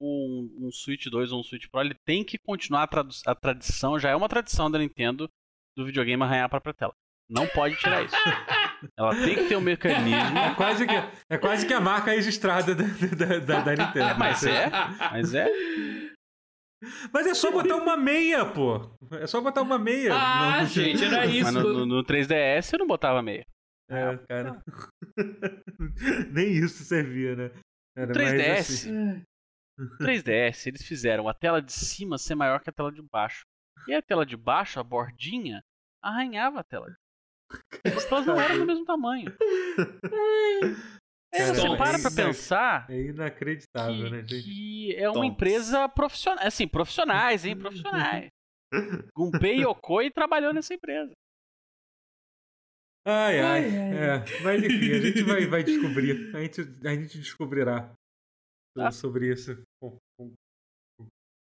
[0.00, 3.98] um, um Switch 2 ou um Switch Pro ele tem que continuar a, a tradição,
[3.98, 5.28] já é uma tradição da Nintendo
[5.76, 6.92] do videogame arranhar a própria tela.
[7.30, 8.14] Não pode tirar isso.
[8.96, 10.38] Ela tem que ter um mecanismo.
[10.38, 10.94] É quase que,
[11.30, 14.10] é quase que a marca registrada da, da, da, da Nintendo.
[14.10, 14.70] É, mas é.
[15.12, 15.48] Mas é.
[17.12, 18.96] Mas é só botar uma meia, pô.
[19.12, 20.14] É só botar uma meia.
[20.14, 21.52] Ah, Não- gente, era isso.
[21.52, 23.44] Mas no, no- no 3DS eu não botava meia.
[23.90, 24.62] É, cara.
[26.30, 27.50] Nem isso servia, né?
[27.96, 28.58] Era No mais 3DS.
[28.60, 29.22] assim.
[29.76, 33.42] No 3DS, eles fizeram a tela de cima ser maior que a tela de baixo.
[33.86, 35.62] E a tela de baixo, a bordinha,
[36.02, 36.86] arranhava a tela.
[37.96, 39.30] As telas não eram do mesmo tamanho.
[41.32, 44.44] É, Cara, você é para pra inac- pensar É inacreditável, que, né, gente?
[44.44, 46.46] que é uma empresa profissional.
[46.46, 47.56] Assim, profissionais, hein?
[47.56, 48.28] Profissionais.
[49.16, 51.12] Gunpei Yokoi trabalhou nessa empresa.
[53.06, 53.64] Ai, ai.
[53.64, 53.96] Ai.
[53.96, 54.42] É.
[54.42, 56.34] Mas enfim, a gente vai, vai descobrir.
[56.36, 57.92] A gente, a gente descobrirá
[58.76, 58.90] Tá.
[58.92, 60.34] sobre isso com- com-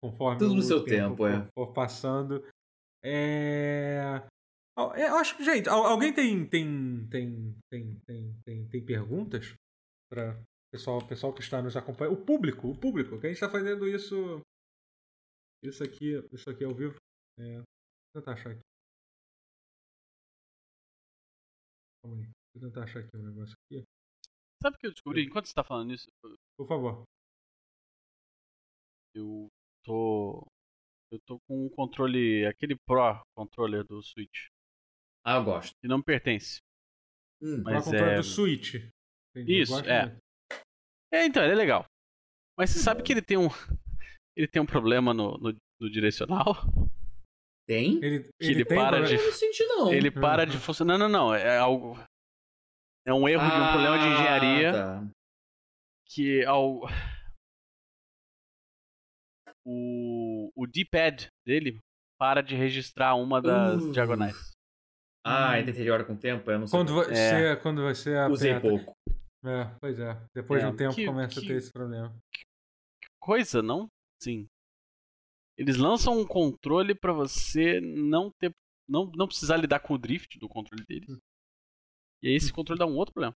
[0.01, 1.41] conforme Tudo no o seu tempo, é.
[1.47, 2.45] for, for passando.
[3.03, 4.21] É...
[4.79, 9.53] Ó, Eu acho que, gente, al- alguém tem, tem, tem, tem, tem, tem, tem perguntas
[10.09, 10.41] para
[10.71, 12.13] pessoal, pessoal que está nos acompanhando?
[12.19, 14.41] O público, o público, que a gente está fazendo isso.
[15.63, 16.95] Isso aqui, isso aqui ao vivo.
[17.37, 17.63] É, eu
[18.15, 18.61] tentar achar aqui.
[22.01, 22.29] Calma aí.
[22.55, 23.83] Eu tentar achar aqui um negócio aqui.
[24.63, 25.23] Sabe o que eu descobri?
[25.25, 26.07] Enquanto você tá falando isso,
[26.57, 27.03] Por favor.
[29.15, 29.47] eu
[29.83, 30.45] tô.
[31.11, 32.45] Eu tô com um controle.
[32.45, 34.47] aquele Pro controller do Switch.
[35.25, 35.73] Ah, eu gosto.
[35.81, 36.59] Que não me pertence.
[37.41, 37.61] Hum.
[37.63, 38.75] Mas controle é- do Switch.
[39.35, 40.15] Entendi, Isso, é.
[41.13, 41.85] É, então, ele é legal.
[42.57, 43.47] Mas você sabe que ele tem um.
[44.37, 46.55] Ele tem um problema no, no, no direcional?
[47.67, 47.95] Tem?
[48.01, 49.93] Ele, Que ele ele tem para de- Eu não senti, não.
[49.93, 50.97] Ele para de funcionar.
[50.97, 51.35] Não, não, não.
[51.35, 51.97] É algo.
[53.05, 55.11] É um erro de um problema de engenharia Ah, tá.
[56.07, 56.83] que ao.
[59.65, 61.79] O, o D-pad dele
[62.17, 63.91] para de registrar uma das Uh.
[63.91, 64.51] diagonais.
[65.25, 66.49] Ah, ainda deteriora com o tempo?
[66.49, 66.77] Eu não sei.
[66.79, 68.31] Quando você, quando você aperta.
[68.33, 68.93] Usei pouco.
[69.45, 70.21] É, pois é.
[70.35, 72.15] Depois É, de um tempo que- começa a que- ter esse problema.
[73.21, 73.87] Coisa, não?
[74.21, 74.47] Sim.
[75.57, 78.51] Eles lançam um controle pra você não ter.
[78.87, 81.17] Não, não precisar lidar com o drift do controle deles.
[82.23, 83.35] E aí esse controle dá um outro problema.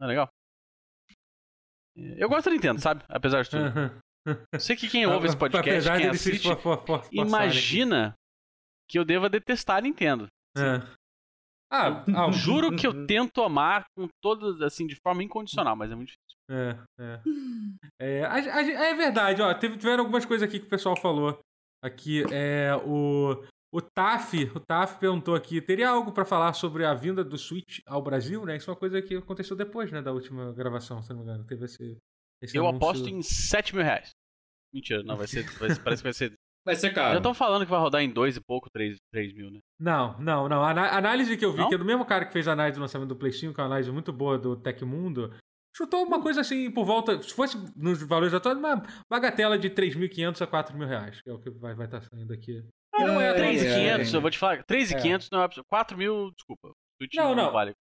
[0.00, 0.28] Não é legal?
[1.96, 3.04] É, Eu gosto da Nintendo, sabe?
[3.08, 3.62] Apesar de tudo.
[3.64, 4.00] Aham.
[4.52, 8.14] Eu sei que quem ouve esse podcast, Apesar quem assiste, for- for- for- forçarem imagina
[8.88, 10.26] que eu deva detestar a Nintendo.
[10.56, 10.82] É.
[11.72, 15.94] Ah, ah, Juro que eu tento amar com todas, assim, de forma incondicional, mas é
[15.94, 16.38] muito difícil.
[16.50, 17.20] É, é.
[18.00, 19.52] É, a- a- é verdade, ó.
[19.54, 21.38] Teve, tiveram algumas coisas aqui que o pessoal falou.
[21.82, 22.70] Aqui, é.
[22.84, 23.42] O,
[23.74, 27.80] o Taf, o Taf perguntou aqui: teria algo pra falar sobre a vinda do Switch
[27.86, 28.56] ao Brasil, né?
[28.56, 30.00] Isso é uma coisa que aconteceu depois, né?
[30.00, 31.44] Da última gravação, se não me engano.
[31.44, 31.96] Teve esse.
[32.42, 32.88] esse Eu anúncio.
[32.88, 34.10] aposto em 7 mil reais.
[34.72, 35.42] Mentira, não, vai ser.
[35.58, 36.32] vai ser- parece que vai ser.
[36.64, 37.16] Vai ser Já caro.
[37.18, 39.60] estão falando que vai rodar em 2 e pouco, 3, 3 mil, né?
[39.78, 40.62] Não, não, não.
[40.62, 41.68] A análise que eu vi, Não?
[41.68, 43.60] que é do mesmo cara que fez a análise do lançamento do Play 5, que
[43.60, 45.30] é uma análise muito boa do Tecmundo,
[45.76, 50.40] chutou uma coisa assim, por volta, se fosse nos valores atuais, uma bagatela de 3.500
[50.40, 52.64] a 4.000 reais, que é o que vai estar saindo aqui.
[52.96, 54.16] E não é, É, 3,500, é.
[54.16, 54.62] eu vou te falar.
[54.64, 55.66] 3,500 não é absurdo.
[55.68, 56.70] 4 mil, desculpa.
[56.96, 57.52] Switch Não, não.
[57.52, 57.74] vale.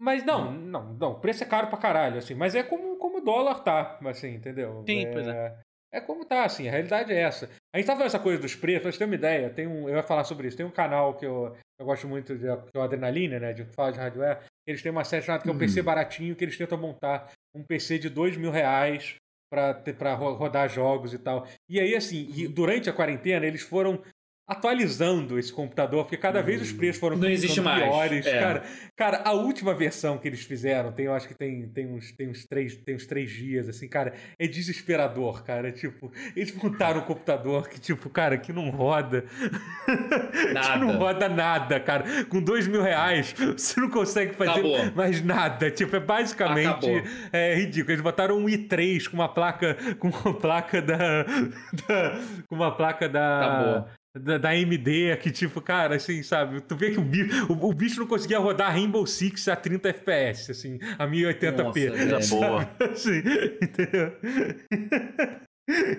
[0.00, 3.18] Mas não, não, não, o preço é caro pra caralho, assim, mas é como, como
[3.18, 4.82] o dólar tá, assim, entendeu?
[4.88, 5.60] Sim, pois é.
[5.92, 7.48] É como tá, assim, a realidade é essa.
[7.74, 9.88] A gente tá falando essa coisa dos preços, pra você ter uma ideia, tem um,
[9.88, 12.76] eu ia falar sobre isso, tem um canal que eu, eu gosto muito, de, que
[12.76, 15.52] é o Adrenalina, né, de falar de hardware, eles têm uma série chamada que é
[15.52, 19.16] um PC baratinho, que eles tentam montar um PC de dois mil reais
[19.50, 21.46] pra, ter, pra rodar jogos e tal.
[21.68, 24.02] E aí, assim, e durante a quarentena, eles foram
[24.48, 28.26] atualizando esse computador, porque cada vez os preços foram Não existe ficando mais, piores.
[28.26, 28.40] é.
[28.40, 28.62] Cara,
[28.96, 32.28] cara, a última versão que eles fizeram, tem, eu acho que tem, tem, uns, tem,
[32.28, 35.70] uns três, tem uns três dias, assim, cara, é desesperador, cara.
[35.70, 39.24] Tipo, eles montaram um computador que, tipo, cara, que não roda.
[39.86, 42.04] que não roda nada, cara.
[42.26, 44.92] Com dois mil reais, você não consegue fazer Acabou.
[44.94, 45.70] mais nada.
[45.70, 47.02] Tipo, é basicamente Acabou.
[47.32, 47.92] é ridículo.
[47.92, 51.22] Eles botaram um i3 com uma placa, com uma placa da,
[51.86, 53.97] da- com uma placa da Acabou.
[54.18, 56.60] Da, da AMD, que tipo, cara, assim, sabe?
[56.60, 59.88] Tu vê que o bicho, o, o bicho não conseguia rodar Rainbow Six a 30
[59.90, 62.10] FPS, assim, a 1080p.
[62.10, 62.40] Nossa, sabe?
[62.40, 62.70] Boa.
[62.92, 63.22] Assim,
[63.62, 64.12] entendeu?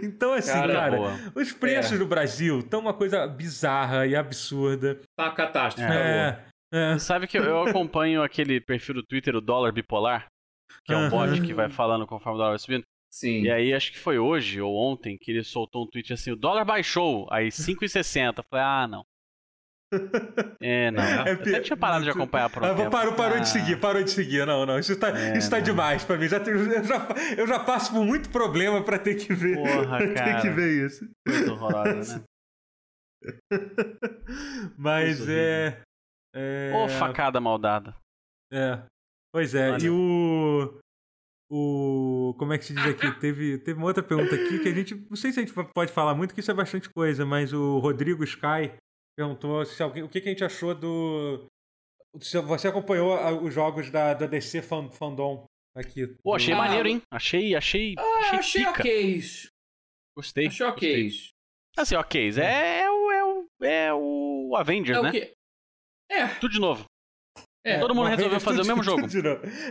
[0.01, 0.99] Então, assim, Cara, cara,
[1.35, 1.97] os preços É.
[1.99, 4.95] do Brasil estão uma coisa bizarra e absurda.
[5.15, 6.07] Tá uma catástrofe, acabou.
[6.11, 6.43] É,
[6.73, 6.97] é.
[6.97, 10.25] Sabe que eu- eu acompanho aquele perfil do Twitter, o Dólar Bipolar,
[10.83, 11.09] que é um Aham.
[11.35, 12.83] bot que vai falando conforme o dólar vai subindo.
[13.11, 13.41] Sim.
[13.43, 16.35] E aí, acho que foi hoje ou ontem que ele soltou um tweet assim: o
[16.35, 18.37] dólar baixou, aí 5,60.
[18.37, 19.03] Eu Falei, ah, não.
[20.61, 21.01] É, não.
[21.03, 22.91] É até tinha parado de acompanhar por um Ah, tempo.
[22.91, 24.45] parou, parou Ah, de seguir, parou de seguir.
[24.45, 25.63] Não, não, isso tá, É, isso tá não.
[25.63, 26.27] demais pra mim.
[26.27, 27.07] Já, eu, já,
[27.37, 29.55] eu já passo por muito problema pra ter que ver.
[29.55, 30.41] Porra, pra ter cara.
[30.41, 31.09] que ver isso.
[31.27, 32.23] Coisa horrorosa, né?
[34.77, 35.81] Mas é.
[36.35, 37.95] é Ô, facada maldada.
[38.51, 38.79] É.
[39.33, 39.83] Pois é, Olha.
[39.85, 40.79] e o.
[41.49, 42.35] O.
[42.37, 43.11] Como é que se diz aqui?
[43.19, 44.95] Teve, teve uma outra pergunta aqui que a gente.
[45.09, 47.79] Não sei se a gente pode falar muito, que isso é bastante coisa, mas o
[47.79, 48.71] Rodrigo Sky
[49.17, 51.47] perguntou se alguém, o que, que a gente achou do.
[52.19, 55.45] Se você acompanhou os jogos da, da DC Fan- Fandom
[55.75, 56.07] aqui.
[56.23, 57.01] Pô, achei Ah, maneiro, hein?
[57.11, 57.95] Achei, achei.
[57.97, 58.79] Ah, achei achei pica.
[58.81, 59.13] ok.
[60.17, 60.47] Gostei.
[60.47, 60.67] Achei gostei.
[60.67, 61.11] ok.
[61.77, 62.29] Assim, ok.
[62.39, 63.11] É, é o.
[63.11, 65.09] É o, é o Avengers, É né?
[65.09, 65.33] o quê?
[66.11, 66.85] É, Tudo de novo.
[67.69, 67.79] É.
[67.79, 69.01] Todo mundo resolveu fazer o mesmo jogo.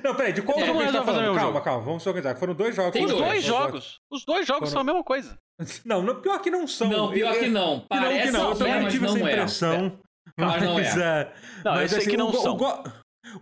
[0.04, 1.34] Não, peraí, de qual É, jogo a gente tá falando?
[1.34, 2.36] Calma, calma, vamos se organizar.
[2.36, 2.92] Foram dois jogos.
[2.92, 3.98] Tem dois jogos.
[4.10, 5.38] Os dois jogos Foram- são a mesma coisa.
[5.84, 6.88] Não, não, pior que não são.
[6.88, 7.80] Não, pior que não.
[7.88, 8.44] Parece que não.
[8.44, 9.32] Eu é, também mas tive essa não é.
[9.32, 9.98] impressão.
[10.38, 10.82] Mas não é.
[10.84, 11.32] é.
[11.64, 12.52] Não, eu sei assim, que não são.
[12.52, 12.84] O, Go-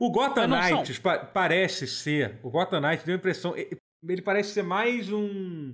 [0.01, 0.47] o Gotham.
[0.49, 2.39] Knights pa- parece ser.
[2.43, 3.55] O Gotham Knights deu a impressão.
[3.57, 5.73] Ele parece ser mais um.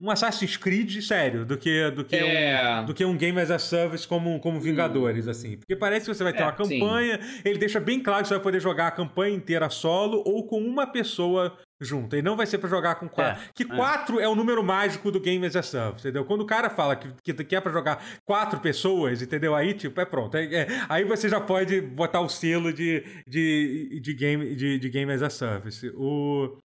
[0.00, 2.80] Um Assassin's Creed sério do que, do que, É.
[2.80, 5.56] um, do que um Game as a Service como, como Vingadores, assim.
[5.56, 8.34] Porque parece que você vai ter É, uma campanha, ele deixa bem claro que você
[8.34, 12.14] vai poder jogar a campanha inteira solo ou com uma pessoa junto.
[12.14, 13.42] E não vai ser pra jogar com quatro.
[13.42, 13.66] É, que é.
[13.66, 16.24] quatro é o número mágico do Game as a Service, entendeu?
[16.24, 19.52] Quando o cara fala que, que, que é pra jogar quatro pessoas, entendeu?
[19.54, 20.36] Aí, tipo, é pronto.
[20.36, 25.10] É- aí você já pode botar o selo de, de, de, game, de, de Game
[25.12, 25.88] as a Service.
[25.96, 26.56] O,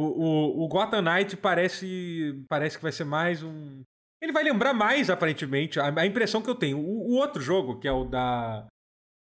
[0.00, 3.82] o, o, o Gotham Knight parece, parece que vai ser mais um.
[4.22, 6.78] Ele vai lembrar mais, aparentemente, a, a impressão que eu tenho.
[6.78, 8.66] O, o outro jogo, que é o da.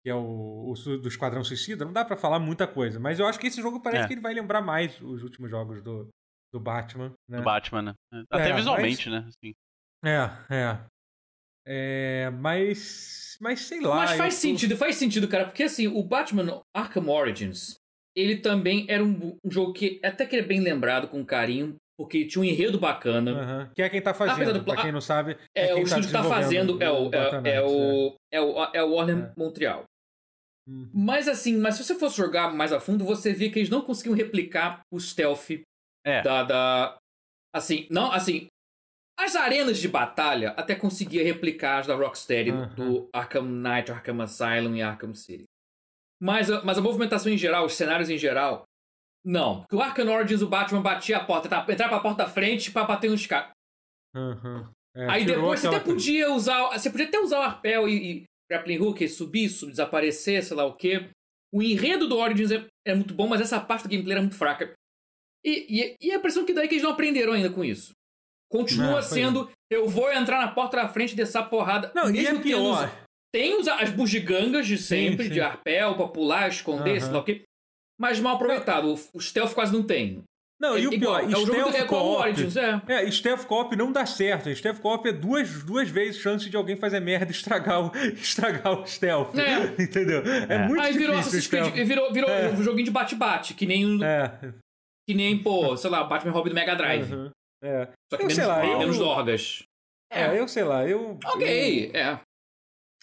[0.03, 3.27] Que é o, o do Esquadrão Suicida, não dá pra falar muita coisa, mas eu
[3.27, 4.07] acho que esse jogo parece É.
[4.07, 6.09] que ele vai lembrar mais os últimos jogos do,
[6.55, 7.13] do Batman.
[7.29, 7.39] Né?
[7.39, 7.95] Do Batman, né?
[8.31, 9.27] Até É, visualmente, né?
[9.29, 9.53] Assim.
[10.05, 10.79] É, é.
[11.67, 13.37] É, mas.
[13.41, 13.97] Mas sei lá.
[13.97, 17.77] Mas faz tô- sentido, faz sentido, cara, porque assim, o Batman Arkham Origins,
[18.17, 22.25] ele também era um, um jogo que até que é bem lembrado com carinho, porque
[22.27, 23.33] tinha um enredo bacana.
[23.33, 23.71] Aham.
[23.75, 25.37] Que é quem tá fazendo, do- pra quem não sabe.
[25.55, 26.43] É, quem o estúdio que tá desenvolvendo
[26.79, 29.33] fazendo é o, Gotham é, é Knights, o, é o, é o Warner É.
[29.37, 29.85] Montreal.
[30.69, 30.91] Uhum.
[30.95, 33.81] Mas assim, mas se você fosse jogar mais a fundo, você vê que eles não
[33.83, 35.51] conseguiam replicar o stealth
[36.05, 36.23] É.
[36.23, 36.97] da, da.
[37.55, 38.47] Assim, não, assim.
[39.19, 44.75] As arenas de batalha até conseguia replicar as da Rocksteady do Arkham Knight, Arkham Asylum
[44.75, 45.45] e Arkham City.
[46.21, 48.65] Mas, a- mas a movimentação em geral, os cenários em geral,
[49.25, 49.61] não.
[49.63, 52.71] Porque o Arkham Origins, o Batman batia a porta, tá, entrava pra porta da frente
[52.71, 53.51] pra bater nos caras.
[54.15, 54.71] Aham.
[54.95, 56.69] É, Aí depois você até podia usar.
[56.77, 60.57] Você podia até usar o arpel e, e grappling hook, e subir, subir, desaparecer, sei
[60.57, 61.09] lá o quê.
[61.53, 64.37] O enredo do Origins é, é muito bom, mas essa parte do gameplay era muito
[64.37, 64.73] fraca.
[65.45, 67.93] E, e, e a impressão que dá é que eles não aprenderam ainda com isso.
[68.51, 69.17] Continua foi.
[69.19, 71.93] sendo, eu vou entrar na porta da frente e descer a porrada.
[71.95, 73.00] Não, e mesmo é tendo os- pior.
[73.33, 75.31] Tem os, as bugigangas de sempre, sim.
[75.31, 77.01] de arpel, pra pular, esconder, Aham.
[77.01, 77.43] sei lá o quê.
[77.99, 78.95] Mas mal aproveitado.
[79.13, 80.23] O, stealth quase não tem.
[80.61, 82.07] Não, é e o igual, pior, é o jogo do, Stealth é igual.
[82.07, 82.83] Origins, é.
[82.89, 84.55] É, Stealth Co-op não dá certo.
[84.55, 88.73] Stealth Co-op é duas, duas vezes chance de alguém fazer merda e estragar o, estragar
[88.81, 89.35] o Stealth.
[89.39, 89.65] É.
[89.83, 90.23] Entendeu?
[90.27, 90.59] É, É.
[90.69, 92.51] muito Aí virou Assassin's Creed, virou, virou É.
[92.51, 94.53] um joguinho de bate-bate, que nem, É.
[95.09, 97.11] que nem, pô, sei lá, Batman Robin do Mega Drive.
[97.11, 97.31] uhum,
[97.65, 97.89] é.
[98.11, 99.63] Só que Eu menos, sei lá, eu- menos dorgas.
[100.13, 101.19] É, eu sei lá, eu.
[101.25, 102.19] Ok, é.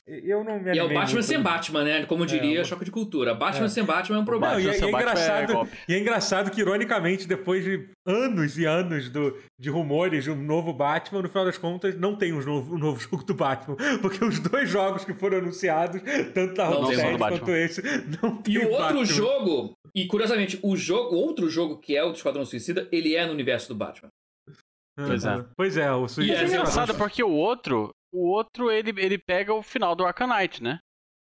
[0.08, 2.06] Eu não me E é o Batman sem Batman, né?
[2.06, 3.34] Como eu diria, É, choque de cultura.
[3.34, 3.70] Batman é.
[3.70, 4.62] sem Batman é um Não, problema.
[4.62, 8.66] e, é, e é é engraçado, e é engraçado que, ironicamente, depois de anos e
[8.66, 12.42] anos do, de rumores de um novo Batman, no final das contas, não tem um
[12.44, 13.76] novo, um novo jogo do Batman.
[14.02, 16.02] Porque os dois jogos que foram anunciados,
[16.34, 17.82] tanto a Não tem Rocksteady quanto esse,
[18.22, 19.06] não tem E o outro Batman.
[19.06, 23.16] jogo, e curiosamente, o jogo, o outro jogo que é o do Esquadrão Suicida, ele
[23.16, 24.10] é no universo do Batman.
[24.96, 25.46] Pois é.
[25.56, 29.18] Pois é, o E Suicide É é engraçado porque o outro, o outro ele, ele
[29.18, 30.80] pega o final do Arkham Knight, né?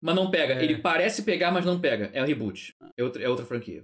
[0.01, 0.53] Mas não pega.
[0.53, 0.63] É.
[0.63, 2.09] Ele parece pegar, mas não pega.
[2.13, 2.73] É um reboot.
[2.97, 3.83] É outra, é outra franquia.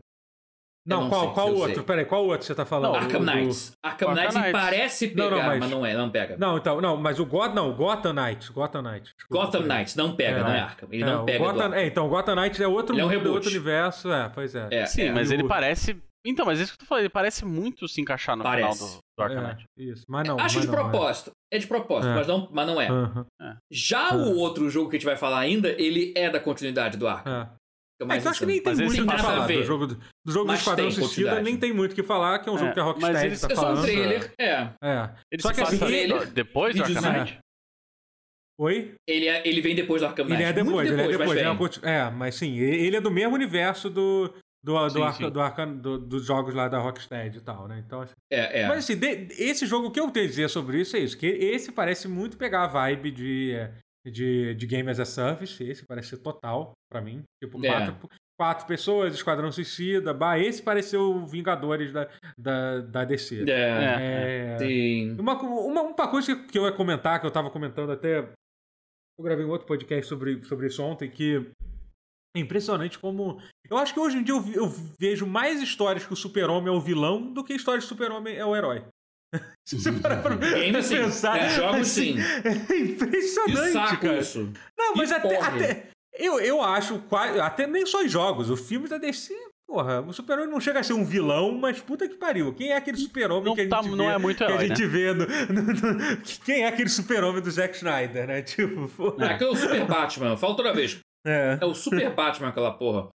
[0.88, 1.74] Não, não qual, sei, qual outro?
[1.76, 1.84] sei.
[1.84, 2.94] Peraí, qual outro você tá falando?
[2.94, 3.72] Não, Arkham O do- Knight.
[3.84, 4.52] Arkham Arkham Knight Knight.
[4.52, 6.38] parece Não, pegar, não, mas- mas não é, não pega.
[6.38, 9.12] Não, então, não, mas o God, não, o Gotham Knights, Gotham Knights.
[9.18, 9.78] desculpa, Gotham peraí.
[9.80, 10.62] Knight não pega, É, não é é.
[10.62, 10.88] Arkham.
[10.91, 11.40] Ele É, não pega.
[11.40, 13.34] Gotham, é, então, o Gotham Knights é outro Ele é um mundo, reboot.
[13.36, 14.68] outro universo, é, pois é.
[14.72, 15.12] É, Sim, é.
[15.12, 15.98] mas ele parece.
[16.26, 18.80] Então, mas isso que eu tô falando, ele parece muito se encaixar no Parece.
[18.80, 19.47] final do, do Arkham
[19.77, 20.81] É, isso, mas não, Acho mas de não, é.
[20.89, 21.31] propósito.
[21.53, 21.57] É.
[21.60, 22.15] de propósito, É.
[22.15, 22.88] mas, não, mas não é.
[22.89, 23.26] Aham,
[23.72, 27.07] Já o outro jogo que a gente vai falar ainda, ele é da continuidade do
[27.07, 27.31] Arkham.
[27.52, 27.65] é.
[28.02, 29.47] É, mais então acho que nem tem Mas muito o que tem nada a falar
[29.47, 29.57] ver.
[29.60, 32.03] do jogo do, do, jogo do Mas Esquadrão tem Suicida, nem tem muito o que
[32.03, 33.65] falar, que é um jogo É, que a mas Rocksteady eles- tá É só um
[33.68, 33.84] falando.
[33.84, 34.34] trailer.
[34.38, 34.52] É.
[34.84, 35.10] É.
[35.31, 37.23] Ele Só que assim, trailer, depois do Arkham videozinho.
[37.23, 37.39] Knight?
[38.60, 38.95] Oi?
[39.07, 40.41] Ele, é, ele vem depois do Arkham Knight.
[40.41, 41.77] Ele é depois, Muito ele é depois, depois.
[41.77, 44.34] mas é, é, mas sim, ele é do mesmo universo do,
[44.66, 45.30] do, do, Sim, Arca- sim.
[45.30, 47.84] do, Arca- do- dos jogos lá da Rocksteady e tal, né?
[47.86, 48.68] Então, assim, É, é.
[48.68, 51.28] Mas assim, de- esse jogo, que eu tenho a dizer sobre isso é isso, que
[51.28, 53.72] esse parece muito pegar a vibe de, é,
[54.10, 57.22] de, de Game as a Service, esse parece ser total pra mim.
[57.44, 57.70] Tipo, É.
[57.70, 58.10] quatro,
[58.40, 63.46] quatro pessoas, Esquadrão Suicida, bah, esse pareceu o Vingadores da, da, da DC.
[63.50, 64.56] É.
[64.56, 65.16] É, Sim.
[65.20, 68.20] uma, uma, uma coisa que- que eu ia comentar, que eu tava comentando até.
[69.18, 71.46] Eu gravei um outro podcast sobre, sobre isso ontem, que
[72.36, 73.40] é impressionante como.
[73.70, 76.76] Eu acho que hoje em dia eu, eu vejo mais histórias que o Super-Homem é
[76.78, 78.84] o vilão do que histórias que o Super-Homem é o herói.
[79.68, 80.98] Se você parar pra Game, sim.
[80.98, 81.38] pensar.
[81.38, 82.20] É, jogos, assim, sim.
[82.46, 84.20] É Que impressionante, saco cara.
[84.20, 84.52] isso.
[84.78, 85.40] Não, mas Que até.
[85.42, 85.88] até
[86.18, 87.40] eu, eu acho quase.
[87.40, 88.50] Até nem só em jogos.
[88.50, 89.34] Os filmes da DC.
[89.68, 92.54] Porra, o Super-Homem não chega a ser um vilão, mas puta que pariu.
[92.54, 93.90] Quem é aquele Super-Homem Não, que a gente tá, vê?
[93.90, 94.76] não é muito que a herói, né?
[94.76, 98.42] gente vê no, no- no- Quem é aquele super-homem do Zack Snyder, né?
[98.44, 99.26] Tipo, porra.
[99.32, 100.38] Aquele é o Super Batman.
[100.38, 101.00] Fala toda vez.
[101.26, 101.58] É.
[101.60, 103.10] É o Super Batman aquela porra.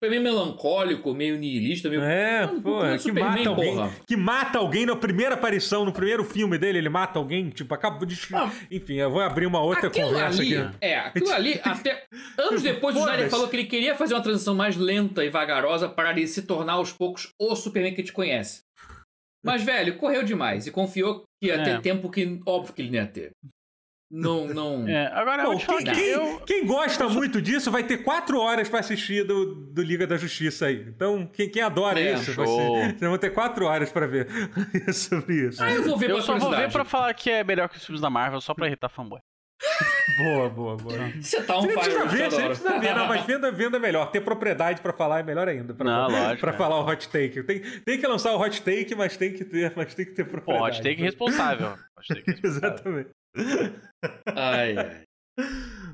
[0.00, 2.02] Foi meio melancólico, meio niilista, meio.
[2.02, 3.74] É, não é que Superman, mata alguém.
[3.74, 3.92] porra.
[4.06, 8.06] Que mata alguém na primeira aparição, no primeiro filme dele, ele mata alguém, tipo, acabou
[8.06, 8.16] de.
[8.32, 8.48] Ah.
[8.70, 10.76] Enfim, eu vou abrir uma outra conversa ali, aqui.
[10.80, 12.04] é, aquilo ali, até
[12.38, 13.00] anos depois o.
[13.00, 16.42] Snyder falou que ele queria fazer uma transição mais lenta e vagarosa para ele se
[16.42, 18.60] tornar aos poucos o Superman que a gente conhece.
[19.44, 21.64] Mas, velho, correu demais e confiou que ia É.
[21.64, 23.30] ter tempo que, óbvio que ele não ia ter.
[24.10, 24.88] Não, não.
[24.88, 26.40] É, agora Bom, quem, que quem- eu...
[26.40, 30.66] quem gosta muito disso vai ter quatro horas pra assistir do, do Liga da Justiça
[30.66, 30.82] aí.
[30.88, 34.26] Então, quem, quem adora É, isso, vocês vão ter quatro horas pra ver
[34.94, 35.62] sobre isso.
[35.62, 37.84] Ah, eu vou ver Eu só vou ver pra falar que é melhor que os
[37.84, 39.20] filmes da Marvel, só pra irritar fanboy.
[40.18, 40.98] Boa, boa, boa.
[41.20, 44.10] Você tá um Você precisa ver, você precisa ver, não, mas venda, venda é melhor.
[44.10, 45.74] Ter propriedade pra falar é melhor ainda.
[45.74, 46.56] Pra, Não, pra, lógico, pra é.
[46.56, 47.42] falar o hot take.
[47.44, 50.24] Tem, tem que lançar o hot take, mas tem que ter, mas tem que ter
[50.24, 50.78] Pô, propriedade.
[50.78, 51.68] hot take responsável.
[51.96, 52.68] Hot take responsável.
[52.70, 53.10] Exatamente.
[54.26, 55.02] Ai, ai.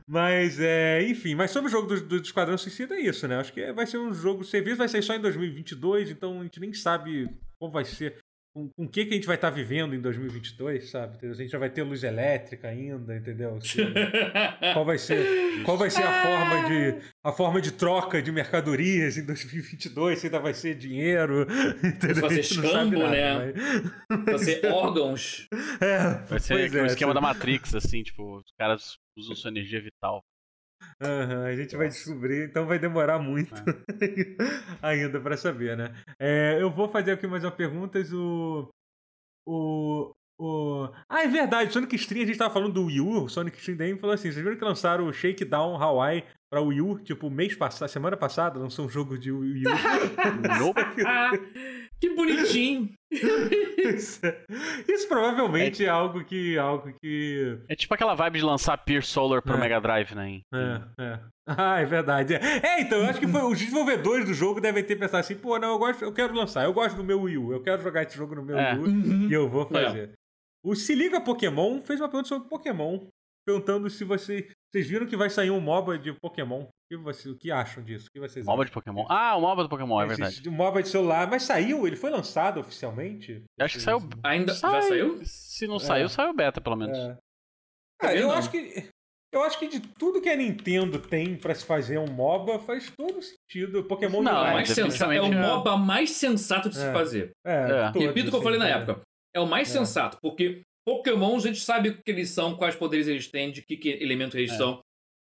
[0.07, 3.37] Mas, é, enfim, mas sobre o jogo do, do Esquadrão Suicida é isso, né?
[3.37, 6.43] Acho que vai ser um jogo de serviço, vai sair só em 2022, então a
[6.43, 8.19] gente nem sabe como vai ser,
[8.55, 11.17] com, com o que, que a gente vai estar vivendo em 2022, sabe?
[11.17, 11.35] Entendeu?
[11.35, 13.61] A gente já vai ter luz elétrica ainda, entendeu?
[13.61, 13.79] Se-
[14.73, 19.17] qual vai ser, qual vai ser a forma de a forma de troca de mercadorias
[19.19, 20.19] em 2022?
[20.21, 21.47] Se ainda vai ser dinheiro,
[21.83, 22.21] entendeu?
[22.23, 23.11] vai ser escambo, nada,
[23.47, 23.53] né?
[24.09, 25.49] mas- Você órgãos.
[25.81, 27.15] É, Vai ser o é, esquema assim.
[27.15, 30.23] da Matrix, assim, tipo, os caras usam sua energia vital.
[31.01, 33.53] Aham, a gente vai descobrir, então vai demorar muito
[34.83, 35.95] ainda pra saber, né?
[36.19, 37.99] É, eu vou fazer aqui mais uma pergunta.
[38.13, 38.69] O,
[39.47, 40.89] o, o.
[41.09, 43.77] Ah, é verdade, Sonic Stream, a gente tava falando do Wii U, o Sonic Stream
[43.77, 47.55] daí falou assim: vocês viram que lançaram o Shakedown Hawaii pra Wii U, tipo, mês
[47.57, 49.71] passado, semana passada, lançou um jogo de Wii U.
[50.59, 50.81] Nope.
[52.09, 52.91] Que bonitinho.
[53.79, 54.21] Isso,
[54.89, 56.59] isso provavelmente é algo que.
[56.59, 57.59] algo que.
[57.69, 59.61] É tipo aquela vibe de lançar Peer Solar pro É.
[59.61, 60.41] Mega Drive, né?
[60.53, 61.21] É, é.
[61.47, 62.35] Ah, é verdade.
[62.35, 65.37] É, É, então, eu acho que foi, os desenvolvedores do jogo devem ter pensado assim,
[65.37, 67.83] pô, não, eu, gosto, eu quero lançar, eu gosto do meu Wii U, eu quero
[67.83, 68.73] jogar esse jogo no meu É.
[68.75, 69.29] Wii U Uhum.
[69.29, 70.13] e eu vou fazer.
[70.65, 73.01] O Se Liga Pokémon fez uma pergunta sobre Pokémon,
[73.47, 76.63] perguntando se você, vocês viram que vai sair um MOBA de Pokémon.
[76.63, 78.07] O que, você, o que acham disso?
[78.09, 78.67] O que vocês MOBA acham?
[78.67, 79.07] de Pokémon.
[79.09, 80.49] Ah, o MOBA do Pokémon, é verdade.
[80.49, 83.43] Um MOBA de celular, mas saiu, ele foi lançado oficialmente?
[83.59, 83.99] Eu acho que saiu.
[84.23, 85.21] Ainda Sai- já saiu?
[85.25, 86.97] Se não saiu, saiu beta, pelo menos.
[86.99, 87.17] É.
[88.03, 88.39] Ah, eu vendo?
[88.39, 88.89] acho que.
[89.33, 92.89] Eu acho que de tudo que a Nintendo tem pra se fazer um MOBA, faz
[92.97, 93.83] todo sentido.
[93.83, 94.55] Pokémon Não, É, o Unite.
[94.55, 95.31] mais sensato, é o é.
[95.49, 96.93] MOBA mais sensato de se É.
[96.93, 97.31] fazer.
[97.45, 97.87] É, É.
[97.87, 98.71] Repito o que eu assim, falei na né?
[98.71, 99.01] época.
[99.35, 99.73] É o mais É.
[99.79, 103.63] sensato, porque Pokémon a gente sabe o que eles são, quais poderes eles têm, de
[103.63, 104.57] que, que elemento eles É.
[104.57, 104.81] são.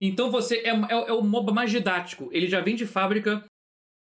[0.00, 2.28] Então você é, é, é, o MOBA mais didático.
[2.32, 3.44] Ele já vem de fábrica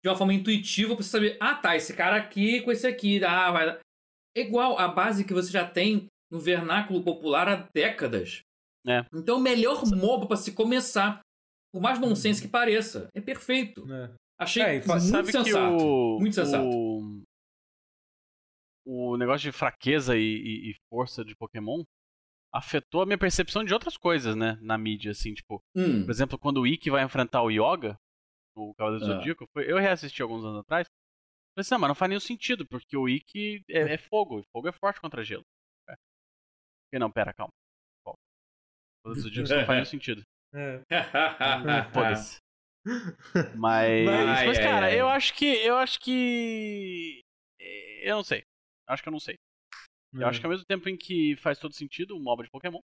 [0.04, 3.24] de uma forma intuitiva pra você saber, ah tá, esse cara aqui com esse aqui,
[3.24, 3.80] ah, vai.
[4.36, 8.42] É igual a base que você já tem no vernáculo popular há décadas.
[8.88, 9.06] É.
[9.14, 11.20] Então o melhor MOBA para se começar,
[11.72, 13.86] por mais nonsense que pareça, é perfeito.
[13.94, 14.10] É.
[14.40, 14.92] Achei É, muito
[15.32, 15.44] sensato.
[15.44, 16.68] que o, Muito sensato.
[16.68, 17.22] o,
[18.86, 21.84] o negócio de fraqueza e, e- e força de Pokémon
[22.54, 24.58] afetou a minha percepção de outras coisas, né?
[24.62, 27.96] Na mídia, assim, tipo, Hum, por exemplo, quando o Ikki vai enfrentar o Yoga,
[28.56, 29.16] o Cavaleiro do Ah.
[29.18, 30.88] Zodíaco, foi- eu reassisti alguns anos atrás.
[31.56, 34.44] Falei assim, não, mas não faz nenhum sentido, porque o Ikki é, é fogo, e
[34.52, 35.44] fogo é forte contra gelo.
[35.90, 35.96] É.
[36.94, 37.52] E não, pera, calma.
[38.06, 38.20] Volta.
[38.20, 40.24] O Cavaleiro do Zodíaco não faz nenhum sentido.
[40.54, 40.84] É.
[41.94, 42.38] Foda-se.
[43.58, 45.00] Mas, Mas- mas, Ai, ai, cara, ai.
[45.00, 45.46] eu acho que.
[45.46, 47.22] Eu acho que.
[47.60, 48.44] eh, Eu não sei.
[48.88, 49.38] Acho que eu não sei.
[50.14, 52.80] Eu acho que ao mesmo tempo em que faz todo sentido um MOBA de Pokémon,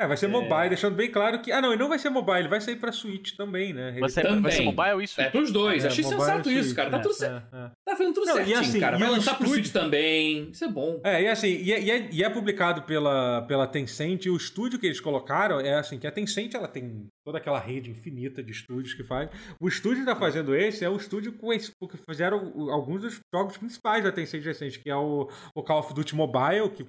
[0.00, 0.28] É, vai ser É.
[0.30, 1.52] mobile, deixando bem claro que.
[1.52, 3.90] Ah, não, e não vai ser mobile, vai sair pra Switch também, né?
[3.90, 4.40] Ele- vai ser, Também.
[4.40, 5.20] vai ser mobile isso?
[5.20, 5.84] É pros dois.
[5.84, 6.88] É, Achei sensato e isso, cara.
[6.90, 7.54] Tá é, tudo certo.
[7.54, 7.70] é, é.
[7.84, 8.96] Tá fazendo tudo Não, e certinho, assim, cara.
[8.96, 10.48] e Vai lançar pro estúdio- Switch também.
[10.50, 11.00] Isso é bom.
[11.04, 14.36] É, e assim, e é, e é- e é publicado pela, pela Tencent, e o
[14.36, 18.42] estúdio que eles colocaram é assim, que a Tencent ela tem toda aquela rede infinita
[18.42, 19.28] de estúdios que faz.
[19.60, 22.38] O estúdio que tá fazendo esse é o estúdio com esse, que fizeram
[22.70, 26.70] alguns dos jogos principais da Tencent recente, que é o, o Call of Duty Mobile,
[26.70, 26.86] que,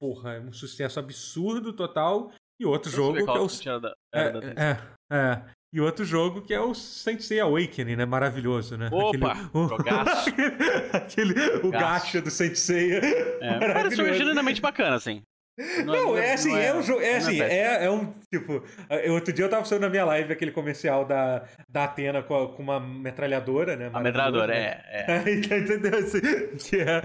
[0.00, 3.46] porra, é um sucesso absurdo total, e outro jogo que é o...
[3.66, 4.58] Era da, era da É, Tencent.
[4.58, 5.42] é, é.
[5.72, 8.04] E outro jogo que é o Sensei Awakening, né?
[8.04, 8.88] Maravilhoso, né?
[8.90, 10.30] Opa, o, jogaço.
[10.92, 12.96] aquele, o gacha do Sensei.
[13.40, 15.22] É, parece um jogo genuinamente bacana, assim.
[15.84, 17.00] Não, é assim, é, um jogo.
[17.02, 18.12] É não assim, é, é um.
[18.32, 18.64] Tipo,
[19.04, 22.34] eu- outro dia eu tava falando na minha live aquele comercial da, da Atena com,
[22.34, 23.90] a- com uma metralhadora, né?
[23.92, 25.06] A metralhadora, Maravilhoso, é, é.
[25.24, 25.32] né?
[25.58, 25.98] Entendeu?
[25.98, 26.20] Assim,
[26.56, 27.02] que é.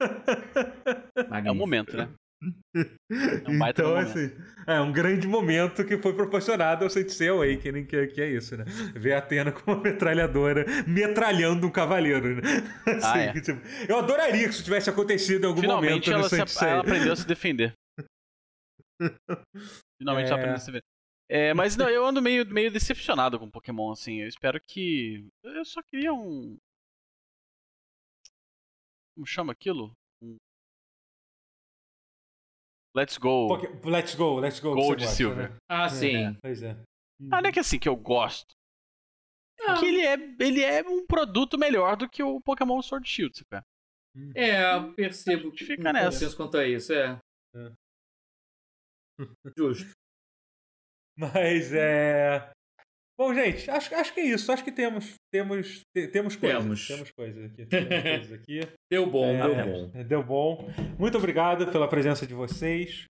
[0.00, 1.54] É o Magnífico.
[1.54, 2.08] momento, né?
[2.74, 4.32] É um então, assim,
[4.66, 8.64] é um grande momento que foi proporcionado ao Sensei Awakening, que, que é isso, né?
[8.96, 12.42] Ver a Atena com uma metralhadora metralhando um cavaleiro, né?
[12.86, 13.32] Assim, Ah, é.
[13.40, 16.80] tipo, eu adoraria que isso tivesse acontecido em algum Finalmente momento no ela, se, ela
[16.80, 17.74] aprendeu a se defender.
[20.00, 20.40] Finalmente ela É.
[20.40, 20.84] aprendeu a se defender.
[21.30, 24.20] É, mas não, eu ando meio, meio decepcionado com Pokémon, assim.
[24.20, 25.24] Eu espero que.
[25.44, 26.58] Eu só queria um.
[29.14, 29.92] Como chama aquilo?
[30.22, 30.36] Um...
[32.94, 33.54] Let's Go.
[33.84, 34.74] Let's go, let's go.
[34.74, 35.50] Gold gosta, Silver.
[35.52, 35.56] né?
[35.68, 36.16] Ah, sim.
[36.26, 36.72] É, pois é.
[37.30, 38.52] Ah, não é que assim que eu gosto.
[39.66, 43.44] Ah, Que ele é, ele é um produto melhor do que o Pokémon Sword Shield,
[43.46, 43.64] cara.
[44.34, 46.36] É, eu percebo que Fica um nessa.
[46.36, 47.18] quanto a isso, é.
[47.54, 47.72] É.
[49.56, 49.90] Justo.
[51.16, 52.50] Mas é.
[53.22, 54.50] Bom, gente, acho, acho que é isso.
[54.50, 56.60] Acho que temos temos te- temos coisas.
[56.62, 56.88] Temos.
[56.88, 57.66] Temos coisas aqui.
[57.66, 58.60] Temos coisas aqui.
[58.90, 60.04] Deu bom, É, deu bom.
[60.04, 60.68] Deu bom.
[60.98, 63.04] Muito obrigado pela presença de vocês.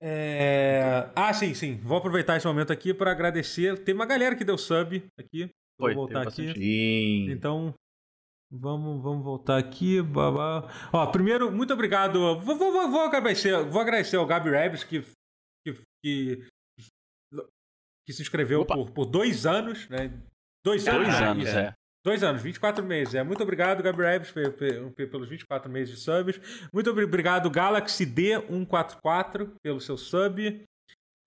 [0.00, 1.78] É, Ah, sim, sim.
[1.78, 3.78] Vou aproveitar esse momento aqui para agradecer.
[3.78, 5.50] Teve uma galera que deu sub aqui.
[5.80, 6.52] Foi, Vou voltar aqui.
[6.54, 7.30] Sim.
[7.30, 7.74] Então,
[8.50, 10.00] vamos, vamos voltar aqui.
[10.00, 10.68] Babá.
[10.92, 12.20] Ó, primeiro, muito obrigado.
[12.40, 15.02] Vou, vou, vou, vou agradecer, vou agradecer ao Gabi Rebs que,
[15.66, 16.46] que, que,
[18.08, 20.10] que se inscreveu por, por dois anos, né?
[20.64, 21.08] Dois anos.
[21.08, 21.60] Dois anos, é.
[21.60, 21.72] é.
[22.02, 23.14] Dois anos, 24 meses.
[23.14, 26.40] É, muito obrigado, pe- pelos 24 meses de subs.
[26.72, 30.64] Muito obrigado, Galaxy D144, pelo seu sub.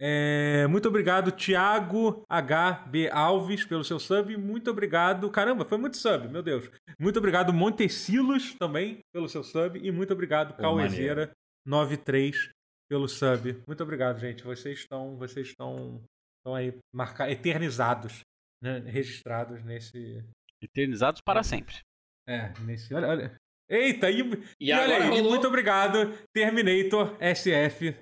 [0.01, 4.35] É, muito obrigado, Thiago HB Alves, pelo seu sub.
[4.37, 5.29] Muito obrigado.
[5.29, 6.67] Caramba, foi muito sub, meu Deus.
[6.97, 9.79] Muito obrigado, Montecilos, também, pelo seu sub.
[9.79, 12.49] E muito obrigado, Pô, Cauezeira93,
[12.89, 13.61] pelo sub.
[13.67, 14.43] Muito obrigado, gente.
[14.43, 16.01] Vocês estão, vocês estão,
[16.41, 18.21] estão aí marca, eternizados,
[18.61, 18.79] né?
[18.79, 20.23] registrados nesse.
[20.61, 21.79] Eternizados para sempre.
[22.27, 22.93] É, nesse.
[22.93, 23.37] Olha, olha.
[23.69, 24.21] Eita, e,
[24.59, 25.29] E, e olha agora aí, e rolou...
[25.29, 25.97] muito obrigado,
[26.33, 27.95] Terminator SF.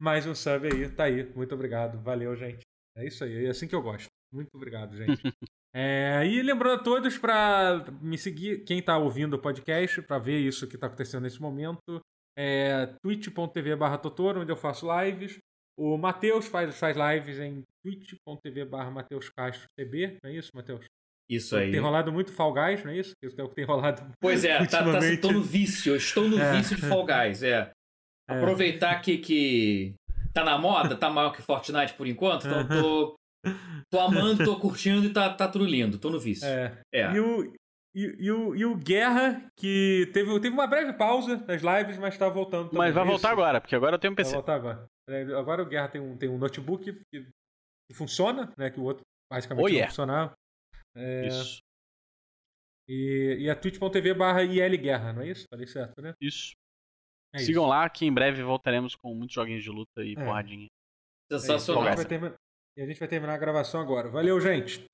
[0.00, 1.24] Mais um sub aí, tá aí.
[1.34, 2.60] Muito obrigado, valeu, gente.
[2.96, 4.08] É isso aí, é assim que eu gosto.
[4.32, 5.22] Muito obrigado, gente.
[5.74, 10.40] É, e lembrando a todos para me seguir, quem tá ouvindo o podcast, para ver
[10.40, 12.00] isso que tá acontecendo nesse momento,
[12.36, 15.38] é twitch.tv barra Totoro, onde eu faço lives.
[15.78, 20.84] O Matheus faz, faz lives em twitch.tv barra Matheus Castro TB, não é isso, Matheus?
[21.30, 21.70] Isso aí.
[21.70, 23.12] Tem rolado muito Fall Guys, não é isso?
[23.22, 25.94] Isso é o que tem rolado Pois é, tá, tá, tô no vício.
[25.94, 26.56] Estou no É.
[26.56, 27.70] vício de Fall Guys, é.
[28.28, 28.34] É.
[28.34, 29.94] Aproveitar que, que
[30.34, 33.14] tá na moda, tá maior que Fortnite por enquanto, então tô,
[33.90, 35.96] tô amando, tô curtindo e tá, tá tudo lindo.
[35.98, 36.46] Tô no vício.
[36.46, 36.76] É.
[36.92, 37.12] É.
[37.12, 37.52] E o,
[37.94, 42.18] e, e o, e o Guerra, que teve, teve uma breve pausa das lives, mas
[42.18, 42.78] tá voltando também.
[42.78, 43.12] Mas vai Isso.
[43.12, 44.34] voltar agora, porque agora eu tenho um Vai PC.
[44.34, 44.86] voltar agora.
[45.08, 47.24] É, Agora o Guerra tem um, tem um notebook que,
[47.90, 48.70] que funciona, né?
[48.70, 49.02] Que o outro
[49.32, 49.90] basicamente Oh, não yeah.
[49.90, 50.34] funcionava.
[50.96, 51.60] É, Isso.
[52.88, 55.44] e, e a twitch.tv barra IL Guerra, não é isso?
[55.50, 56.14] Falei certo, né?
[56.20, 56.52] Isso.
[57.34, 57.70] É Sigam isso.
[57.70, 60.14] lá que em breve voltaremos com muitos joguinhos de luta e É.
[60.14, 60.66] porradinha.
[61.30, 61.38] É.
[61.38, 61.86] Sensacional.
[61.88, 62.34] A termi-
[62.76, 64.08] E a gente vai terminar a gravação agora.
[64.08, 64.84] Valeu, gente!